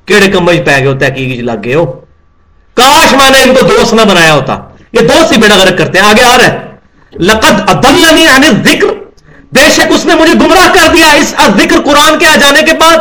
[0.07, 1.87] کہڑے کمبے پی گئے ہوتا ہے لگ گئے ہو۔
[2.74, 4.59] کاش میں نے ان کو دوست نہ بنایا ہوتا۔
[4.93, 6.59] یہ دوست ہی بیڑا غرق کرتے ہیں۔ آگے آ رہا ہے۔
[7.12, 8.87] لقد ادلنی عن ذکر
[9.53, 12.73] بے شک اس نے مجھے گمراہ کر دیا اس ذکر قرآن کے آ جانے کے
[12.78, 12.97] بعد۔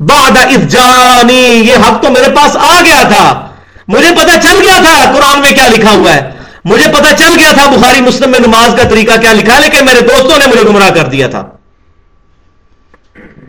[0.00, 3.48] بعد اس جانی، یہ حق تو میرے پاس آ گیا تھا۔
[3.88, 6.30] مجھے پتا چل گیا تھا قرآن میں کیا لکھا ہوا ہے۔
[6.64, 10.00] مجھے پتا چل گیا تھا بخاری مسلم میں نماز کا طریقہ کیا لکھا لیکن میرے
[10.00, 11.55] دوستوں نے مجھے گمراہ کر دیا تھا۔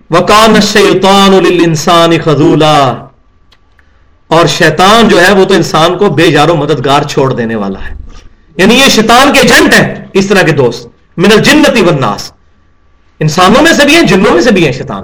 [0.09, 3.05] وکان شیطان انسان خزولا
[4.27, 7.95] اور شیطان جو ہے وہ تو انسان کو بے جارو مددگار چھوڑ دینے والا ہے۔
[8.57, 12.31] یعنی یہ شیطان کے جنٹ ہے اس طرح کے دوست۔ من الجنتی والناس۔
[13.19, 15.03] انسانوں میں سے بھی ہیں، جنوں میں سے بھی ہیں شیطان۔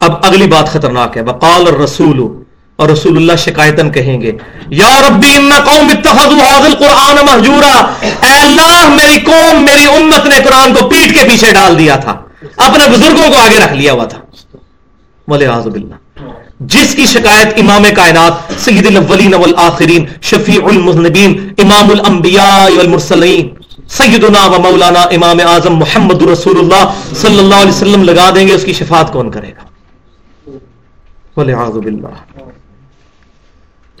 [0.00, 2.42] اب اگلی بات خطرناک ہے۔ وقال الرسول۔
[2.76, 4.32] اور رسول اللہ شکایتن کہیں گے،
[4.68, 10.36] یا ربی ان قوم اتخذوا هذا القران مهجورا۔ اے اللہ، میری قوم، میری امت نے
[10.44, 12.22] قرآن کو پیٹ کے پیچھے ڈال دیا تھا۔
[12.56, 14.18] اپنے بزرگوں کو آگے رکھ لیا ہوا تھا۔
[15.28, 15.94] ولی باللہ۔
[16.60, 23.48] جس کی شکایت امام کائنات، سید الاولین والآخرین، شفیع المذنبین، امام الانبیاء والمرسلین،
[23.88, 28.52] سیدنا و مولانا امام اعظم محمد رسول اللہ صلی اللہ علیہ وسلم لگا دیں گے،
[28.52, 29.64] اس کی شفاعت کون کرے گا؟
[31.36, 32.42] ولی باللہ۔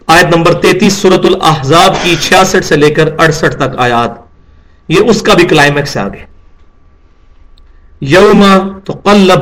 [0.06, 4.10] آیت نمبر تینتیس سورت الاحزاب کی چھیاسٹھ سے لے کر اڑسٹھ تک آیات۔
[4.88, 6.31] یہ اس کا بھی کلائمیکس آگے۔
[8.04, 9.40] یوم تقلب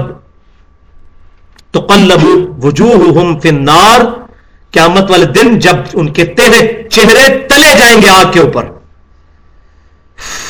[1.70, 2.24] تقلب
[2.64, 4.00] وجوہہم فی النار۔
[4.70, 8.64] قیامت والے دن جب ان کے تیرے چہرے تلے جائیں گے آگ کے اوپر۔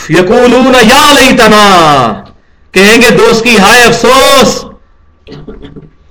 [0.09, 2.15] یقولون یا لیتنا۔
[2.73, 4.65] کہیں گے دوست کی، ہائے افسوس۔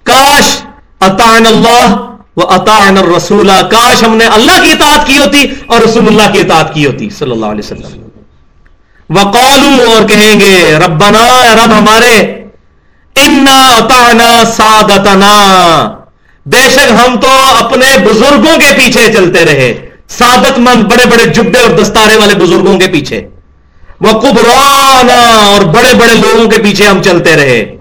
[0.04, 0.62] کاش
[1.00, 1.96] اطاعن اللہ
[2.38, 6.40] و اطاعن الرسول کاش ہم نے اللہ کی اطاعت کی ہوتی اور رسول اللہ کی
[6.40, 8.09] اطاعت کی ہوتی، صلی اللہ علیہ وسلم۔
[9.10, 12.20] وقالو اور کہیں گے، ربنا رب ہمارے،
[13.16, 15.34] انا اطعنا سادتنا۔
[16.46, 17.28] بے شک ہم تو
[17.60, 22.80] اپنے بزرگوں کے پیچھے چلتے رہے، سادت مند بڑے بڑے جبے اور دستارے والے بزرگوں
[22.80, 23.28] کے پیچھے۔
[24.02, 27.78] وہ کبرانا اور بڑے بڑے لوگوں کے پیچھے ہم چلتے رہے۔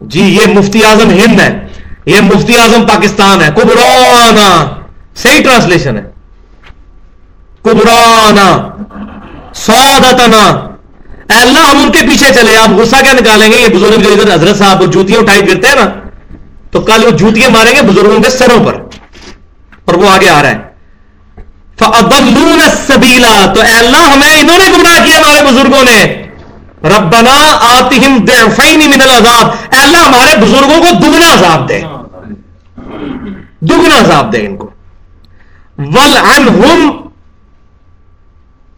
[0.00, 1.68] جی یہ مفتی اعظم ہند ہے،
[2.06, 4.68] یہ مفتی اعظم پاکستان ہے۔ کبرانا
[5.16, 6.11] صحیح ٹرانسلیشن ہے۔
[7.62, 8.68] کبرانا
[9.54, 10.46] سوادتنا
[11.34, 14.12] اے اللہ، ہم ان کے پیچھے چلے۔ آپ غصہ کیا نکالیں گے؟ یہ بزرگ جو
[14.12, 16.08] ادھر حضرت صاحب جوتیاں اٹھائی پھرتے ہیں نا،
[16.70, 18.74] تو کل وہ جوتیاں ماریں گے بزرگوں کے سروں پر۔
[19.84, 20.72] اور وہ آگے آ رہا ہے
[22.86, 26.22] سبیلا تو اے اللہ، ہمیں انہوں نے گمراہ کیا ہمارے بزرگوں نے۔
[26.84, 31.80] ربنا آتہم ضعفین من العذاب۔ اے اللہ، ہمارے بزرگوں کو دگنا عذاب دے۔
[33.60, 34.70] دگنا عذاب دے ان کو۔
[35.78, 37.01] ولعنہم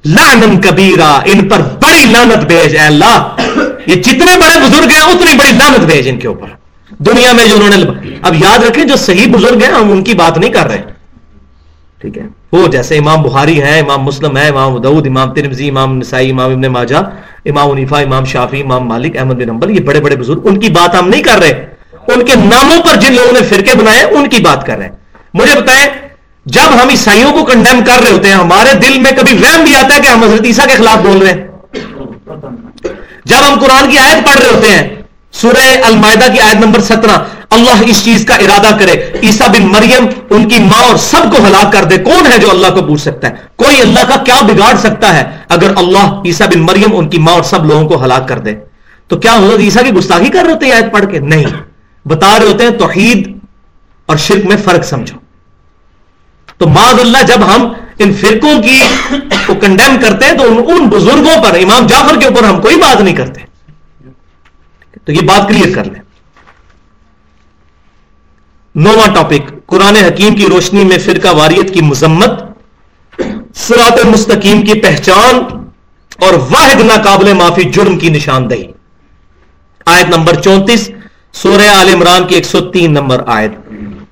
[0.04, 3.36] لانن کبیرا ان پر بڑی لانت بھیج اے اللہ۔
[3.86, 6.48] یہ جتنے بڑے بزرگ ہیں، اتنی بڑی لانت بھیج ان کے اوپر۔
[6.98, 10.14] دنیا میں جو انہوں نے اب یاد رکھیں، جو صحیح بزرگ ہیں، ہم ان کی
[10.14, 10.82] بات نہیں کر رہے۔
[12.00, 12.22] ٹھیک ہے؟
[12.52, 16.50] وہ جیسے امام بخاری ہے امام مسلم ہے امام دعود امام ترمزی امام نسائی، امام
[16.50, 16.96] ابن ماجہ،
[17.46, 20.68] امام عنیفا امام شافی امام مالک، احمد بن امبل یہ بڑے بڑے بزرگ۔ ان کی
[20.68, 24.28] بات ہم نہیں کر رہے۔ ان کے ناموں پر جن لوگوں نے فرقے بنائے، ان
[24.28, 24.92] کی بات کر رہے ہیں۔
[25.34, 26.03] مجھے بتائیں
[26.46, 29.74] جب ہم عیسائیوں کو کنڈیم کر رہے ہوتے ہیں، ہمارے دل میں کبھی وہم بھی
[29.74, 31.46] آتا ہے کہ ہم حضرت عیسیٰ کے خلاف بول رہے ہیں۔
[33.24, 34.88] جب ہم قرآن کی آیت پڑھ رہے ہوتے ہیں،
[35.32, 37.18] سورہ المائدہ کی آیت نمبر سترہ،
[37.50, 38.92] اللہ اس چیز کا ارادہ کرے۔
[39.22, 42.50] عیسا بن مریم ان کی ماں اور سب کو ہلاک کر دے۔ کون ہے جو
[42.50, 46.46] اللہ کو پوچھ سکتا ہے؟ کوئی اللہ کا کیا بگاڑ سکتا ہے اگر اللہ عیسا
[46.46, 48.54] بن مریم ان کی ماں اور سب لوگوں کو ہلاک کر دے؟
[49.08, 51.44] تو کیا حضرت عیسا کی گستاخی کر رہے ہوتے ہیں آیت پڑھ کے؟ نہیں۔
[52.08, 53.38] بتا رہے ہوتے ہیں توحید
[54.06, 55.23] اور شرک میں فرق سمجھو۔
[56.58, 58.80] تو معذ اللہ جب ہم ان فرقوں کی
[59.46, 63.00] کو کنڈیم کرتے ہیں تو ان بزرگوں پر، امام جعفر کے اوپر ہم کوئی بات
[63.00, 63.40] نہیں کرتے۔
[65.04, 66.00] تو یہ بات کلیئر کر لیں۔
[68.74, 72.30] نواں ٹاپک قرآن حکیم کی روشنی میں فرقہ واریت کی مذمت
[73.54, 75.34] سرات مستقیم کی پہچان
[76.20, 78.66] اور واحد ناقابل معافی جرم کی نشاندہی۔
[79.86, 80.90] آیت نمبر چونتیس،
[81.32, 83.50] سورہ عال عمران کی ایک سو تین نمبر آیت۔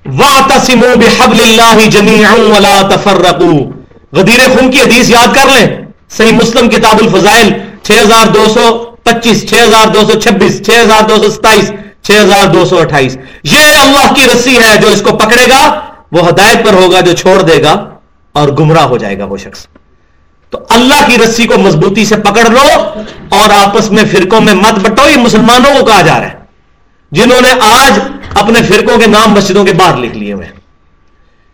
[0.05, 3.71] وَاعْتَسِمُوا بِحَبْلِ اللَّهِ جَمِيعًا وَلَا تَفَرَّقُوا۔
[4.13, 5.77] غدیر خون کی حدیث یاد کر لیں۔
[6.09, 7.53] صحیح مسلم کتاب الفضائل
[7.83, 11.71] 6225 6226 6227
[12.01, 15.79] 6228 یہ اللہ کی رسی ہے جو اس کو پکڑے گا،
[16.11, 17.85] وہ ہدایت پر ہوگا جو چھوڑ دے گا
[18.33, 19.67] اور گمراہ ہو جائے گا وہ شخص۔
[20.49, 22.83] تو اللہ کی رسی کو مضبوطی سے پکڑ لو
[23.29, 26.43] اور آپس میں فرقوں میں مت بٹو، یہ مسلمانوں کو کہا جا رہا ہے۔
[27.11, 27.99] جنہوں نے آج
[28.33, 30.47] اپنے فرقوں کے نام مسجدوں کے باہر لکھ لیے ہوئے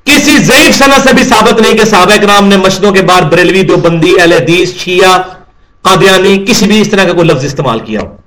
[0.03, 3.61] کسی ضعیف صنعت سے بھی ثابت نہیں کہ صحابہ کرام نے مسجدوں کے باہر بریلوی
[3.61, 5.19] دو بندی اہل حدیث، شیعہ،
[5.81, 8.17] قادیانی، کسی بھی اس طرح کا کوئی لفظ استعمال کیا ہو۔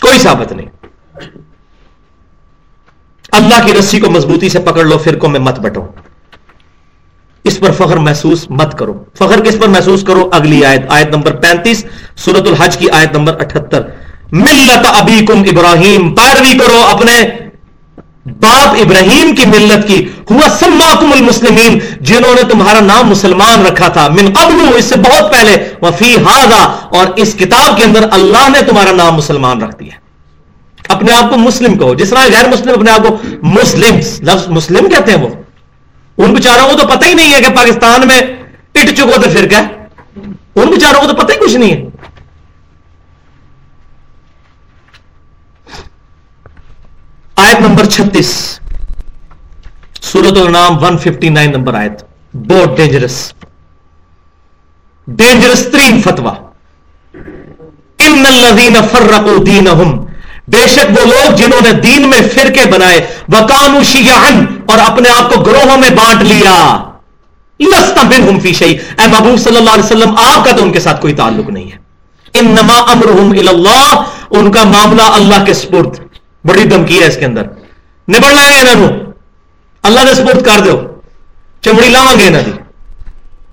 [0.00, 0.66] کوئی ثابت نہیں۔
[3.32, 5.86] اللہ کی رسی کو مضبوطی سے پکڑ لو، فرقوں میں مت بٹو۔
[7.44, 11.36] اس پر فخر محسوس مت کرو۔ فخر کس پر محسوس کرو؟ اگلی آیت آیت نمبر
[11.36, 11.84] پینتیس
[12.16, 13.80] سورت الحج کی آیت نمبر اٹھتر۔
[14.32, 17.45] ملت ابیکم ابراہیم، پیروی کرو اپنے
[18.26, 24.08] باپ ابراہیم کی ملت کی، ہوا سماکم المسلمین، جنہوں نے تمہارا نام مسلمان رکھا تھا۔
[24.08, 26.64] من قبل، اس سے بہت پہلے۔ وفی ہاضا
[26.98, 29.98] اور اس کتاب کے اندر اللہ نے تمہارا نام مسلمان رکھ دیا۔
[30.88, 34.88] اپنے آپ کو مسلم کہو۔ جس طرح غیر مسلم اپنے آپ کو مسلم لفظ مسلم
[34.88, 35.28] کہتے ہیں وہ۔
[36.18, 38.18] ان بیچاروں کو تو پتہ ہی نہیں ہے کہ پاکستان میں
[38.74, 39.62] اٹ چکو تو پھر کیا؟
[40.56, 41.84] ان بیچاروں کو تو پتہ ہی کچھ نہیں ہے
[47.36, 48.60] آیت نمبر چھتیس۔
[50.00, 52.02] سورت النام ون ففٹی نائن نمبر آیت۔
[52.34, 53.32] بہت ڈینجرس
[55.06, 56.32] ڈینجرس ترین فتوا
[57.98, 58.24] ان
[58.90, 60.04] فرقوا دینہم۔
[60.48, 65.32] بے شک وہ لوگ جنہوں نے دین میں فرقے بنائے وکانو شیعن اور اپنے آپ
[65.32, 66.84] کو گروہوں میں بانٹ لیا۔
[67.60, 70.80] لستا منہم فی شیء۔ اے محبوب صلی اللہ علیہ وسلم، آپ کا تو ان کے
[70.80, 71.76] ساتھ کوئی تعلق نہیں ہے۔
[72.34, 75.98] انما امرہم اللہ۔ ان کا معاملہ اللہ کے سپرد۔
[76.44, 77.42] بڑی دھمکی ہے اس کے اندر۔
[78.08, 79.12] نبڑ لائیں گے انہوں
[79.82, 80.80] اللہ نے سپورٹ کر دو
[81.60, 82.66] چمڑی لاؤں گے انہوں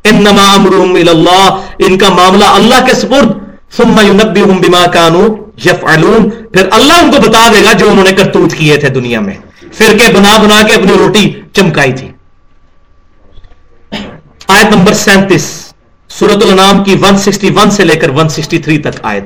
[0.04, 5.28] انما امرهم الى اللہ۔ ان کا معاملہ اللہ کے سپرد۔ ثم ينبئهم بما كانوا
[5.66, 9.20] يفعلون پھر اللہ ان کو بتا دے گا جو انہوں نے کرتوت کیے تھے دنیا
[9.20, 9.34] میں۔
[9.74, 12.12] فرقے بنا بنا کے اپنی روٹی چمکائی تھی۔
[14.48, 15.74] آیت نمبر سینتیس۔
[16.10, 19.26] سورت الانام کی 161 سے لے کر 163 تک آیت۔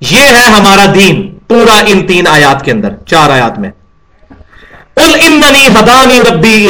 [0.00, 3.70] یہ ہے ہمارا دین۔ پورا ان تین آیات کے اندر، چار آیات میں۔
[4.96, 6.68] ہدانی ربی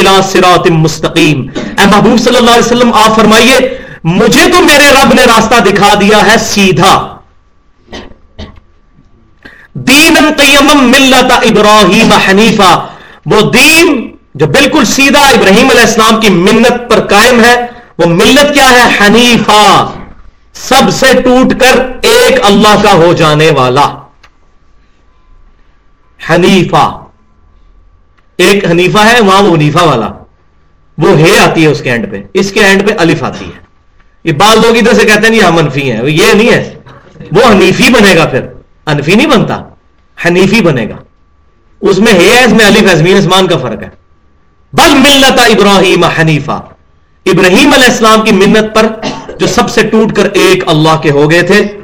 [0.69, 5.55] مستقیم اے محبوب صلی اللہ علیہ وسلم، آپ فرمائیے، مجھے تو میرے رب نے راستہ
[5.55, 7.15] دکھا دیا ہے سیدھا۔
[9.73, 10.17] دین
[10.75, 12.87] ملت ابراہیم حنیفہ۔
[13.25, 17.67] وہ دین جو بالکل سیدھا ابراہیم علیہ السلام کی منت پر قائم ہے،
[17.97, 19.91] وہ ملت کیا ہے؟ حنیفہ۔
[20.53, 23.89] سب سے ٹوٹ کر ایک اللہ کا ہو جانے والا۔
[26.29, 26.98] حنیفہ۔
[28.39, 30.09] ایک حنیفہ ہے، وہاں وہ حنیفہ والا۔
[30.97, 33.59] وہ ہے آتی ہے اس کے اینڈ پہ۔ اس کے اینڈ پہ الف آتی ہے۔
[34.23, 36.73] یہ بال لوگ ادھر سے کہتے ہیں یہ منفی ہیں۔ یہ نہیں ہے۔
[37.31, 38.41] وہ حنیفی بنے گا پھر۔
[38.85, 39.61] انفی نہیں بنتا۔
[40.25, 40.97] حنیفی بنے گا۔
[41.81, 43.89] اس میں ہے، اس میں علی فضمین اسمان کا فرق ہے۔
[44.73, 46.61] بل ملت ابراہیم حنیفہ
[47.25, 48.87] ابراہیم علیہ السلام کی منت پر
[49.39, 51.77] جو سب سے ٹوٹ کر ایک اللہ کے ہو گئے تھے۔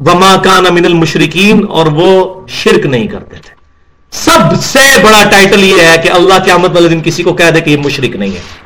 [0.00, 3.55] وما کان من المشرقین اور وہ شرک نہیں کرتے تھے۔
[4.24, 7.60] سب سے بڑا ٹائٹل یہ ہے کہ اللہ کے والے دن کسی کو کہہ دے
[7.60, 8.64] کہ یہ مشرک نہیں ہے۔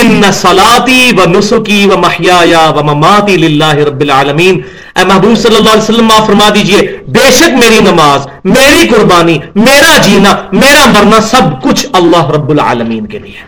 [0.00, 4.60] ان سلاتی و نسخی و محیا و مماتی للہ رب العالمین
[4.96, 6.80] اے محبوب صلی اللہ علیہ وسلم آپ فرما دیجیے۔
[7.16, 13.06] بے شک میری نماز، میری قربانی، میرا جینا، میرا مرنا سب کچھ اللہ رب العالمین
[13.06, 13.44] کے لیے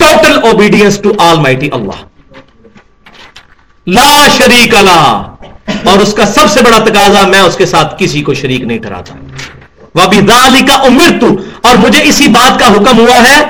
[0.00, 2.04] total obedience to all mighty اللہ
[3.86, 8.22] لا شریک اللہ اور اس کا سب سے بڑا تقاضا میں اس کے ساتھ کسی
[8.22, 9.14] کو شریک نہیں ٹھہراتا۔
[9.94, 10.02] وہ
[10.68, 11.24] کا امر
[11.62, 13.44] اور مجھے اسی بات کا حکم ہوا ہے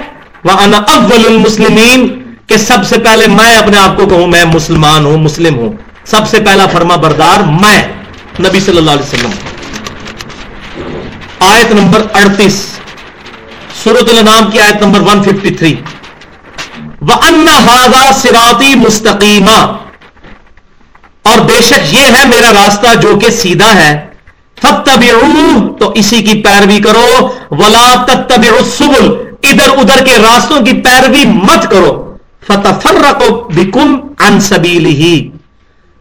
[0.44, 5.04] وہ انا اول المسلمین کہ سب سے پہلے میں اپنے آپ کو کہوں، میں مسلمان
[5.04, 5.72] ہوں، مسلم ہوں۔
[6.04, 7.88] سب سے پہلا فرما بردار میں،
[8.40, 9.30] نبی صلی اللہ علیہ وسلم۔
[11.38, 12.66] آیت نمبر اڑتیس۔
[13.82, 15.74] سورت النام کی آیت نمبر 153
[17.00, 17.50] وَأَنَّ
[18.22, 19.76] سِرَاطِي مُسْتَقِيمًا۔
[21.22, 24.09] اور بے شک یہ ہے میرا راستہ جو کہ سیدھا ہے۔
[24.62, 31.24] فَاتَّبِعُوهُ، تو اسی کی پیروی کرو۔ وَلَا تَتَّبِعُ السُّبُلِ، ادھر ادھر کے راستوں کی پیروی
[31.26, 32.16] مت کرو۔
[32.46, 35.26] فَتَفَرَّقُ بِكُمْ عَنْ سَبِيلِهِ۔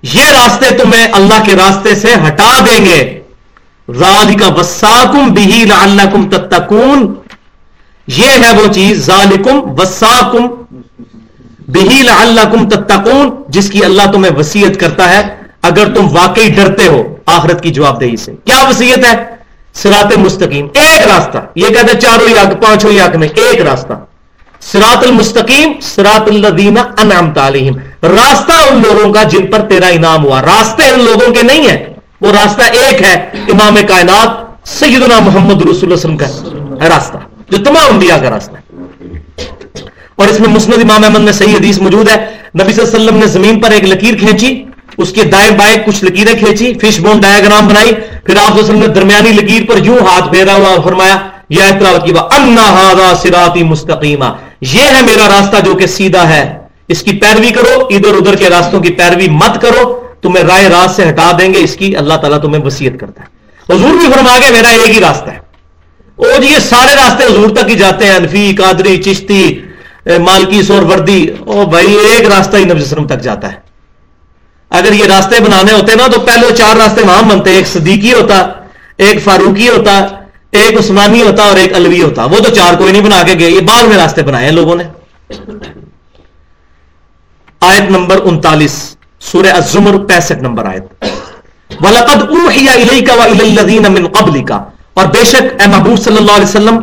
[0.04, 3.20] یہ راستے تمہیں اللہ کے راستے سے ہٹا دیں گے۔
[3.94, 7.14] ذالک وساکم بھی لعلکم تتقون۔
[8.08, 10.48] یہ ہے وہ چیز ذالکم وساکم
[11.68, 15.22] بھی لعلکم تتقون۔ جس کی اللہ تمہیں وسیعت کرتا ہے،
[15.62, 19.24] اگر تم واقعی ڈرتے ہو۔ آخرت کی جواب دہی سے۔ کیا وسیعت ہے؟
[19.74, 23.94] سرات مستقیم۔ ایک راستہ۔ یہ کہتے ہیں چاروں یاق پانچوں یاق میں ایک راستہ۔
[24.60, 27.74] سرات المستقیم سرات الدین انعام تعلیم
[28.04, 31.86] راستہ ان لوگوں کا جن پر تیرا انعام ہوا۔ راستے ان لوگوں کے نہیں ہیں۔
[32.22, 34.30] وہ راستہ ایک ہے، امام کائنات
[34.68, 36.26] سیدنا محمد رسول وسلم کا
[36.90, 37.18] راستہ۔
[37.50, 38.88] جو تمام انبیاء کا راستہ ہے۔
[40.16, 42.16] اور اس میں مسند امام احمد میں صحیح حدیث موجود ہے۔
[42.64, 44.64] نبی صلی اللہ علیہ وسلم نے زمین پر ایک لکیر کھینچی۔
[44.98, 47.92] اس کے دائیں بائیں کچھ لکیریں کھینچی، فش بون ڈایاگرام بنائی۔
[48.26, 51.18] پھر آپ نے درمیانی لکیر پر یوں ہاتھ پھیرا ہوا فرمایا
[51.50, 54.26] یہ اعتراض کی انا سراتی مستقیمہ
[54.62, 56.58] یہ ہے میرا راستہ جو کہ سیدھا ہے۔
[56.88, 60.96] اس کی پیروی کرو، ادھر ادھر کے راستوں کی پیروی مت کرو۔ تمہیں رائے راست
[60.96, 63.28] سے ہٹا دیں گے، اس کی اللہ تعالیٰ تمہیں وسیعت کرتا ہے۔
[63.74, 65.50] حضور بھی فرما کے میرا ایک ہی راستہ ہے۔
[66.42, 69.62] جی یہ سارے راستے حضور تک ہی جاتے ہیں۔ انفی، قادری، چشتی
[70.06, 73.69] مالکی سور وردی۔ او بھائی، ایک راستہ ہی نبی وسلم تک جاتا ہے۔
[74.70, 78.48] اگر یہ راستے بنانے ہوتے نا تو پہلے چار راستے وہاں بنتے ایک صدیقی ہوتا،
[78.98, 80.08] ایک فاروقی ہوتا،
[80.52, 83.50] ایک عثمانی ہوتا اور ایک الوی ہوتا۔ وہ تو چار کوئی نہیں بنا کے گئے،
[83.50, 84.84] یہ بعد میں راستے بنائے ہیں لوگوں نے۔
[87.60, 91.06] آیت نمبر انتالیس، سورہ الزمر، پینسٹھ نمبر آیت۔
[91.82, 94.54] وَلَقَدْ أُوحِيَ إِلَيْكَ وَإِلَى الَّذِينَ مِنْ قَبْلِكَ۔
[94.94, 96.80] اور بے شک اے محبوب صلی اللہ علیہ وسلم،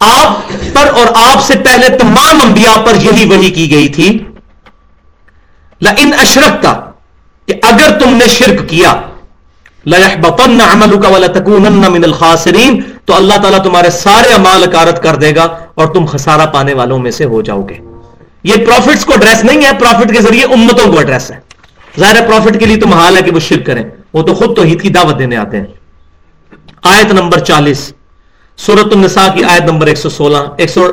[0.00, 4.24] آپ پر اور آپ سے پہلے تمام انبیاء پر یہی وحی کی گئی تھی۔
[5.80, 6.68] لَإِنْ أَشْرَكْتَ
[7.46, 9.00] کہ اگر تم نے شرک کیا،
[9.86, 11.06] لَيَحْبَطَنَّ عَمَلُكَ
[13.04, 16.98] تو اللہ تعالیٰ تمہارے سارے امال اکارت کر دے گا اور تم خسارہ پانے والوں
[16.98, 17.78] میں سے ہو جاؤ گے۔
[18.42, 21.40] یہ پروفٹس کو ایڈریس نہیں ہے پروفٹ کے ذریعے امتوں کو ایڈریس ہے۔
[22.00, 24.82] ظاہر پروفٹ کے لیے تو محال ہے کہ وہ شرک کریں۔ وہ تو خود توحید
[24.82, 25.66] کی دعوت دینے آتے ہیں۔
[26.82, 27.92] آیت نمبر چالیس
[28.56, 30.90] سورت النساء کی آیت نمبر ایک سو سولہ، ایک سو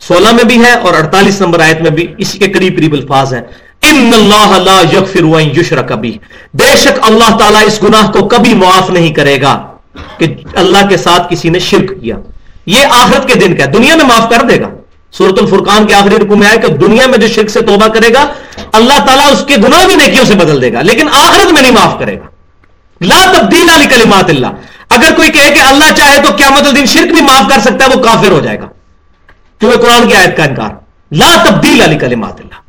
[0.00, 3.34] سولہ میں بھی ہے اور اڑتالیس نمبر آیت میں بھی اسی کے قریب قریب الفاظ
[3.34, 3.42] ہیں۔
[3.82, 6.18] ان اللہ لا یغفر وان یشرک بھی
[6.54, 9.66] بے شک اللہ تعالیٰ اس گناہ کو کبھی معاف نہیں کرے گا
[10.18, 12.16] کہ اللہ کے ساتھ کسی نے شرک کیا۔
[12.66, 14.68] یہ آخرت کے دن کا ہے، دنیا میں معاف کر دے گا۔
[15.12, 18.08] سورت الفرقان کے آخری رکو میں آئے کہ دنیا میں جو شرک سے توبہ کرے
[18.14, 18.26] گا،
[18.72, 21.72] اللہ تعالیٰ اس کے گناہ بھی نیکیوں سے بدل دے گا، لیکن آخرت میں نہیں
[21.72, 22.26] معاف کرے گا۔
[23.00, 24.46] لا تبدیل علی کلمات اللہ۔
[24.88, 27.98] اگر کوئی کہے کہ اللہ چاہے تو قیامت الدین شرک بھی معاف کر سکتا ہے،
[27.98, 28.66] وہ کافر ہو جائے گا۔
[29.58, 30.70] کیونکہ قرآن کی آیت کا انکار۔
[31.12, 32.67] لا تبدیل علی کلمات اللہ۔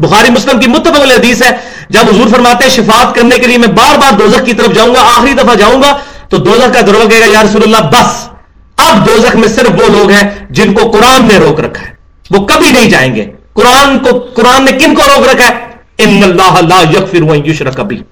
[0.00, 1.50] بخاری مسلم کی متفق حدیث ہے،
[1.88, 4.94] جب حضور فرماتے ہیں شفاعت کرنے کے لیے میں بار بار دوزخ کی طرف جاؤں
[4.94, 5.98] گا، آخری دفعہ جاؤں گا،
[6.28, 8.28] تو دوزخ کا دروازہ کہے گا، یا رسول اللہ، بس،
[8.76, 11.90] اب دوزخ میں صرف وہ لوگ ہیں جن کو قرآن نے روک رکھا ہے۔
[12.30, 16.20] وہ کبھی نہیں جائیں گے۔ قرآن کو، قرآن نے کن کو روک رکھا ہے؟ ان
[16.24, 18.02] اللہ لا یغفر وان یشرک کبھی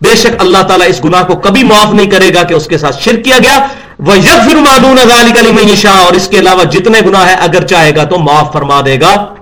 [0.00, 2.78] بے شک اللہ تعالیٰ اس گناہ کو کبھی معاف نہیں کرے گا کہ اس کے
[2.78, 3.66] ساتھ شرک کیا گیا۔
[3.98, 7.66] وہ یغفر ما دون ذلک لمن یشاء۔ اور اس کے علاوہ جتنے گناہ ہے اگر
[7.66, 9.34] چاہے گا تو معاف فرما دے گا۔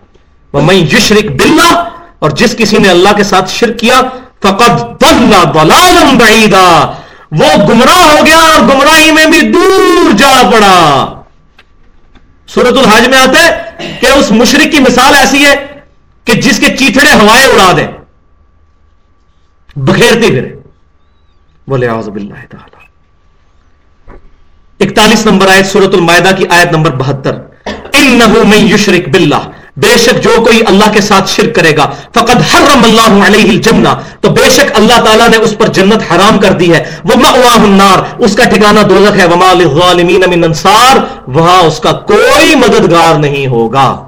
[0.52, 1.72] ومن یشرک باللہ،
[2.18, 4.00] اور جس کسی نے اللہ کے ساتھ شرک کیا
[4.42, 6.66] فقط ضل ضلالا بعیدا۔
[7.30, 10.76] وہ گمراہ ہو گیا اور گمراہی میں بھی دور جا پڑا۔
[12.54, 15.54] سورت الحاج میں آتا ہے کہ اس مشرق کی مثال ایسی ہے
[16.26, 17.86] کہ جس کے چیتڑے ہوائیں اڑا دیں
[19.76, 20.54] بکھیرتی پھرے۔
[21.68, 22.86] بولے آزب اللہ تعالی۔
[24.80, 27.34] اکتالیس نمبر آیت سورت المائدہ کی آیت نمبر بہتر۔
[28.00, 29.42] انہو من یشرک باللہ۔
[29.78, 33.88] بے شک جو کوئی اللہ کے ساتھ شرک کرے گا، فقد حرم اللہ علیہ الجنہ۔
[34.20, 37.62] تو بے شک اللہ تعالیٰ نے اس پر جنت حرام کر دی ہے۔ وہ مأواہ
[37.62, 40.96] النار، اس کا ٹھکانہ دوزخ ہے۔ وما للظالمین من انصار،
[41.26, 44.05] وہاں اس کا کوئی مددگار نہیں ہوگا۔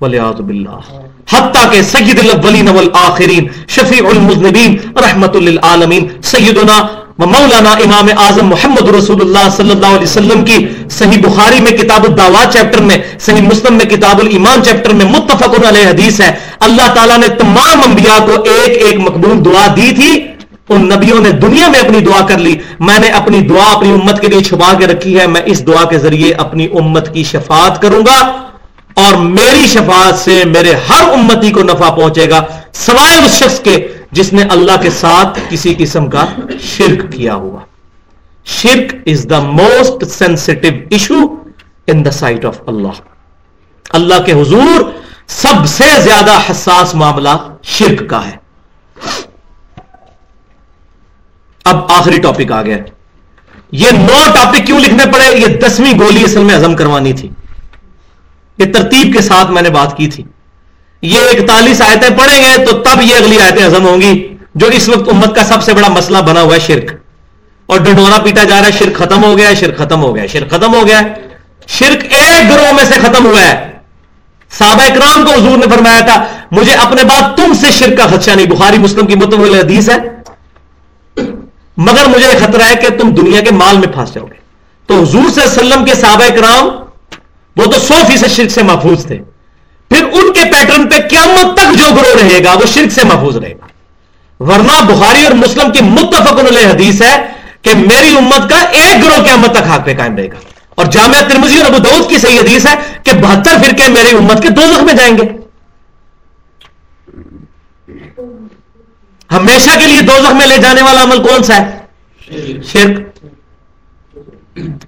[0.00, 1.02] ولیعذ باللہ۔
[1.34, 6.86] حتیٰ کہ سید الاولین والآخرین، شفیع المذنبین رحمت للعالمین، سیدنا
[7.26, 12.04] مولانا امام اعظم محمد رسول اللہ صلی اللہ علیہ وسلم کی صحیح بخاری میں کتاب
[12.04, 16.30] الدعوات چیپٹر میں، صحیح مسلم میں کتاب الایمان چیپٹر میں متفق علیہ حدیث ہے۔
[16.60, 20.26] اللہ تعالیٰ نے تمام انبیاء کو ایک ایک مقبول دعا دی تھی۔
[20.68, 24.20] ان نبیوں نے دنیا میں اپنی دعا کر لی۔ میں نے اپنی دعا اپنی امت
[24.20, 27.82] کے لیے چھپا کے رکھی ہے۔ میں اس دعا کے ذریعے اپنی امت کی شفاعت
[27.82, 28.32] کروں گا۔
[28.94, 33.88] اور میری شفاعت سے میرے ہر امتی کو نفع پہنچے گا۔ سوائے اس شخص کے
[34.12, 36.26] جس نے اللہ کے ساتھ کسی قسم کا
[36.60, 37.60] شرک کیا ہوا۔
[38.44, 41.18] شرک is the most sensitive issue
[41.86, 43.00] in the sight of اللہ
[43.90, 44.90] اللہ کے حضور
[45.26, 48.36] سب سے زیادہ حساس معاملہ شرک کا ہے۔
[51.64, 52.76] اب آخری ٹاپک آ گیا۔
[53.72, 57.28] یہ نو ٹاپک کیوں لکھنے پڑے؟ یہ دسویں گولی اصل میں ہزم کروانی تھی۔
[58.58, 60.24] یہ ترتیب کے ساتھ میں نے بات کی تھی۔
[61.02, 64.88] یہ اکتالیس آیتیں پڑھیں گے تو تب یہ اگلی آیتیں ہزم ہوں گی، جو اس
[64.88, 66.90] وقت امت کا سب سے بڑا مسئلہ بنا ہوا ہے شرک۔
[67.66, 70.50] اور ڈنڈونا پیٹا جا رہا ہے، شرک ختم ہو گیا شرک ختم ہو گیا شرک
[70.50, 71.00] ختم ہو گیا
[71.66, 73.70] شرک ایک گروہ میں سے ختم ہوا ہے۔
[74.58, 78.30] صحابہ اکرام کو حضور نے فرمایا تھا، مجھے اپنے بعد تم سے شرک کا خدشہ
[78.30, 79.96] نہیں۔ بخاری، مسلم کی متبل حدیث ہے۔
[81.76, 84.40] مگر مجھے خطرہ ہے کہ تم دنیا کے مال میں پھنس جاؤ گے۔
[84.86, 86.66] تو حضور صلی اللہ علیہ وسلم کے صحابہ اکرام،
[87.56, 89.18] وہ تو سو فیصد شرک سے محفوظ تھے۔
[89.90, 93.36] پھر ان کے پیٹرن پہ قیامت تک جو گروہ رہے گا وہ شرک سے محفوظ
[93.36, 93.66] رہے گا۔
[94.44, 97.26] ورنہ بخاری اور مسلم کی متفق علیہ حدیث ہے
[97.62, 100.36] کہ میری امت کا ایک گروہ قیامت تک ہاتھ پہ قائم رہے گا۔
[100.74, 104.42] اور جامعہ ترمزی اور ابو دعود کی صحیح حدیث ہے کہ بہتر فرقے میری امت
[104.42, 105.22] کے دو میں جائیں گے۔
[109.32, 111.78] ہمیشہ کے لیے دو میں لے جانے والا عمل کون سا ہے؟
[112.72, 113.09] شرک۔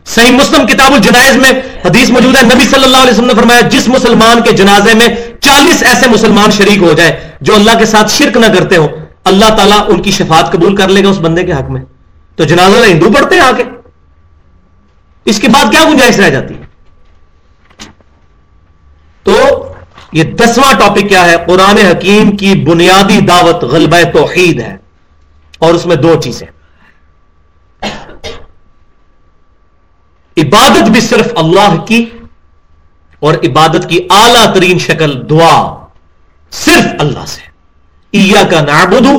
[0.05, 1.51] صحیح مسلم کتاب الجنائز میں
[1.85, 5.09] حدیث موجود ہے۔ نبی صلی اللہ علیہ وسلم نے فرمایا، جس مسلمان کے جنازے میں
[5.41, 8.89] چالیس ایسے مسلمان شریک ہو جائے جو اللہ کے ساتھ شرک نہ کرتے ہو
[9.25, 11.81] اللہ تعالیٰ ان کی شفاعت قبول کر لے گا اس بندے کے حق میں۔
[12.37, 13.63] تو جنازہ ہندو پڑھتے ہیں آ کے
[15.25, 16.63] اس کے بعد کیا گنجائش رہ جاتی ہے؟
[19.23, 19.67] تو
[20.13, 24.77] یہ دسواں ٹاپک کیا ہے؟ قرآن حکیم کی بنیادی دعوت غلبہ توحید ہے۔
[25.59, 26.47] اور اس میں دو چیزیں۔
[30.53, 32.05] عبادت بھی صرف اللہ کی
[33.19, 35.57] اور عبادت کی اعلی ترین شکل دعا
[36.53, 37.41] صرف اللہ سے۔
[38.13, 39.15] ایا کا نابدو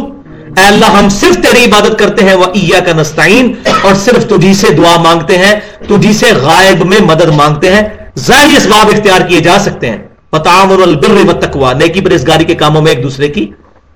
[0.57, 3.51] اے اللہ ہم صرف تیری عبادت کرتے ہیں وہ ایا کا نستعین،
[3.83, 5.53] اور صرف تجھی سے دعا مانگتے ہیں،
[5.87, 7.81] تجھی سے غائب میں مدد مانگتے ہیں۔
[8.19, 9.97] ظاہری اسباب اختیار کیے جا سکتے ہیں۔
[10.29, 13.49] پتام البر و تکوا نیکی پرہزگاری کے کاموں میں ایک دوسرے کی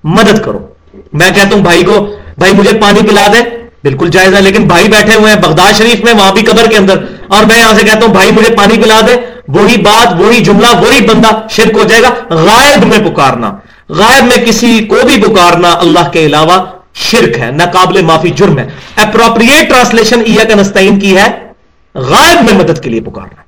[0.04, 0.66] مدد کرو۔
[1.12, 1.94] میں کہتا ہوں، بھائی کو،
[2.38, 3.42] بھائی مجھے پانی پلا دے۔
[3.84, 6.76] بالکل جائز ہے، لیکن بھائی بیٹھے ہوئے ہیں بغداد شریف میں، وہاں بھی قبر کے
[6.76, 9.16] اندر۔ اور میں یہاں سے کہتا ہوں، بھائی مجھے پانی پلا دے،
[9.48, 13.56] وہی بات، وہی جملہ، وہی بندہ شرک ہو جائے گا، غائب میں پکارنا،
[13.88, 16.64] غائب میں کسی کو بھی پکارنا اللہ کے علاوہ
[16.94, 21.52] شرک ہے، ناقابل معافی جرم ہے۔ اپروپریٹ ٹرانسلیشن کا نستعین کی ہے،
[21.94, 23.42] غائب میں مدد کے لیے پکارنا۔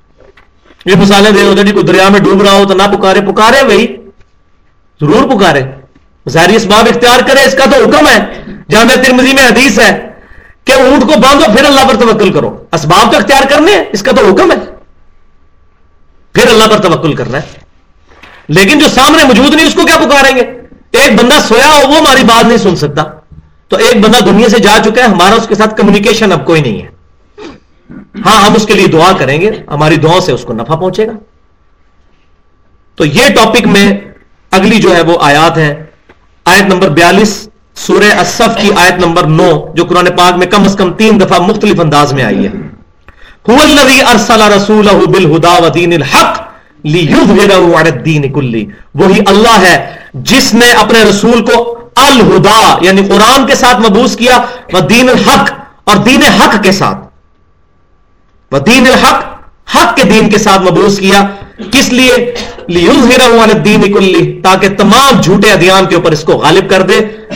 [0.85, 3.65] یہ مثالیں دے ہوتے جی کوئی دریا میں ڈوب رہا ہو تو نہ پکارے پکارے
[3.65, 3.87] وہی،
[5.01, 5.61] ضرور پکارے۔
[6.29, 8.19] ظاہری اسباب اختیار کرے، اس کا تو حکم ہے۔
[8.69, 10.10] جامع ترمزی میں حدیث ہے۔
[10.63, 14.03] کہ اونٹ کو باندھو، پھر اللہ پر توکل کرو۔ اسباب تو اختیار کرنے ہیں، اس
[14.03, 14.57] کا تو حکم ہے۔
[16.33, 17.59] پھر اللہ پر توکل کرنا ہے۔
[18.47, 20.41] لیکن جو سامنے موجود نہیں، اس کو کیا پکاریں گے؟
[20.91, 23.03] ایک بندہ سویا ہو، وہ ہماری بات نہیں سن سکتا۔
[23.67, 26.61] تو ایک بندہ دنیا سے جا چکا ہے، ہمارا اس کے ساتھ کمیونیکیشن اب کوئی
[26.61, 26.89] نہیں ہے۔
[28.25, 31.07] ہاں ہم اس کے لیے دعا کریں گے، ہماری دعاؤں سے اس کو نفع پہنچے
[31.07, 31.11] گا۔
[32.95, 33.99] تو یہ ٹاپک میں
[34.51, 35.85] اگلی جو ہے وہ آیات ہے
[36.45, 40.75] آیت نمبر بیالیس۔ سورہ اصف کی آیت نمبر نو، جو قرآن پاک میں کم از
[40.75, 42.51] کم تین دفعہ مختلف انداز میں آئی ہے۔
[48.95, 54.41] وہی اللہ ہے جس نے اپنے رسول کو الہدا یعنی قرآن کے ساتھ مبوس کیا
[54.73, 55.51] وہ دین الحق
[55.83, 56.97] اور دین حق کے ساتھ۔
[58.51, 59.23] وہ دین الحق،
[59.75, 61.21] حق کے دین کے ساتھ مبوس کیا۔
[61.71, 62.33] کس لیے؟
[63.65, 66.95] دین کلی تاکہ تمام جھوٹے ادیان کے اوپر اس کو غالب کر دے۔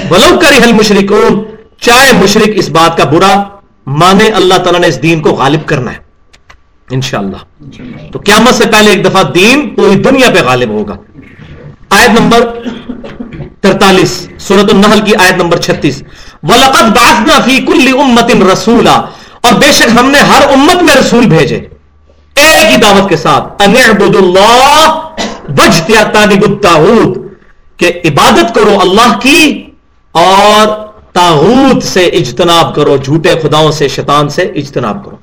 [0.10, 1.44] ولو کری حل مشرقون
[1.82, 3.44] چاہے مشرق اس بات کا برا
[3.88, 5.98] مانے، اللہ تعالیٰ نے اس دین کو غالب کرنا ہے۔
[6.92, 7.72] انشاءاللہ۔
[8.12, 10.96] تو قیامت سے پہلے ایک دفعہ دین پوری دنیا پہ غالب ہوگا۔
[11.90, 12.40] آیت نمبر
[13.62, 16.04] ترتالیس سورت النحل کی آیت نمبر چھتیس۔
[16.44, 19.02] وَلَقَدْ بَعَثْنَا فِي كُلِّ أُمَّةٍ رَسُولًا،
[19.42, 21.60] اور بے شک ہم نے ہر امت میں رسول بھیجے۔
[22.36, 25.10] ایک ہی دعوت کے ساتھ انعبد اللہ
[25.50, 26.36] وجتیاتانی
[27.78, 29.66] کہ عبادت کرو اللہ کی
[30.12, 30.68] اور
[31.14, 35.16] تاغوت سے اجتناب کرو، جھوٹے خداؤں سے، شیطان سے اجتناب کرو۔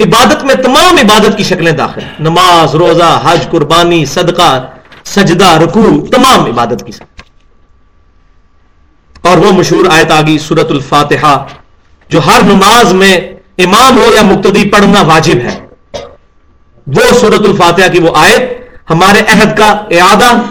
[0.00, 4.66] عبادت میں تمام عبادت کی شکلیں داخل ہیں۔ نماز، روزہ، حج، قربانی، صدقہ،
[5.04, 6.92] سجدہ، رکوع، تمام عبادت کی۔
[9.22, 11.44] اور وہ مشہور آیت آگی سورت الفاتحہ،
[12.08, 13.16] جو ہر نماز میں
[13.58, 15.65] امام ہو یا مقتدی پڑھنا واجب ہے۔
[16.86, 18.60] وہ سورت الفاتحہ کی وہ آیت،
[18.90, 20.42] ہمارے عہد کا اعادہ،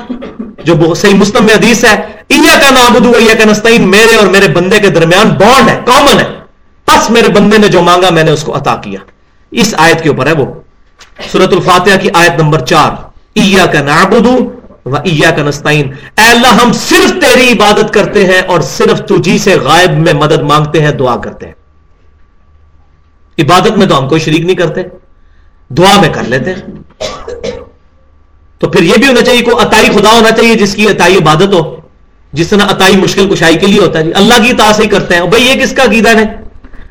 [0.63, 1.93] جو صحیح مسلم میں حدیث ہے
[2.27, 6.19] ایا کا نابدو ایا کا نستعین، میرے اور میرے بندے کے درمیان بانڈ ہے کامن
[6.19, 6.27] ہے۔
[6.87, 8.99] بس میرے بندے نے جو مانگا، میں نے اس کو عطا کیا۔
[9.51, 10.45] اس آیت کے اوپر ہے وہ۔
[11.31, 12.91] سورت الفاتحہ کی آیت نمبر چار۔
[13.33, 14.51] ایا کا نابدو
[15.37, 19.91] کا نستعین۔ اے اللہ، ہم صرف تیری عبادت کرتے ہیں اور صرف تجھی سے غائب
[19.91, 21.53] میں مدد مانگتے ہیں، دعا کرتے ہیں۔
[23.39, 24.81] عبادت میں تو ہم کوئی شریک نہیں کرتے۔
[25.69, 26.61] دعا میں کر لیتے ہیں۔
[28.59, 31.53] تو پھر یہ بھی ہونا چاہیے کوئی عطائی خدا ہونا چاہیے، جس کی عطائی عبادت
[31.53, 31.75] ہو،
[32.33, 35.15] جس طرح عطائی مشکل کشائی کے لیے ہوتا ہے۔ جی اللہ کی اطاعت ہی کرتے
[35.15, 36.23] ہیں۔ بھائی، یہ کس کا عقیدہ ہے؟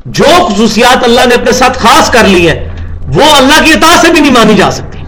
[0.07, 2.69] جو خصوصیات اللہ نے اپنے ساتھ خاص کر لی ہے
[3.07, 4.99] وہ اللہ کی اطاعت سے بھی نہیں مانی جا سکتی۔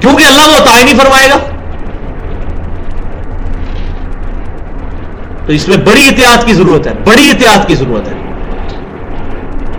[0.00, 1.38] کیونکہ اللہ وہ عطائی نہیں فرمائے گا۔
[5.46, 8.21] تو اس میں بڑی احتیاط کی ضرورت ہے، بڑی احتیاط کی ضرورت ہے۔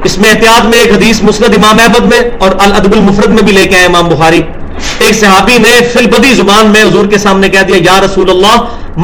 [0.06, 3.54] اس میں احتیاط میں ایک حدیث مسند امام احمد میں اور الادب المفرد میں بھی
[3.54, 4.42] لے کے آئے امام بخاری۔
[5.00, 8.56] ایک صحابی نے فلبدی زبان میں حضور کے سامنے کہہ دیا، یا رسول اللہ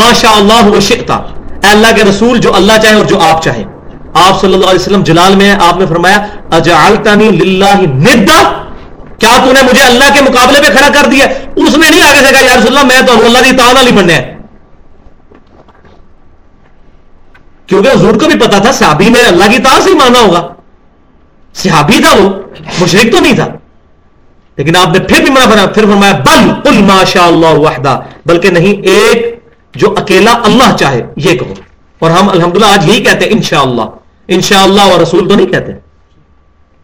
[0.01, 1.15] ماشاء اللہ و شئتا
[1.63, 3.63] اے اللہ کے رسول، جو اللہ چاہے اور جو آپ چاہیں
[4.19, 6.17] آپ صلی اللہ علیہ وسلم جلال میں آپ نے فرمایا،
[6.57, 8.41] اجعلتنی للہ ندا
[9.19, 12.26] کیا تو نے مجھے اللہ کے مقابلے پہ کھڑا کر دیا؟ اس نے نہیں آگے
[12.26, 14.19] سے کہا یا رسول اللہ، میں تو اللہ کی تعالیٰ نہیں بننے
[17.67, 20.47] کیونکہ حضور کو بھی پتا تھا، صحابی نے اللہ کی تعالیٰ سے ہی مانا ہوگا۔
[21.64, 22.30] صحابی تھا وہ
[22.80, 23.48] مشرق تو نہیں تھا۔
[24.56, 27.99] لیکن آپ نے پھر بھی منع بنا پھر فرمایا، بل، قل ما شاء اللہ وحدہ،
[28.26, 29.40] بلکہ نہیں ایک
[29.76, 31.53] جو اکیلا اللہ چاہے، یہ کہو۔
[31.99, 33.81] اور ہم الحمدللہ آج یہی کہتے ہیں، انشاءاللہ۔
[34.27, 35.72] انشاءاللہ اور رسول تو نہیں کہتے۔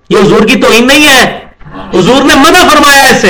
[0.09, 1.39] یہ حضور کی توہین نہیں ہے۔
[1.93, 3.29] حضور نے منع فرمایا ایسے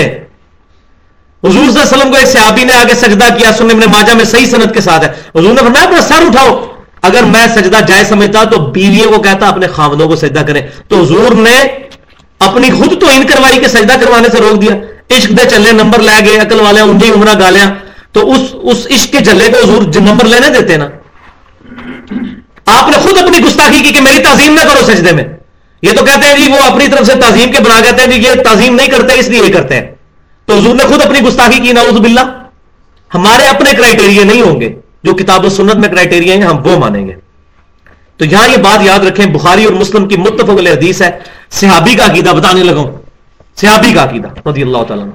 [1.44, 4.14] حضور صلی اللہ علیہ وسلم کو ایک صحابی نے آگے سجدہ کیا، سننے میں ماجہ
[4.14, 6.66] میں صحیح سنت کے ساتھ ہے۔ حضور نے فرمایا، اپنا سر اٹھاؤ۔
[7.06, 11.02] اگر میں سجدہ جائے سمجھتا تو بیویوں کو کہتا اپنے خامدوں کو سجدہ کریں۔ تو
[11.02, 11.68] حضور نے
[12.40, 14.76] اپنی خود تو ان کروائی کے سجدہ کروانے سے روک دیا۔
[15.18, 17.73] عشق دے چلے، نمبر لے گئے، عقل والے انجی عمرہ گالیا
[18.11, 20.88] تو اس اس عشق کے جلے کو حضور نمبر لینے دیتے نا؟
[22.65, 25.23] آپ نے خود اپنی گستاخی کی کہ میری تعظیم نہ کرو سجدے میں۔
[25.82, 28.27] یہ تو کہتے ہیں جی وہ اپنی طرف سے تعظیم کے بنا کہتے ہیں جی
[28.27, 29.95] یہ تعظیم نہیں کرتے، اس لیے یہ کرتے ہیں۔
[30.45, 32.22] تو حضور نے خود اپنی گستاخی کی نعوذ باللہ۔
[33.14, 34.76] ہمارے اپنے کرائٹیریا نہیں ہوں گے۔
[35.06, 37.14] جو کتاب و سنت میں کرائٹیریا ہیں، ہم وہ مانیں گے۔
[38.18, 41.10] تو یہاں یہ بات یاد رکھیں، بخاری اور مسلم کی متفق علیہ حدیث ہے،
[41.52, 42.84] صحابی کا عقیدہ بتانے لگا
[43.56, 45.06] صحابی کا عقیدہ رضی اللہ تعالیٰ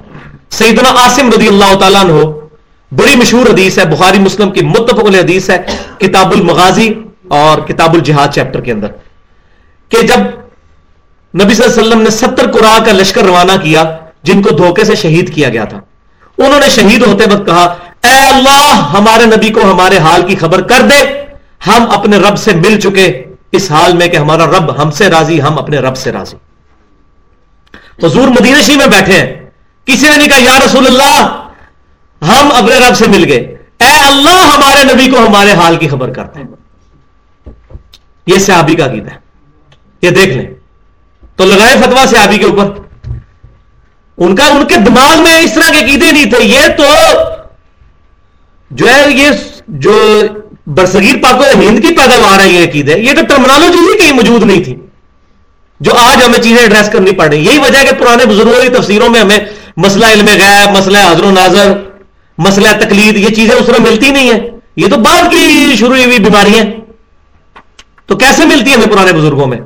[0.49, 2.13] سیدنا عاصم رضی اللہ تعالیٰ عنہ،
[2.91, 5.57] بڑی مشہور حدیث ہے، بخاری، مسلم کی متفق علیہ حدیث ہے،
[5.97, 6.93] کتاب المغازی
[7.27, 8.87] اور کتاب الجہاد چیپٹر کے اندر۔
[9.89, 10.19] کہ جب
[11.43, 13.83] نبی صلی اللہ علیہ وسلم نے ستر قرآ کا لشکر روانہ کیا،
[14.23, 15.79] جن کو دھوکے سے شہید کیا گیا تھا۔
[16.37, 20.61] انہوں نے شہید ہوتے وقت کہا اے اللہ، ہمارے نبی کو ہمارے حال کی خبر
[20.61, 21.21] کر دے۔
[21.67, 25.41] ہم اپنے رب سے مل چکے۔ اس حال میں کہ ہمارا رب ہم سے راضی،
[25.41, 26.37] ہم اپنے رب سے راضی۔
[28.05, 29.49] حضور مدینہ شی میں بیٹھے ہیں۔
[29.85, 31.47] کسی نے نہیں کہا، یا رسول اللہ،
[32.21, 36.13] ہم اپنے رب سے مل گئے۔ اے اللہ، ہمارے نبی کو ہمارے حال کی خبر
[36.13, 36.47] کرتے ہیں
[38.27, 39.17] یہ صحابی کا گیت ہے۔
[40.01, 40.49] یہ دیکھ لیں۔
[41.35, 42.65] تو لگائے فتوا صحابی کے اوپر۔
[44.17, 46.83] ان کا، ان کے دماغ میں اس طرح کے قیدے نہیں تھے۔ یہ تو
[48.71, 49.29] جو ہے یہ
[49.67, 50.21] جو
[50.67, 54.63] برصغیر پاک ہند کی پیداوار ہے، یہ عقیدے یہ تو ٹرمنالوجی ہی کہیں موجود نہیں
[54.63, 54.75] تھی۔
[55.79, 58.69] جو آج ہمیں چیزیں ایڈریس کرنی پڑ رہی یہی وجہ ہے کہ پرانے بزرگوں کی
[58.69, 59.37] تفسیروں میں ہمیں
[59.77, 61.73] مسئلہ علم غیب، مسئلہ حضر و ناظر،
[62.37, 64.39] مسئلہ تقلید، یہ چیزیں اس طرح ملتی نہیں ہیں۔
[64.75, 66.63] یہ تو بعد کی شروع ہوئی بیماریاں۔
[68.05, 69.57] تو کیسے ملتی ہے ہمیں پرانے بزرگوں میں؟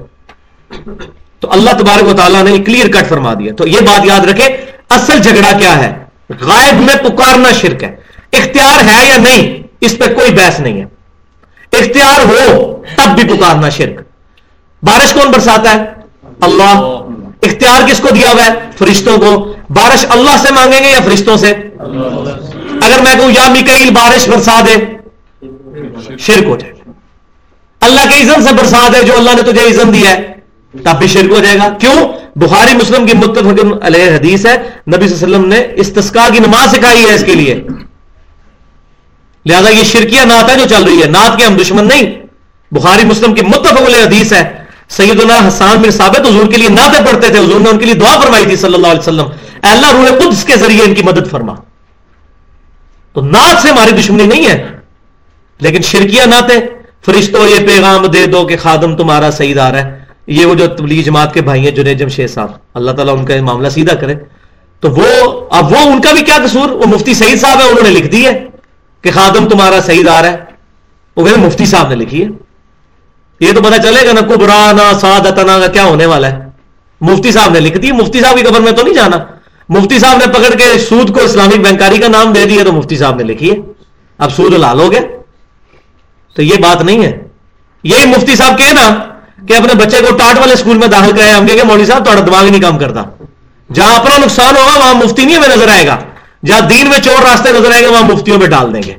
[1.39, 4.45] تو اللہ تبارک و تعالیٰ نے کلیئر کٹ فرما دیا۔ تو یہ بات یاد رکھے
[4.89, 6.03] اصل جھگڑا کیا ہے؟
[6.41, 8.04] غائب میں پکارنا شرک ہے۔
[8.37, 10.85] اختیار ہے یا نہیں، اس پہ کوئی بحث نہیں ہے۔
[11.71, 14.01] اختیار ہو تب بھی پکارنا شرک۔
[14.83, 15.85] بارش کون برساتا ہے؟
[16.41, 17.01] اللہ۔
[17.41, 21.37] اختیار کس کو دیا ہوا ہے؟ فرشتوں کو۔ بارش اللہ سے مانگیں گے یا فرشتوں
[21.37, 21.49] سے؟
[22.81, 24.75] اگر میں کہوں، یا میکیل بارش برسا دے۔
[26.19, 26.91] شرک ہو جائے۔ گا
[27.81, 30.33] اللہ کے عزم سے برسات ہے جو اللہ نے تجھے عزم دیا ہے۔
[30.83, 34.57] تب بھی شرک ہو جائے گا۔ کیوں؟ بخاری مسلم کی متفق علیہ حدیث ہے۔
[34.95, 37.63] نبی صلی اللہ علیہ وسلم نے استسقا کی نماز سکھائی ہے اس کے لیے۔
[39.45, 42.25] لہذا یہ شرکیہ نعت ہے جو چل رہی ہے۔ نعت کے ہم دشمن نہیں۔
[42.71, 47.05] بخاری مسلم کی متفق علیہ حدیث ہے۔ سیدنا حسان بن ثابت حضور کے لیے نعتیں
[47.05, 49.25] پڑھتے تھے۔ حضور نے ان کے لیے دعا فرمائی تھی صلی اللہ علیہ وسلم۔
[49.63, 51.53] اے اللہ روح قدس کے ذریعے ان کی مدد فرما۔
[53.13, 54.67] تو نعت سے ہماری دشمنی نہیں ہے،
[55.59, 56.59] لیکن شرکیہ نعتیں
[57.05, 61.03] فرشتوں، یہ پیغام دے دو کہ خادم تمہارا صحیح دار ہے۔ یہ وہ جو تبلیغ
[61.03, 64.15] جماعت کے بھائی ہیں، جنید جمشید صاحب۔ اللہ تعالیٰ ان کا معاملہ سیدھا کرے۔
[64.79, 67.83] تو وہ، اب وہ ان کا بھی کیا قصور؟ وہ مفتی سعید صاحب ہے انہوں
[67.83, 68.45] نے لکھ دی ہے۔
[69.05, 70.37] کہ خادم تمہارا صحیح دار ہے۔
[71.17, 72.29] وہ کہتے مفتی صاحب نے لکھی ہے۔
[73.39, 76.37] یہ تو پتا چلے گا نا، کبرا نہ سادتنا کا کیا ہونے والا ہے۔
[77.01, 79.17] مفتی صاحب نے لکھ دی۔ مفتی صاحب کی خبر میں تو نہیں جانا۔
[79.69, 82.97] مفتی صاحب نے پکڑ کے سود کو اسلامک بینکاری کا نام دے دیا تو مفتی
[82.97, 83.55] صاحب نے لکھی ہے۔
[84.17, 85.01] اب سود لال ہو گیا۔
[86.35, 87.21] تو یہ بات نہیں ہے۔
[87.83, 89.05] یہی مفتی صاحب کہ نا
[89.47, 92.21] کہ اپنے بچے کو ٹاٹ والے اسکول میں داخل کرے ہم کہ مولوی صاحب تھوڑا
[92.27, 93.03] دماغ نہیں کام کرتا۔
[93.73, 95.97] جہاں اپنا نقصان ہوگا، وہاں مفتی نہیں ہمیں نظر آئے گا۔
[96.45, 98.93] جہاں دین میں چور راستے نظر آئیں گے، وہاں مفتیوں میں ڈال دیں گے۔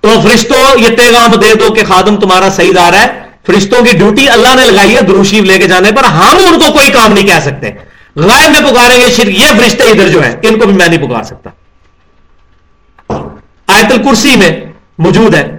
[0.00, 3.06] تو فرشتوں، یہ پیغام دے دو کہ خادم تمہارا صحیح دار ہے۔
[3.46, 6.72] فرشتوں کی ڈیوٹی اللہ نے لگائی ہے دروشیف لے کے جانے پر۔ ہم ان کو
[6.72, 7.70] کوئی کام نہیں کہہ سکتے۔
[8.16, 11.08] غائب میں پکاریں گے شرک یہ فرشتے ادھر جو ہے ان کو بھی میں نہیں
[11.08, 11.50] پکار سکتا۔
[13.66, 14.60] آیت الکرسی میں
[14.98, 15.58] موجود ہے۔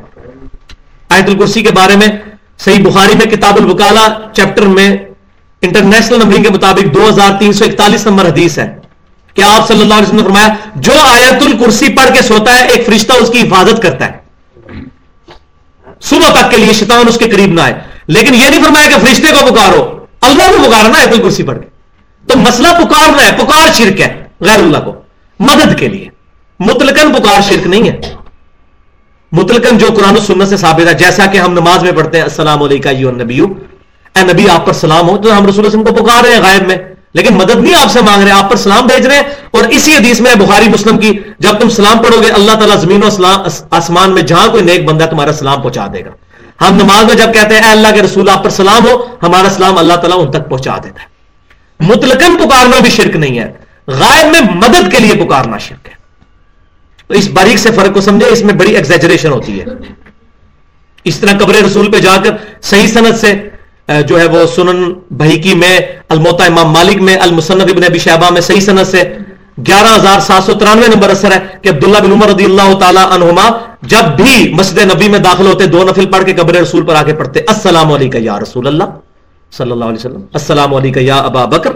[1.09, 2.07] آیت الکرسی کے بارے میں
[2.57, 4.97] صحیح بخاری میں کتاب البکالا چیپٹر میں
[5.61, 8.76] انٹرنیشنل نمبرنگ کے مطابق دو ہزار تین سو اکتالیس نمبر حدیث ہے۔
[9.37, 12.67] کہ آپ صلی اللہ علیہ وسلم نے فرمایا، جو آیت الکرسی پڑھ کے سوتا ہے،
[12.67, 14.17] ایک فرشتہ اس کی حفاظت کرتا ہے۔
[16.01, 17.73] صبح تک کے لیے شیطان اس کے قریب نہ آئے۔
[18.07, 21.59] لیکن یہ نہیں فرمایا کہ فرشتے کو پکارو۔ اللہ کو پکارا نا آیت الکرسی پڑھ
[21.59, 21.65] کے۔
[22.27, 24.95] تو مسئلہ پکارنا ہے، پکار شرک ہے، غیر اللہ کو۔
[25.39, 26.09] مدد کے لیے۔
[26.59, 27.99] متلکن پکار شرک نہیں ہے۔
[29.31, 32.23] متلکن جو قرآن و سنت سے ثابت ہے، جیسا کہ ہم نماز میں پڑھتے ہیں،
[32.23, 36.23] السلام علیکم نبی اے نبی، آپ پر سلام ہو، تو ہم رسول وسلم کو پکار
[36.23, 36.77] رہے ہیں غائب میں۔
[37.17, 39.95] لیکن مدد نہیں آپ سے مانگ رہے، آپ پر سلام بھیج رہے ہیں۔ اور اسی
[39.95, 43.25] حدیث میں بخاری مسلم کی، جب تم سلام پڑھو گے، اللہ تعالیٰ زمین و
[43.71, 46.09] آسمان میں جہاں کوئی نیک بندہ تمہارا سلام پہنچا دے گا۔
[46.67, 49.49] ہم نماز میں جب کہتے ہیں، اے اللہ کے رسول، آپ پر سلام ہو، ہمارا
[49.49, 51.07] سلام اللہ تعالیٰ ان تک پہنچا دیتا ہے۔
[51.79, 53.51] مطلقاً پکارنا بھی شرک نہیں ہے۔
[53.87, 55.93] غائب میں مدد کے لیے پکارنا شرک ہے۔
[57.07, 59.65] تو اس باریک سے فرق کو سمجھے اس میں بڑی ایگزیجریشن ہوتی ہے۔
[61.03, 62.29] اس طرح قبر رسول پہ جا کر
[62.61, 63.46] صحیح صنعت سے
[63.87, 68.41] جو ہے وہ سنن بحیکی میں، الموتا امام مالک میں، المصنف ابن ابی شہبہ میں
[68.41, 69.03] صحیح صنعت سے
[69.67, 73.05] گیارہ ہزار سات سو ترانوے نمبر اثر ہے کہ عبداللہ بن عمر رضی اللہ تعالیٰ
[73.11, 73.47] عنہما
[73.81, 77.03] جب بھی مسجد نبی میں داخل ہوتے، دو نفل پڑھ کے قبر رسول پر آ
[77.03, 78.83] کے پڑھتے، السلام علیکم یا رسول اللہ
[79.57, 81.71] صلی اللہ علیہ وسلم، السلام علیکم یا ابا بکر،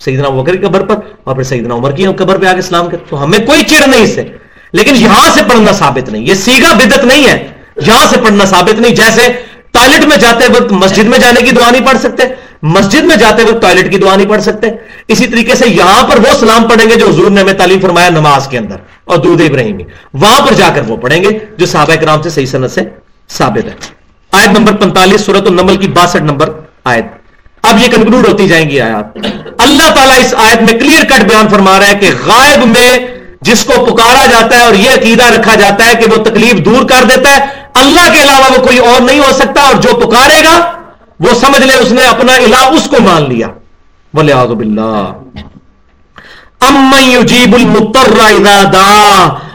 [0.00, 0.94] سیدنا بکر کی قبر پر
[1.24, 3.86] اور پھر سیدنا عمر کی قبر پہ آ کے اسلام کر تو ہمیں کوئی چڑ
[3.86, 4.24] نہیں اس سے۔
[4.72, 7.48] لیکن یہاں سے پڑھنا ثابت نہیں، یہ سیگا بدت نہیں ہے۔
[7.86, 9.22] یہاں سے پڑھنا ثابت نہیں، جیسے
[9.70, 12.22] ٹوائلٹ میں جاتے وقت مسجد میں جانے کی دعا نہیں پڑھ سکتے،
[12.62, 14.70] مسجد میں جاتے وقت ٹوائلٹ کی دعا نہیں پڑھ سکتے۔
[15.08, 18.08] اسی طریقے سے یہاں پر وہ سلام پڑھیں گے جو حضور نے ہمیں تعلیم فرمایا
[18.08, 19.84] نماز کے اندر اور دودھ ابراہیمی۔
[20.14, 22.80] وہاں پر جا کر وہ پڑھیں گے جو صحابہ کرام سے صحیح صنعت سے
[23.28, 23.74] ثابت ہے۔
[24.32, 26.50] آیت نمبر پینتالیس سورت النمل کی باسٹھ نمبر
[26.84, 27.04] آیت۔
[27.62, 29.16] اب یہ کنکلوڈ ہوتی جائیں گی آیات۔
[29.58, 32.98] اللہ تعالیٰ اس آیت میں کلیئر کٹ بیان فرما رہا ہے کہ غائب میں
[33.40, 36.88] جس کو پکارا جاتا ہے اور یہ عقیدہ رکھا جاتا ہے کہ وہ تکلیف دور
[36.88, 40.40] کر دیتا ہے اللہ کے علاوہ وہ کوئی اور نہیں ہو سکتا اور جو پکارے
[40.44, 40.72] گا،
[41.20, 43.46] وہ سمجھ لے اس نے اپنا الہ اس کو مان لیا۔
[44.14, 45.12] بولے آزب اللہ
[46.60, 48.12] امجیب المتر
[48.72, 48.86] دا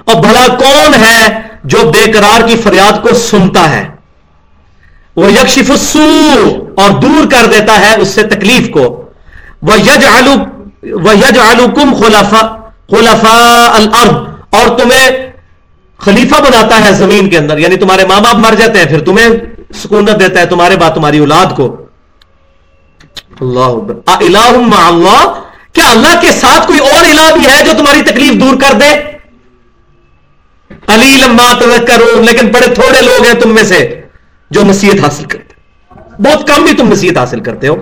[0.06, 3.90] اور بھلا کون ہے جو بے قرار کی فریاد کو سنتا ہے؟
[5.16, 6.40] وہ یکشف السور
[6.76, 9.10] اور دور کر دیتا ہے اس سے تکلیف کو۔
[9.62, 10.34] وہ یج آلو
[11.04, 12.42] وہ یج آلو کم خلافا
[12.90, 13.38] خلفا
[13.74, 14.16] الارض
[14.50, 15.33] اور تمہیں
[16.06, 19.30] خلیفہ بناتا ہے زمین کے اندر یعنی تمہارے ماں باپ مر جاتے ہیں، پھر تمہیں
[19.74, 21.86] سکونت دیتا ہے، تمہارے بعد تمہاری اولاد کو۔
[24.06, 25.40] اللہ اللہ۔
[25.74, 28.96] کیا اللہ کے ساتھ کوئی اور الہ بھی ہے جو تمہاری تکلیف دور کر دے؟
[30.88, 31.54] علی لمبا
[31.88, 34.02] کرو لیکن بڑے تھوڑے لوگ ہیں تم میں سے
[34.50, 35.54] جو نصیحت حاصل کرتے
[36.20, 37.76] بہت کم بھی تم نصیحت حاصل کرتے ہو۔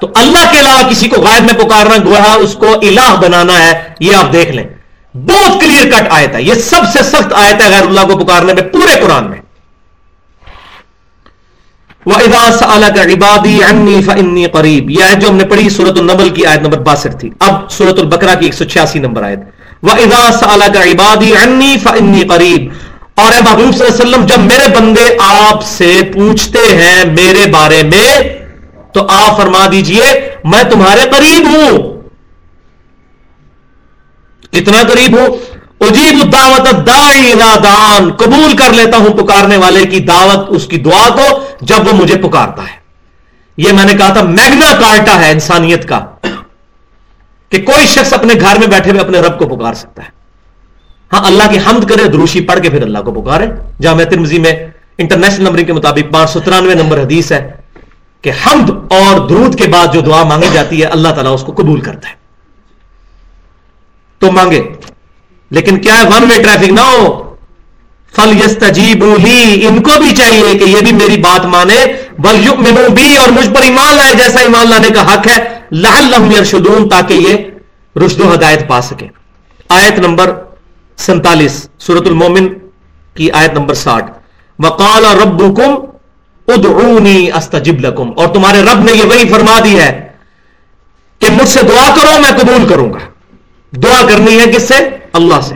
[0.00, 3.72] تو اللہ کے علاوہ کسی کو غائب میں پکارنا، گویا اس کو الہ بنانا ہے،
[4.00, 4.64] یہ آپ دیکھ لیں۔
[5.26, 8.54] بہت کلیئر کٹ آیت ہے۔ یہ سب سے سخت آیت ہے غیر اللہ کو پکارنے
[8.54, 9.38] میں، پورے قرآن میں۔
[12.96, 13.58] عبادی
[14.52, 17.70] قریب یہ آیت جو ہم نے پڑھی سورت النبل کی آیت نمبر باسٹھ تھی۔ اب
[17.70, 19.38] سورت البکرا کی ایک سو چھیاسی نمبر آیت۔
[19.82, 20.30] وہ ادا
[20.74, 22.68] کا عبادی انی فنی قریب
[23.14, 27.46] اور اے محبوب صلی اللہ علیہ وسلم، جب میرے بندے آپ سے پوچھتے ہیں میرے
[27.50, 28.20] بارے میں،
[28.92, 31.97] تو آپ فرما دیجیے، میں تمہارے قریب ہوں۔
[34.60, 35.36] کتنا قریب ہو،
[35.80, 41.44] اجیب دعوت دان قبول کر لیتا ہوں پکارنے والے کی دعوت، اس کی دعا کو
[41.60, 42.78] جب وہ مجھے پکارتا ہے۔
[43.56, 46.00] یہ میں نے کہا تھا، میگنا کارٹا ہے انسانیت کا۔
[47.48, 50.08] کہ کوئی شخص اپنے گھر میں بیٹھے ہوئے اپنے رب کو پکار سکتا ہے۔
[51.12, 53.46] ہاں اللہ کی حمد کرے، دروشی پڑھ کے پھر اللہ کو پکارے۔
[53.80, 54.66] جامع ترمزی میں
[54.98, 57.50] انٹرنیشنل نمبر کے مطابق پانچ سو ترانوے نمبر حدیث ہے
[58.22, 61.52] کہ حمد اور درود کے بعد جو دعا مانگی جاتی ہے، اللہ تعالیٰ اس کو
[61.52, 62.17] قبول کرتا ہے۔
[64.18, 64.62] تو مانگے۔
[65.50, 67.34] لیکن کیا ون وے ٹریفک نہ ہو۔
[68.16, 72.88] فل یس ہی ان کو بھی چاہیے کہ یہ بھی میری بات مانے۔ بل یؤمنو
[72.94, 77.14] بھی اور مجھ پر ایمان لائے جیسا ایمان لانے کا حق ہے۔ لعلہم یرشدون تاکہ
[77.14, 77.34] یہ
[77.98, 79.06] رشد و ہدایت پا سکے۔
[79.68, 80.32] آیت نمبر
[80.96, 82.48] سنتالیس سورت المومن
[83.14, 84.12] کی آیت نمبر ساٹھ۔
[84.58, 85.74] وقال ربکم
[86.48, 90.08] ادعونی استجب لکم اور تمہارے رب نے یہ وہی فرما دی ہے
[91.18, 92.98] کہ مجھ سے دعا کرو، میں قبول کروں گا۔
[93.72, 94.74] دعا کرنی ہے کس سے؟
[95.12, 95.54] اللہ سے۔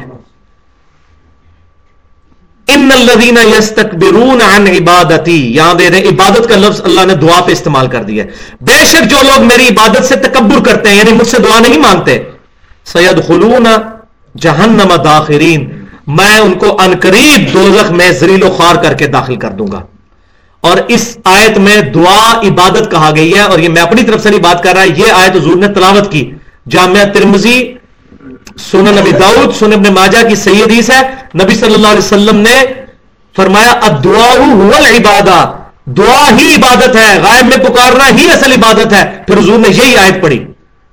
[2.69, 7.53] ان الذین یستکبرون عن عبادتی یہاں دے رہے عبادت کا لفظ اللہ نے دعا پہ
[7.53, 8.25] استعمال کر دیا
[8.61, 11.79] بے شک جو لوگ میری عبادت سے تکبر کرتے ہیں یعنی مجھ سے دعا نہیں
[11.79, 12.19] مانگتے
[12.85, 13.67] سید خلون
[14.39, 19.51] جہنم داخرین میں ان کو انقریب دوزخ میں زریل و خوار کر کے داخل کر
[19.51, 19.83] دوں گا۔
[20.61, 24.31] اور اس آیت میں دعا عبادت کہا گئی ہے، اور یہ میں اپنی طرف سے
[24.31, 26.31] نہیں بات کر رہا، یہ آیت حضور نے تلاوت کی۔
[26.71, 27.75] جامعہ ترمزی
[28.59, 31.01] سن نبی داؤد سن ابن ماجہ کی صحیح حدیث ہے۔
[31.45, 32.65] نبی صلی اللہ علیہ وسلم نے
[33.37, 33.73] فرمایا
[34.05, 34.35] دعا
[35.87, 39.97] دعا ہی عبادت ہے، غائب میں پکارنا ہی اصل عبادت ہے۔ پھر حضور نے یہی
[39.97, 40.45] آیت پڑھی۔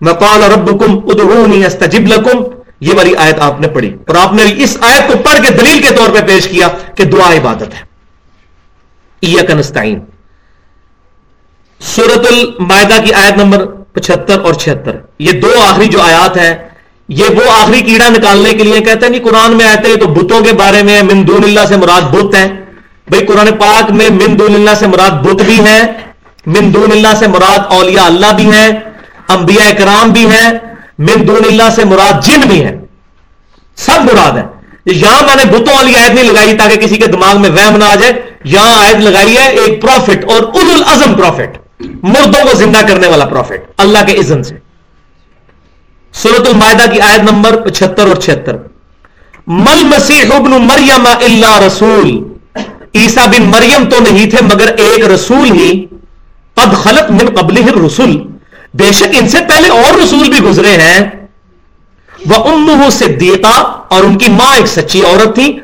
[0.01, 2.43] میں قال ربکم ادعونی استجب لکم۔
[2.81, 5.81] یہ والی آیت آپ نے پڑھی۔ اور آپ نے اس آیت کو پڑھ کے دلیل
[5.81, 7.89] کے طور پہ پیش کیا کہ دعا عبادت ہے۔
[9.47, 9.99] کنستین
[11.79, 16.68] سورت المائدہ کی آیت نمبر پچہتر اور چھہتر۔ یہ دو آخری جو آیات ہیں
[17.09, 20.43] یہ وہ آخری کیڑا نکالنے کے لیے کہتے ہیں، نہیں، قرآن میں آتے تو بتوں
[20.45, 22.47] کے بارے میں من دون اللہ سے مراد بت ہیں۔
[23.09, 25.81] بھائی قرآن پاک میں من دون اللہ سے مراد بت بھی ہیں،
[26.55, 28.69] من دون اللہ سے مراد اولیاء اللہ بھی ہیں،
[29.35, 30.49] انبیاء کرام بھی ہیں،
[31.07, 32.75] من دون اللہ سے مراد جن بھی ہیں۔
[33.77, 34.45] سب مراد ہے
[34.85, 37.83] یہاں میں نے بتوں والی آیت نہیں لگائی تاکہ کسی کے دماغ میں وہم نہ
[37.83, 38.13] آ جائے۔
[38.53, 41.57] یہاں آیت لگائی ہے ایک پروفٹ اور اد العظم پروفٹ،
[42.03, 44.55] مردوں کو زندہ کرنے والا پروفٹ، اللہ کے اذن سے۔
[46.21, 48.55] سورت المائدہ کی آیت نمبر پچہتر اور چھہتر۔
[49.47, 52.23] مل مسیح ابن مریم اللہ رسول۔
[52.95, 55.85] عیسا بن مریم تو نہیں تھے مگر ایک رسول ہی۔
[56.53, 58.27] قد خلط من قبل رسول
[58.73, 60.99] بے شک ان سے پہلے اور رسول بھی گزرے ہیں۔
[62.25, 63.05] وہ ام سے
[63.89, 65.59] اور ان کی ماں ایک سچی عورت تھی۔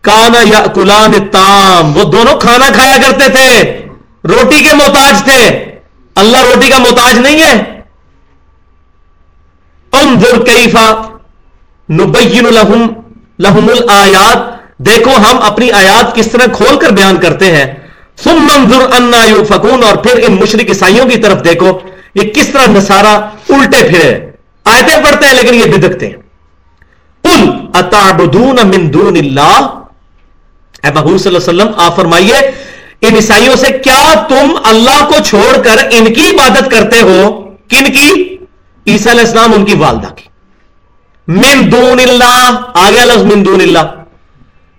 [0.00, 3.78] کانا یا کلان تام وہ دونوں کھانا کھایا کرتے تھے۔
[4.24, 5.64] روٹی کے محتاج تھے۔
[6.14, 7.71] اللہ روٹی کا محتاج نہیں ہے۔
[10.02, 11.02] انظر کیفا
[11.90, 12.86] نبین لہم
[13.38, 17.74] لہم الآیات۔ دیکھو ہم اپنی آیات کس طرح کھول کر بیان کرتے ہیں۔
[18.24, 21.78] ثم منظر انا یوفکون اور پھر ان مشرق عیسائیوں کی طرف دیکھو
[22.14, 23.16] یہ کس طرح نصارہ
[23.48, 24.30] الٹے پھرے۔
[24.64, 26.16] آیتیں پڑھتے ہیں لیکن یہ بدکتے ہیں۔
[27.22, 29.78] قل اتعبدون من دون اللہ؟
[30.82, 32.50] اے محبوب صلی اللہ علیہ وسلم، آپ فرمائیے،
[33.00, 37.92] ان عیسائیوں سے کیا تم اللہ کو چھوڑ کر ان کی عبادت کرتے ہو؟ کن
[37.92, 38.31] کی؟
[38.86, 40.24] عیسیٰ علیہ السلام ان کی والدہ کی۔
[41.28, 43.78] من دون اللہ، آگے لفظ من دون اللہ۔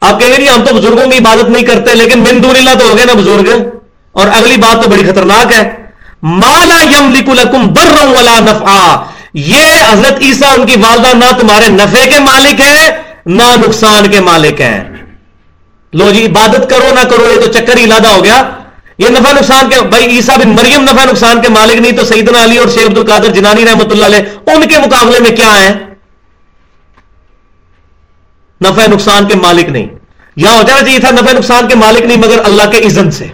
[0.02, 2.70] آپ کہیں گے جی ہم تو بزرگوں کی عبادت نہیں کرتے، لیکن من دون اللہ
[2.80, 3.50] تو ہو گئے نا بزرگ۔
[4.12, 5.72] اور اگلی بات تو بڑی خطرناک ہے۔
[6.24, 9.04] مالا یم لکم بر ولا نفع
[9.34, 14.20] یہ حضرت عیسیٰ ان کی والدہ نہ تمہارے نفے کے مالک ہے نہ نقصان کے
[14.20, 14.84] مالک ہے
[15.94, 18.44] لو جی عبادت کرو نہ کرو، یہ تو چکر ہی لادہ ہو گیا۔
[18.98, 22.44] یہ نفع نقصان کے بھائی عیسیٰ بن مریم نفع نقصان کے مالک نہیں، تو سیدنا
[22.44, 25.74] علی اور شیخ عبد القادر جنانی رحمۃ اللہ علیہ، ان کے مقابلے میں کیا ہے
[28.62, 29.88] نفع نقصان کے مالک نہیں۔
[30.36, 33.12] یہاں ہو جانا چاہیے جی، تھا نفع نقصان کے مالک نہیں، مگر اللہ کے عزن
[33.12, 33.28] سے۔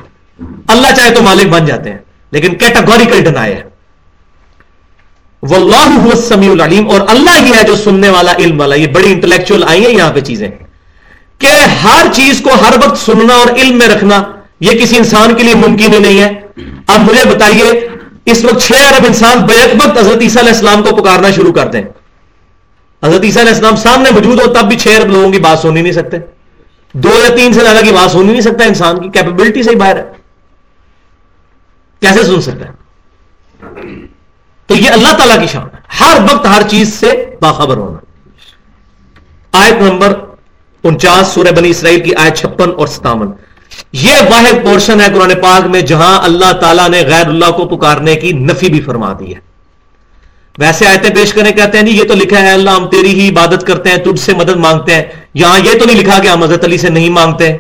[0.68, 1.98] اللہ چاہے تو مالک بن جاتے ہیں،
[2.32, 3.62] لیکن کیٹاگوریکل ڈنائی ہے۔
[5.42, 9.64] واللہ السمیع العلیم، اور اللہ ہی ہے جو سننے والا، علم والا۔ یہ بڑی انٹلیکچوئل
[9.68, 10.48] آئی ہیں یہاں پہ چیزیں۔
[11.38, 11.48] کہ
[11.84, 14.24] ہر چیز کو ہر وقت سننا اور علم میں رکھنا
[14.60, 16.42] یہ کسی انسان کے لیے ممکن ہی نہیں ہے۔
[16.88, 17.88] اب مجھے بتائیے،
[18.26, 21.68] اس وقت چھ ارب انسان بیک وقت حضرت عیسیٰ علیہ السلام کو پکارنا شروع کر
[21.68, 21.82] دیں۔
[23.04, 25.78] حضرت عیسیٰ علیہ السلام سامنے موجود ہو، تب بھی چھ ارب لوگوں کی بات سن
[25.78, 26.18] ہی نہیں سکتے۔
[26.94, 29.70] دو یا تین سے زیادہ کی بات سن ہی نہیں سکتا انسان کی کیپبلٹی سے
[29.70, 30.04] ہی باہر ہے۔
[32.00, 32.72] کیسے سن سکتا ہے؟
[34.68, 37.98] تو یہ اللہ تعالیٰ کی شان ہے۔ ہر وقت ہر چیز سے باخبر ہونا۔
[39.52, 40.20] آیت نمبر
[40.84, 43.32] انچاس، سورہ بنی اسرائیل کی آیت چھپن اور ستاون۔
[43.92, 48.16] یہ واحد پورشن ہے قرآن پاک میں جہاں اللہ تعالیٰ نے غیر اللہ کو پکارنے
[48.16, 49.40] کی نفی بھی فرما دی ہے۔
[50.58, 53.30] ویسے آیتیں پیش کرنے کہتے ہیں جی یہ تو لکھا ہے اللہ ہم تیری ہی
[53.30, 55.04] عبادت کرتے ہیں، تجھ سے مدد مانگتے ہیں۔
[55.34, 57.54] یہاں یہ تو نہیں لکھا کہ ہم حضرت علی سے نہیں مانگتے۔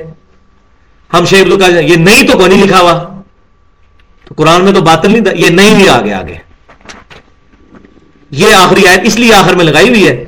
[1.14, 3.22] ہم شیخ کا یہ نہیں تو کوئی نہیں لکھا ہوا۔
[4.26, 6.36] تو قرآن میں تو باطل نہیں، یہ نہیں بھی آگے آگے۔
[8.32, 10.26] یہ آخری آیت اس لیے آخر میں لگائی ہوئی ہے۔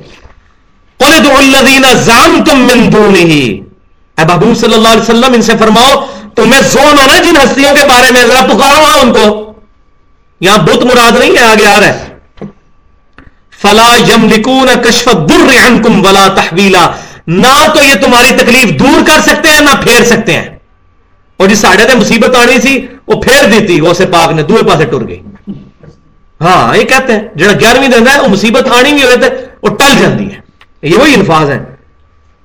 [0.98, 2.66] تم
[4.18, 7.84] اے بابو صلی اللہ علیہ وسلم ان سے فرماؤ، تمہیں زون ہونا جن ہستیوں کے
[7.84, 9.52] بارے میں؟ ذرا پکارو ہاں ان کو۔
[10.40, 12.08] یہاں بت مراد نہیں ہے، آگے آ رہا ہے۔
[13.62, 15.70] فلا یم لکون کشف در
[16.04, 16.90] ولا تحویلا
[17.26, 20.48] نہ تو یہ تمہاری تکلیف دور کر سکتے ہیں، نہ پھیر سکتے ہیں۔
[21.36, 24.62] اور جس ساڑھے نے مصیبت آنی سی، وہ پھیر دیتی، وہ سے پاک نے دوے
[24.62, 25.20] پاسے ٹر گئی۔
[26.40, 29.28] ہاں یہ کہتے ہیں جہاں گیارہویں دن ہے، وہ مصیبت آنی بھی ہوئے تھے
[29.62, 30.40] وہ ٹل جاتی ہے۔
[30.82, 31.71] یہ وہی الفاظ ہیں۔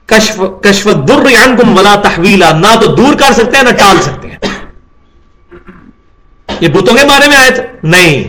[0.08, 2.52] کشف کشف در عنکم ولا تحویلا.
[2.52, 4.38] نہ تو دور کر سکتے ہیں، نہ ٹال سکتے ہیں.
[6.60, 8.24] یہ بتوں کے بارے میں آیت؟ نہیں.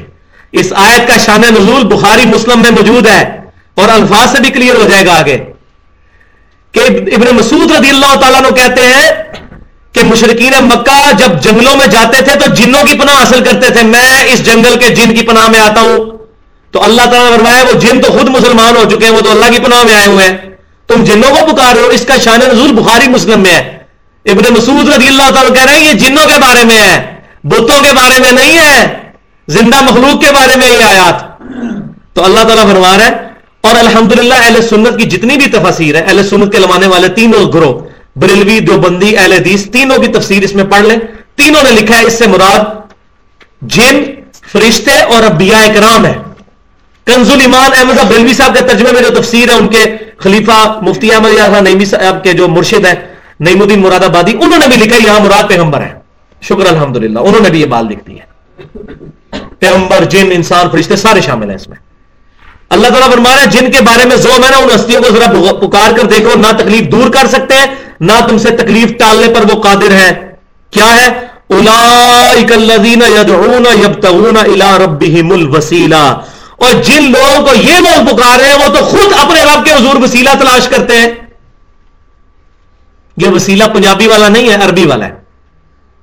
[0.53, 3.41] اس آیت کا شان نزول بخاری، مسلم میں موجود ہے
[3.75, 5.37] اور الفاظ سے بھی کلیئر ہو جائے گا آگے.
[6.73, 6.81] کہ
[7.15, 9.11] ابن مسعود رضی اللہ تعالیٰ نے کہتے ہیں
[9.93, 13.83] کہ مشرقین مکہ جب جنگلوں میں جاتے تھے تو جنوں کی پناہ حاصل کرتے تھے.
[13.83, 16.19] میں اس جنگل کے جن کی پناہ میں آتا ہوں.
[16.71, 19.31] تو اللہ تعالیٰ نے فرمایا، وہ جن تو خود مسلمان ہو چکے ہیں، وہ تو
[19.31, 20.57] اللہ کی پناہ میں آئے ہوئے ہیں.
[20.89, 23.78] تم جنوں کو پکار رہے ہو، اس کا شان نزول بخاری مسلم میں ہے۔
[24.27, 26.97] ابن مسعود رضی اللہ تعالیٰ کہہ رہے ہیں، یہ جنوں کے بارے میں ہے،
[27.44, 28.86] بتوں کے بارے میں نہیں ہے،
[29.48, 31.23] زندہ مخلوق کے بارے میں یہ آیات۔
[32.15, 33.10] تو اللہ تعالیٰ فرما رہا ہے
[33.60, 37.52] اور الحمدللہ اہل سنت کی جتنی بھی تفسیر ہے، اہل سنت کے لمانے والے تینوں
[37.52, 37.74] گروہ،
[38.16, 40.98] بریلوی دو بندی اہل حدیث، تینوں کی تفسیر اس میں پڑھ لیں۔
[41.36, 42.65] تینوں نے لکھا ہے، اس سے مراد
[43.74, 44.02] جن،
[44.52, 46.15] فرشتے اور ابیاء کرام ہے
[47.09, 49.85] کنز ایمان احمد بریلوی صاحب کے ترجمے میں جو تفسیر ہے، ان کے
[50.18, 52.94] خلیفہ مفتی احمد یار نئی صاحب کے جو مرشد ہیں،
[53.40, 55.98] نعیم الدین مراد آبادی، انہوں نے بھی لکھا یہاں مراد پیغمبر ہے
[56.43, 58.26] شکر، الحمدللہ، انہوں نے بھی یہ بات لکھ دی ہے۔
[59.59, 61.76] پیغمبر، جن، انسان، فرشتے سارے شامل ہیں اس میں۔
[62.70, 65.09] اللہ تعالیٰ فرما رہا ہے، جن کے بارے میں زوم ہے نا، ان ہستیوں کو
[65.09, 67.66] ذرا پکار کر دیکھو، نہ تکلیف دور کر سکتے ہیں،
[68.01, 70.35] نہ تم سے تکلیف ٹالنے پر وہ قادر ہے
[70.70, 71.09] کیا ہے؟
[76.60, 79.72] اور جن لوگوں کو یہ لوگ پکار رہے ہیں، وہ تو خود اپنے رب کے
[79.72, 81.10] حضور وسیلہ تلاش کرتے ہیں۔
[83.16, 85.14] یہ وسیلہ پنجابی والا نہیں ہے، عربی والا ہے۔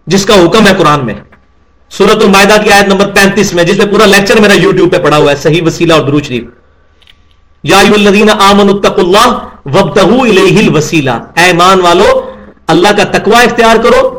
[0.07, 1.13] جس کا حکم ہے قرآن میں۔
[1.89, 5.17] سورت المائدہ کی آیت نمبر پینتیس میں، جس میں پورا لیکچر میرا یوٹیوب پہ پڑا
[5.17, 6.43] ہوا ہے، صحیح وسیلہ اور درو شریف۔
[7.63, 12.33] یا الذین آمن اتق اللہ وبتہو الیہ الوسیلہ۔ اے ایمان والو،
[12.67, 14.17] اللہ کا تقوی اختیار کرو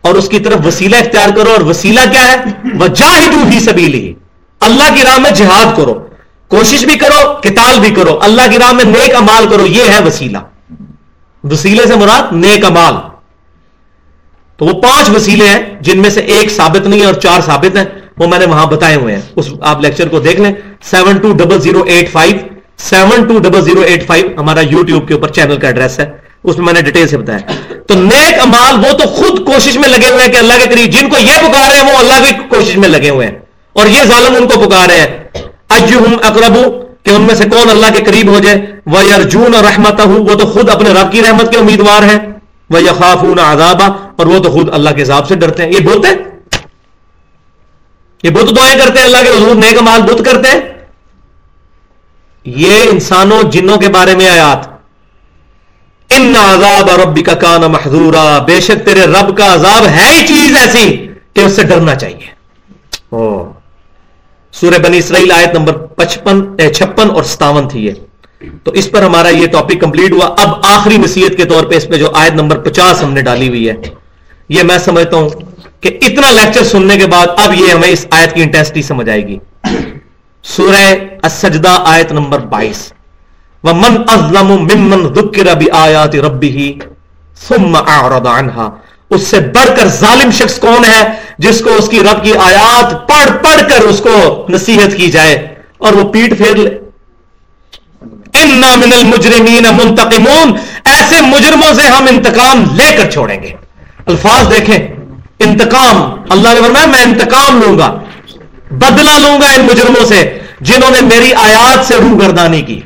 [0.00, 2.44] اور اس کی طرف وسیلہ اختیار کرو۔ اور وسیلہ کیا ہے؟
[2.80, 4.27] وجاہدو فی سبیلہ۔
[4.60, 6.06] اللہ کی راہ میں جہاد کرو،
[6.48, 10.02] کوشش بھی کرو کتال بھی کرو، اللہ کی راہ میں نیک امال کرو، یہ ہے
[10.02, 10.38] وسیلہ۔
[11.44, 12.94] وسیلے سے مراد نیک امال۔
[14.56, 17.76] تو وہ پانچ وسیلے ہیں، جن میں سے ایک ثابت نہیں ہے اور چار ثابت
[17.76, 17.84] ہیں۔
[18.18, 20.52] وہ میں نے وہاں بتائے ہوئے ہیں۔ اس آپ لیکچر کو دیکھ لیں۔
[20.82, 22.36] Seven two double zero eight five,
[22.76, 26.10] seven two double zero eight five ہمارا یو ٹیوب کے اوپر چینل کا ایڈریس ہے۔
[26.44, 27.38] اس میں میں نے ڈیٹیل سے بتایا۔
[27.86, 30.90] تو نیک امال وہ تو خود کوشش میں لگے ہوئے ہیں کہ اللہ کے قریب،
[30.92, 33.38] جن کو یہ پکار رہے ہیں، وہ اللہ کی کوشش میں لگے ہوئے ہیں۔
[33.78, 35.24] اور یہ ظالم ان کو پکار رہے ہیں۔
[35.68, 39.64] اجہم اقربو، کہ ان میں سے کون اللہ کے قریب ہو جائے۔ وہ ارجون اور
[39.64, 42.18] رحمت وہ تو خود اپنے رب کی رحمت کے امیدوار ہیں۔
[42.70, 43.24] وہ یقاف
[44.16, 46.10] اور وہ تو خود اللہ کے حساب سے ڈرتے ہیں۔ یہ بت ہے
[48.22, 50.60] یہ بت دعائیں کرتے ہیں اللہ کے حضور، نیک مال بت کرتے ہیں۔
[52.44, 54.78] یہ انسانوں، جنوں کے بارے میں آیات۔
[56.10, 60.56] ان عذاب ربی کا کان محضورا بے شک تیرے رب کا عذاب ہے ہی چیز
[60.56, 62.26] ایسی کہ اس سے ڈرنا چاہیے۔
[63.12, 63.57] ہاں۔
[64.52, 67.92] سورہ بنی اسرائیل آیت نمبر پچپن چھپن اور ستاون تھی یہ۔
[68.64, 71.88] تو اس پر ہمارا یہ ٹاپک کمپلیٹ ہوا۔ اب آخری نصیحت کے طور پہ اس
[71.88, 73.74] پہ جو آیت نمبر پچاس ہم نے ڈالی ہوئی ہے،
[74.48, 75.28] یہ میں سمجھتا ہوں
[75.80, 79.26] کہ اتنا لیکچر سننے کے بعد اب یہ ہمیں اس آیت کی انٹینسٹی سمجھ آئے
[79.26, 79.38] گی۔
[80.42, 82.92] سورہ السجدہ آیت نمبر بائیس۔
[83.64, 86.72] وَمَنْ أَظْلَمُ مِمَّنْ ذُكِّرَ بِآيَاتِ رَبِّهِ
[87.48, 88.70] ثُمَّ أَعْرَضَ عَنْهَا۔
[89.10, 91.08] اس سے بڑھ کر ظالم شخص کون ہے
[91.38, 95.54] جس کو اس کی رب کی آیات پڑھ پڑھ کر اس کو نصیحت کی جائے
[95.78, 96.70] اور وہ پیٹ پھیر لے؟
[98.76, 100.52] من المجرمین منتقمون۔
[100.84, 103.52] ایسے مجرموں سے ہم انتقام لے کر چھوڑیں گے۔
[104.06, 104.78] الفاظ دیکھیں۔
[105.38, 107.98] انتقام، اللہ نے فرمایا، میں انتقام لوں گا۔
[108.70, 112.80] بدلہ لوں گا ان مجرموں سے جنہوں نے میری آیات سے روح گردانی کی۔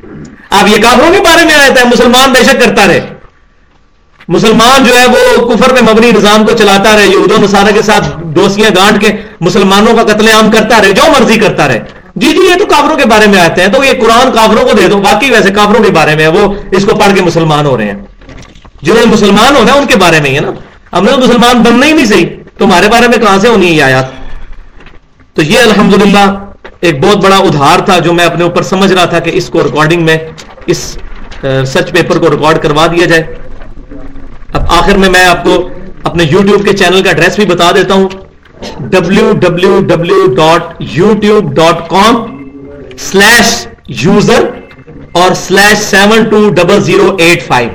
[0.50, 3.00] آپ یہ کافروں کے بارے میں آئے تھے مسلمان بے شک کرتا رہے۔
[4.34, 7.82] مسلمان جو ہے وہ کفر میں مبنی نظام کو چلاتا رہے یہود و نصارہ کے
[7.82, 9.10] ساتھ دوستیاں گانٹ کے
[9.40, 11.80] مسلمانوں کا قتل عام کرتا رہے، جو مرضی کرتا رہے۔
[12.16, 14.76] جی جی یہ تو کافروں کے بارے میں آتے ہیں تو یہ قرآن کافروں کو
[14.76, 17.66] دے دو۔ باقی ویسے کافروں کے بارے میں ہے، وہ اس کو پڑھ کے مسلمان
[17.66, 18.00] ہو رہے ہیں۔
[18.82, 20.52] جنہوں نے مسلمان ہونا ہے، ان کے بارے میں ہی ہے نا۔
[20.96, 22.26] ہم نے تو مسلمان بننا ہی نہیں صحیح۔
[22.59, 24.06] تمہارے بارے میں کہاں سے ہونی ہے یہ آیات؟
[25.34, 26.24] تو یہ الحمدللہ
[26.80, 29.62] ایک بہت بڑا ادھار تھا جو میں اپنے اوپر سمجھ رہا تھا کہ اس کو
[29.62, 30.18] ریکارڈنگ میں،
[30.66, 30.98] اس
[31.66, 33.22] سچ پیپر کو ریکارڈ کروا دیا جائے۔
[34.52, 35.56] اب آخر میں میں آپ کو
[36.04, 38.08] اپنے یوٹیوب کے چینل کا ایڈریس بھی بتا دیتا ہوں.
[38.90, 40.82] W W W dot
[41.20, 42.16] YouTube dot com
[43.10, 43.54] slash
[44.02, 44.44] user
[45.20, 47.70] اور slash seven two double zero eight five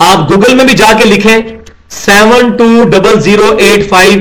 [0.00, 1.38] آپ گوگل میں بھی جا کے لکھیں
[1.90, 4.20] seven two double zero eight five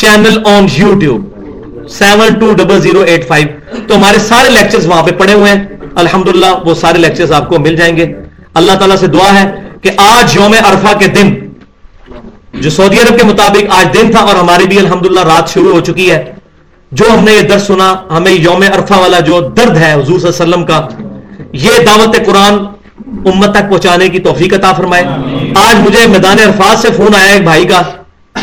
[0.00, 0.66] channel on
[1.00, 5.50] YouTube seven two double zero eight five تو ہمارے سارے لیکچرز وہاں پہ پڑے ہوئے
[5.52, 5.64] ہیں.
[6.02, 8.06] الحمدللہ وہ سارے لیکچرز آپ کو مل جائیں گے.
[8.54, 9.50] اللہ تعالیٰ سے دعا ہے.
[9.82, 11.34] کہ آج یوم عرفہ کے دن،
[12.54, 15.80] جو سعودی عرب کے مطابق آج دن تھا اور ہماری بھی الحمدللہ رات شروع ہو
[15.80, 16.32] چکی ہے،
[16.92, 20.28] جو ہم نے یہ درد سنا، ہمیں یوم عرفہ والا جو درد ہے حضور صلی
[20.28, 20.88] اللہ علیہ وسلم کا،
[21.52, 22.54] یہ دعوت قرآن
[23.30, 25.04] امت تک پہنچانے کی توفیق عطا فرمائے۔
[25.56, 27.80] آج مجھے میدان عرفات سے فون آیا ایک بھائی کا،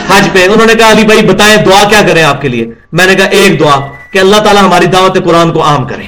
[0.09, 3.07] حج پہ۔ انہوں نے کہا علی بھائی بتائیں دعا کیا کریں آپ کے لیے؟ میں
[3.07, 3.79] نے کہا، ایک دعا
[4.11, 6.05] کہ اللہ تعالیٰ ہماری دعوت قرآن کو عام کرے۔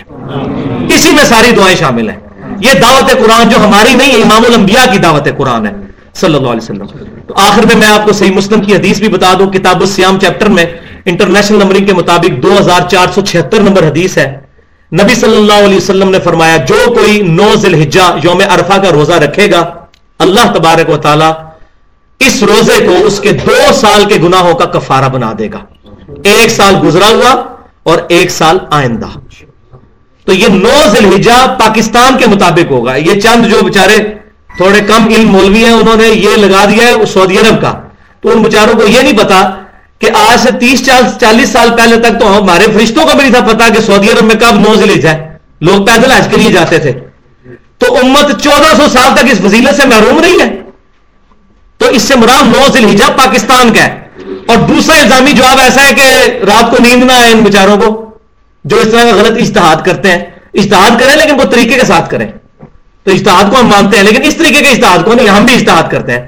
[0.95, 2.19] اسی میں ساری دعائیں شامل ہیں۔
[2.63, 5.71] یہ دعوت قرآن جو ہماری نہیں امام الانبیاء کی دعوت قرآن ہے،
[6.13, 6.85] صلی اللہ علیہ وسلم۔
[7.27, 10.19] تو آخر میں میں آپ کو صحیح مسلم کی حدیث بھی بتا دوں، کتاب السیام
[10.19, 10.65] چیپٹر میں
[11.05, 14.39] انٹرنیشنل نمبرنگ کے مطابق دو ہزار چار سو چھہتر نمبر حدیث ہے۔
[14.91, 19.13] نبی صلی اللہ علیہ وسلم نے فرمایا، جو کوئی نو ذلحجہ یوم عرفہ کا روزہ
[19.13, 19.61] رکھے گا،
[20.19, 21.29] اللہ تبارک و تعالی
[22.19, 25.59] اس روزے کو اس کے دو سال کے گناہوں کا کفارہ بنا دے گا۔
[26.23, 27.31] ایک سال گزرا ہوا
[27.83, 29.07] اور ایک سال آئندہ۔
[30.25, 33.97] تو یہ نو ذلحجہ پاکستان کے مطابق ہوگا۔ یہ چند جو بےچارے
[34.57, 37.73] تھوڑے کم علم مولوی ہیں، انہوں نے یہ لگا دیا ہے سعودی عرب کا۔
[38.21, 39.49] تو ان بیچاروں کو یہ نہیں پتا
[39.99, 40.89] کہ آج سے تیس
[41.19, 44.23] چالیس سال پہلے تک تو ہمارے فرشتوں کو بھی نہیں تھا پتا کہ سعودی عرب
[44.23, 46.91] میں کب نو ذلحجہ ہے۔ لوگ پیدل حج کے لیے جاتے تھے۔
[47.77, 50.61] تو امت چودہ سو سال تک اس فضیلت سے محروم نہیں ہے۔
[51.77, 54.07] تو اس سے مراد نو ذلحجہ پاکستان کا ہے۔
[54.47, 56.01] اور دوسرا الزامی جواب ایسا ہے کہ
[56.45, 58.10] رات کو نیند نہ آئے ان بیچاروں کو۔
[58.63, 60.19] جو اس طرح کا غلط اشتہاد کرتے ہیں
[60.53, 62.31] اشتہاد کریں لیکن وہ طریقے کے ساتھ کریں۔
[63.03, 65.55] تو اشتہاد کو ہم مانتے ہیں، لیکن اس طریقے کے اشتہاد کو نہیں، ہم بھی
[65.55, 66.27] اشتہاد کرتے ہیں۔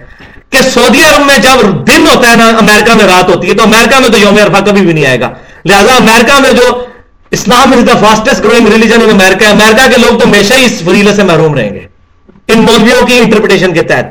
[0.50, 3.64] کہ سعودی عرب میں جب دن ہوتا ہے نا، امریکہ میں رات ہوتی ہے، تو
[3.64, 5.30] امریکہ میں تو یوم عرفہ کبھی بھی نہیں آئے گا۔
[5.66, 6.86] لہذا امریکہ میں جو
[7.32, 10.72] اسلام is the fastest growing religion in America امریکہ کے لوگ تو ہمیشہ ہی اس
[10.72, 11.88] فضیلت سے محروم رہیں گے۔
[12.48, 14.06] ان مولویوں کی انٹرپریٹیشن کے تحت۔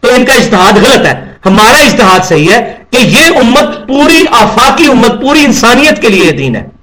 [0.00, 1.14] تو ان کا اشتہاد غلط ہے۔
[1.46, 6.56] ہمارا اشتہاد صحیح ہے کہ یہ امت پوری آفاقی امت، پوری انسانیت کے لیے دین
[6.56, 6.77] ہے۔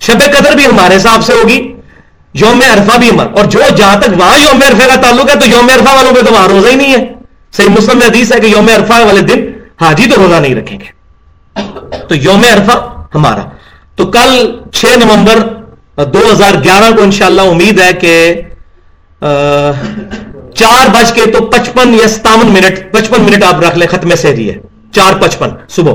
[0.00, 1.72] شب قدر بھی ہمارے حساب سے ہوگی،
[2.34, 5.46] یوم عرفہ بھی ہمارا اور جو جہاں تک وہاں یوم عرفہ کا تعلق ہے، تو
[5.46, 7.12] یوم عرفہ والوں پہ تو وہاں روزہ ہی نہیں ہے۔
[7.52, 10.98] صحیح مسلم حدیث ہے کہ یوم عرفہ والے دن حاجی تو روزہ نہیں رکھیں گے۔
[12.08, 13.42] تو یوم عرفہ ہمارا۔
[13.96, 15.38] تو کل چھ نومبر
[16.04, 18.42] دو ہزار گیارہ کو انشاءاللہ امید ہے کہ
[20.54, 24.50] چار بج کے تو پچپن یا ستاون منٹ، پچپن منٹ آپ رکھ لیں ختم سہری
[24.50, 24.54] ہے۔
[24.92, 25.94] چار پچپن، صبح۔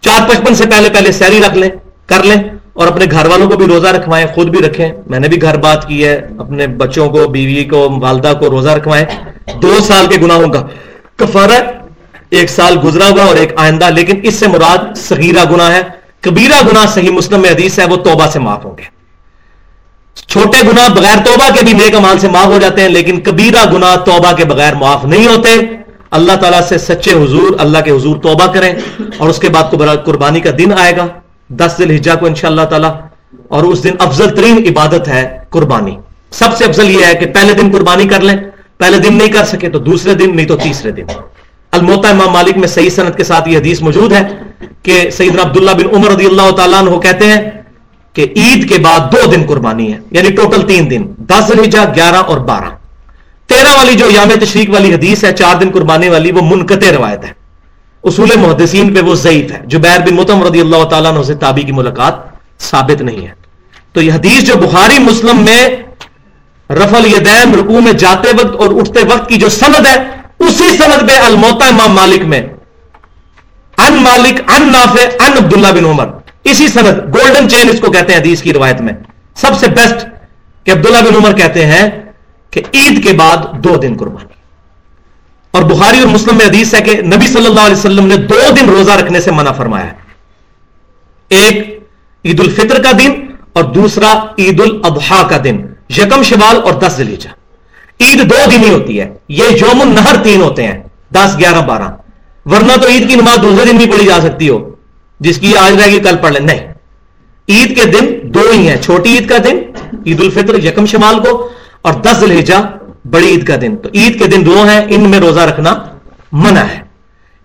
[0.00, 1.68] چار پچپن سے پہلے پہلے سہری رکھ لیں،
[2.06, 5.28] کر لیں۔ اور اپنے گھر والوں کو بھی روزہ رکھوائیں، خود بھی رکھیں۔ میں نے
[5.28, 9.06] بھی گھر بات کی ہے، اپنے بچوں کو، بیوی کو، والدہ کو روزہ رکھوائیں۔
[9.62, 10.62] دو سال کے گناہوں کا
[11.16, 11.58] کفارہ
[12.30, 15.82] ایک سال گزرا ہوا اور ایک آئندہ، لیکن اس سے مراد صغیرہ گناہ ہے۔
[16.20, 18.82] کبیرہ گناہ صحیح مسلم میں حدیث ہے، وہ توبہ سے معاف ہوں گے۔
[20.26, 23.72] چھوٹے گناہ بغیر توبہ کے بھی نیک امال سے معاف ہو جاتے ہیں، لیکن کبیرہ
[23.72, 25.50] گناہ توبہ کے بغیر معاف نہیں ہوتے۔
[26.10, 28.74] اللہ تعالیٰ سے سچے حضور، اللہ کے حضور توبہ کریں
[29.18, 29.74] اور اس کے بعد
[30.04, 31.06] قربانی کا دن آئے گا۔
[31.50, 32.90] دس دل ہجا کو ان شاء اللہ تعالیٰ،
[33.48, 35.96] اور اس دن افضل ترین عبادت ہے قربانی۔
[36.32, 38.36] سب سے افضل یہ ہے کہ پہلے دن قربانی کر لیں،
[38.78, 41.06] پہلے دن نہیں کر سکے تو دوسرے دن، نہیں تو تیسرے دن۔
[41.72, 44.22] الموتا امام مالک میں صحیح صنعت کے ساتھ یہ حدیث موجود ہے
[44.82, 47.40] کہ سیدنا عبداللہ بن عمر رضی اللہ تعالیٰ عنہ کہتے ہیں
[48.16, 52.22] کہ عید کے بعد دو دن قربانی ہے یعنی ٹوٹل تین دن، دس الحجا گیارہ
[52.28, 52.70] اور بارہ۔
[53.48, 57.24] تیرہ والی جو یام تشریق والی حدیث ہے، چار دن قربانی والی، وہ منقطع روایت
[57.24, 57.32] ہے۔
[58.02, 61.34] اصول محدثین پہ وہ ضعیف ہے۔ جو بیر بن متم رضی اللہ تعالیٰ عنہ سے
[61.34, 62.14] تابی کی ملاقات
[62.58, 63.32] ثابت نہیں ہے۔
[63.92, 65.68] تو یہ حدیث جو بخاری مسلم میں
[66.70, 70.04] رفل یدین رکوع میں جاتے وقت اور اٹھتے وقت کی جو سند ہے،
[70.38, 72.42] اسی سند پہ الموتا امام مالک میں۔
[73.78, 76.06] ان مالک ان نافع ان عبداللہ بن عمر۔
[76.44, 78.92] اسی سند گولڈن چین اس کو کہتے ہیں حدیث کی روایت میں۔
[79.34, 80.06] سب سے بیسٹ
[80.64, 81.90] کہ عبداللہ بن عمر کہتے ہیں
[82.50, 84.27] کہ عید کے بعد دو دن قربانی
[85.50, 88.40] اور بخاری اور مسلم میں حدیث ہے کہ نبی صلی اللہ علیہ وسلم نے دو
[88.60, 89.96] دن روزہ رکھنے سے منع فرمایا ہے۔
[91.28, 91.82] ایک
[92.24, 93.12] عید الفطر کا دن
[93.52, 95.66] اور دوسرا عید الاضحیٰ کا دن،
[95.96, 97.30] یکم شوال اور دس دلیجا
[98.00, 100.82] عید دو دن ہی ہوتی ہے، یہ یوم النہر تین ہوتے ہیں،
[101.14, 101.88] دس، گیارہ، بارہ۔
[102.46, 104.74] ورنہ تو عید کی نماز دوسرے دن بھی پڑھی جا سکتی ہو،
[105.20, 106.74] جس کی آج رہے گی کل پڑھ لیں۔ نہیں۔
[107.48, 109.58] عید کے دن دو ہی ہیں، چھوٹی عید کا دن
[110.06, 111.48] عید الفطر یکم شمال کو
[111.82, 112.54] اور دس دلحجہ
[113.10, 115.74] بڑی عید کا دن۔ تو عید کے دن دو ہیں، ان میں روزہ رکھنا
[116.32, 116.80] منع ہے۔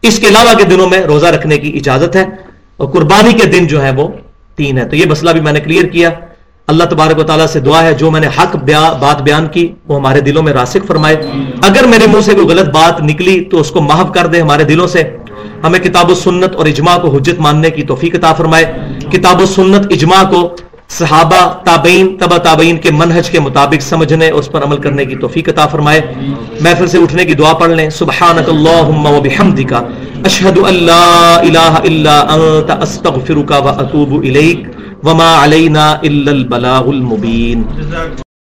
[0.01, 2.25] اس کے علاوہ کے دنوں میں روزہ رکھنے کی اجازت ہے۔
[2.77, 4.07] اور قربانی کے دن جو ہے وہ
[4.55, 6.09] تین ہے تو یہ مسئلہ بھی میں نے کلیئر کیا۔
[6.67, 9.73] اللہ تبارک و تعالیٰ سے دعا ہے، جو میں نے حق بیا، بات بیان کی،
[9.87, 11.15] وہ ہمارے دلوں میں راسک فرمائے۔
[11.61, 14.63] اگر میرے منہ سے کوئی غلط بات نکلی تو اس کو محف کر دے ہمارے
[14.63, 15.17] دلوں سے۔
[15.63, 18.73] ہمیں کتاب و سنت اور اجماع کو حجت ماننے کی توفیق عطا فرمائے۔
[19.11, 20.55] کتاب و سنت اجماع کو
[20.97, 25.15] صحابہ، تابعین تبا تابعین کے منہج کے مطابق سمجھنے اور اس پر عمل کرنے کی
[25.15, 26.01] توفیق عطا فرمائے۔
[26.61, 29.77] محفل سے اٹھنے کی دعا پڑھ لیں۔ سبحانک اللہم و بحمدکا
[30.25, 34.67] اشہد ان لا الہ الا انت، استغفرک و اتوب الیک۔
[35.03, 37.63] وما علینا الا البلاغ المبین۔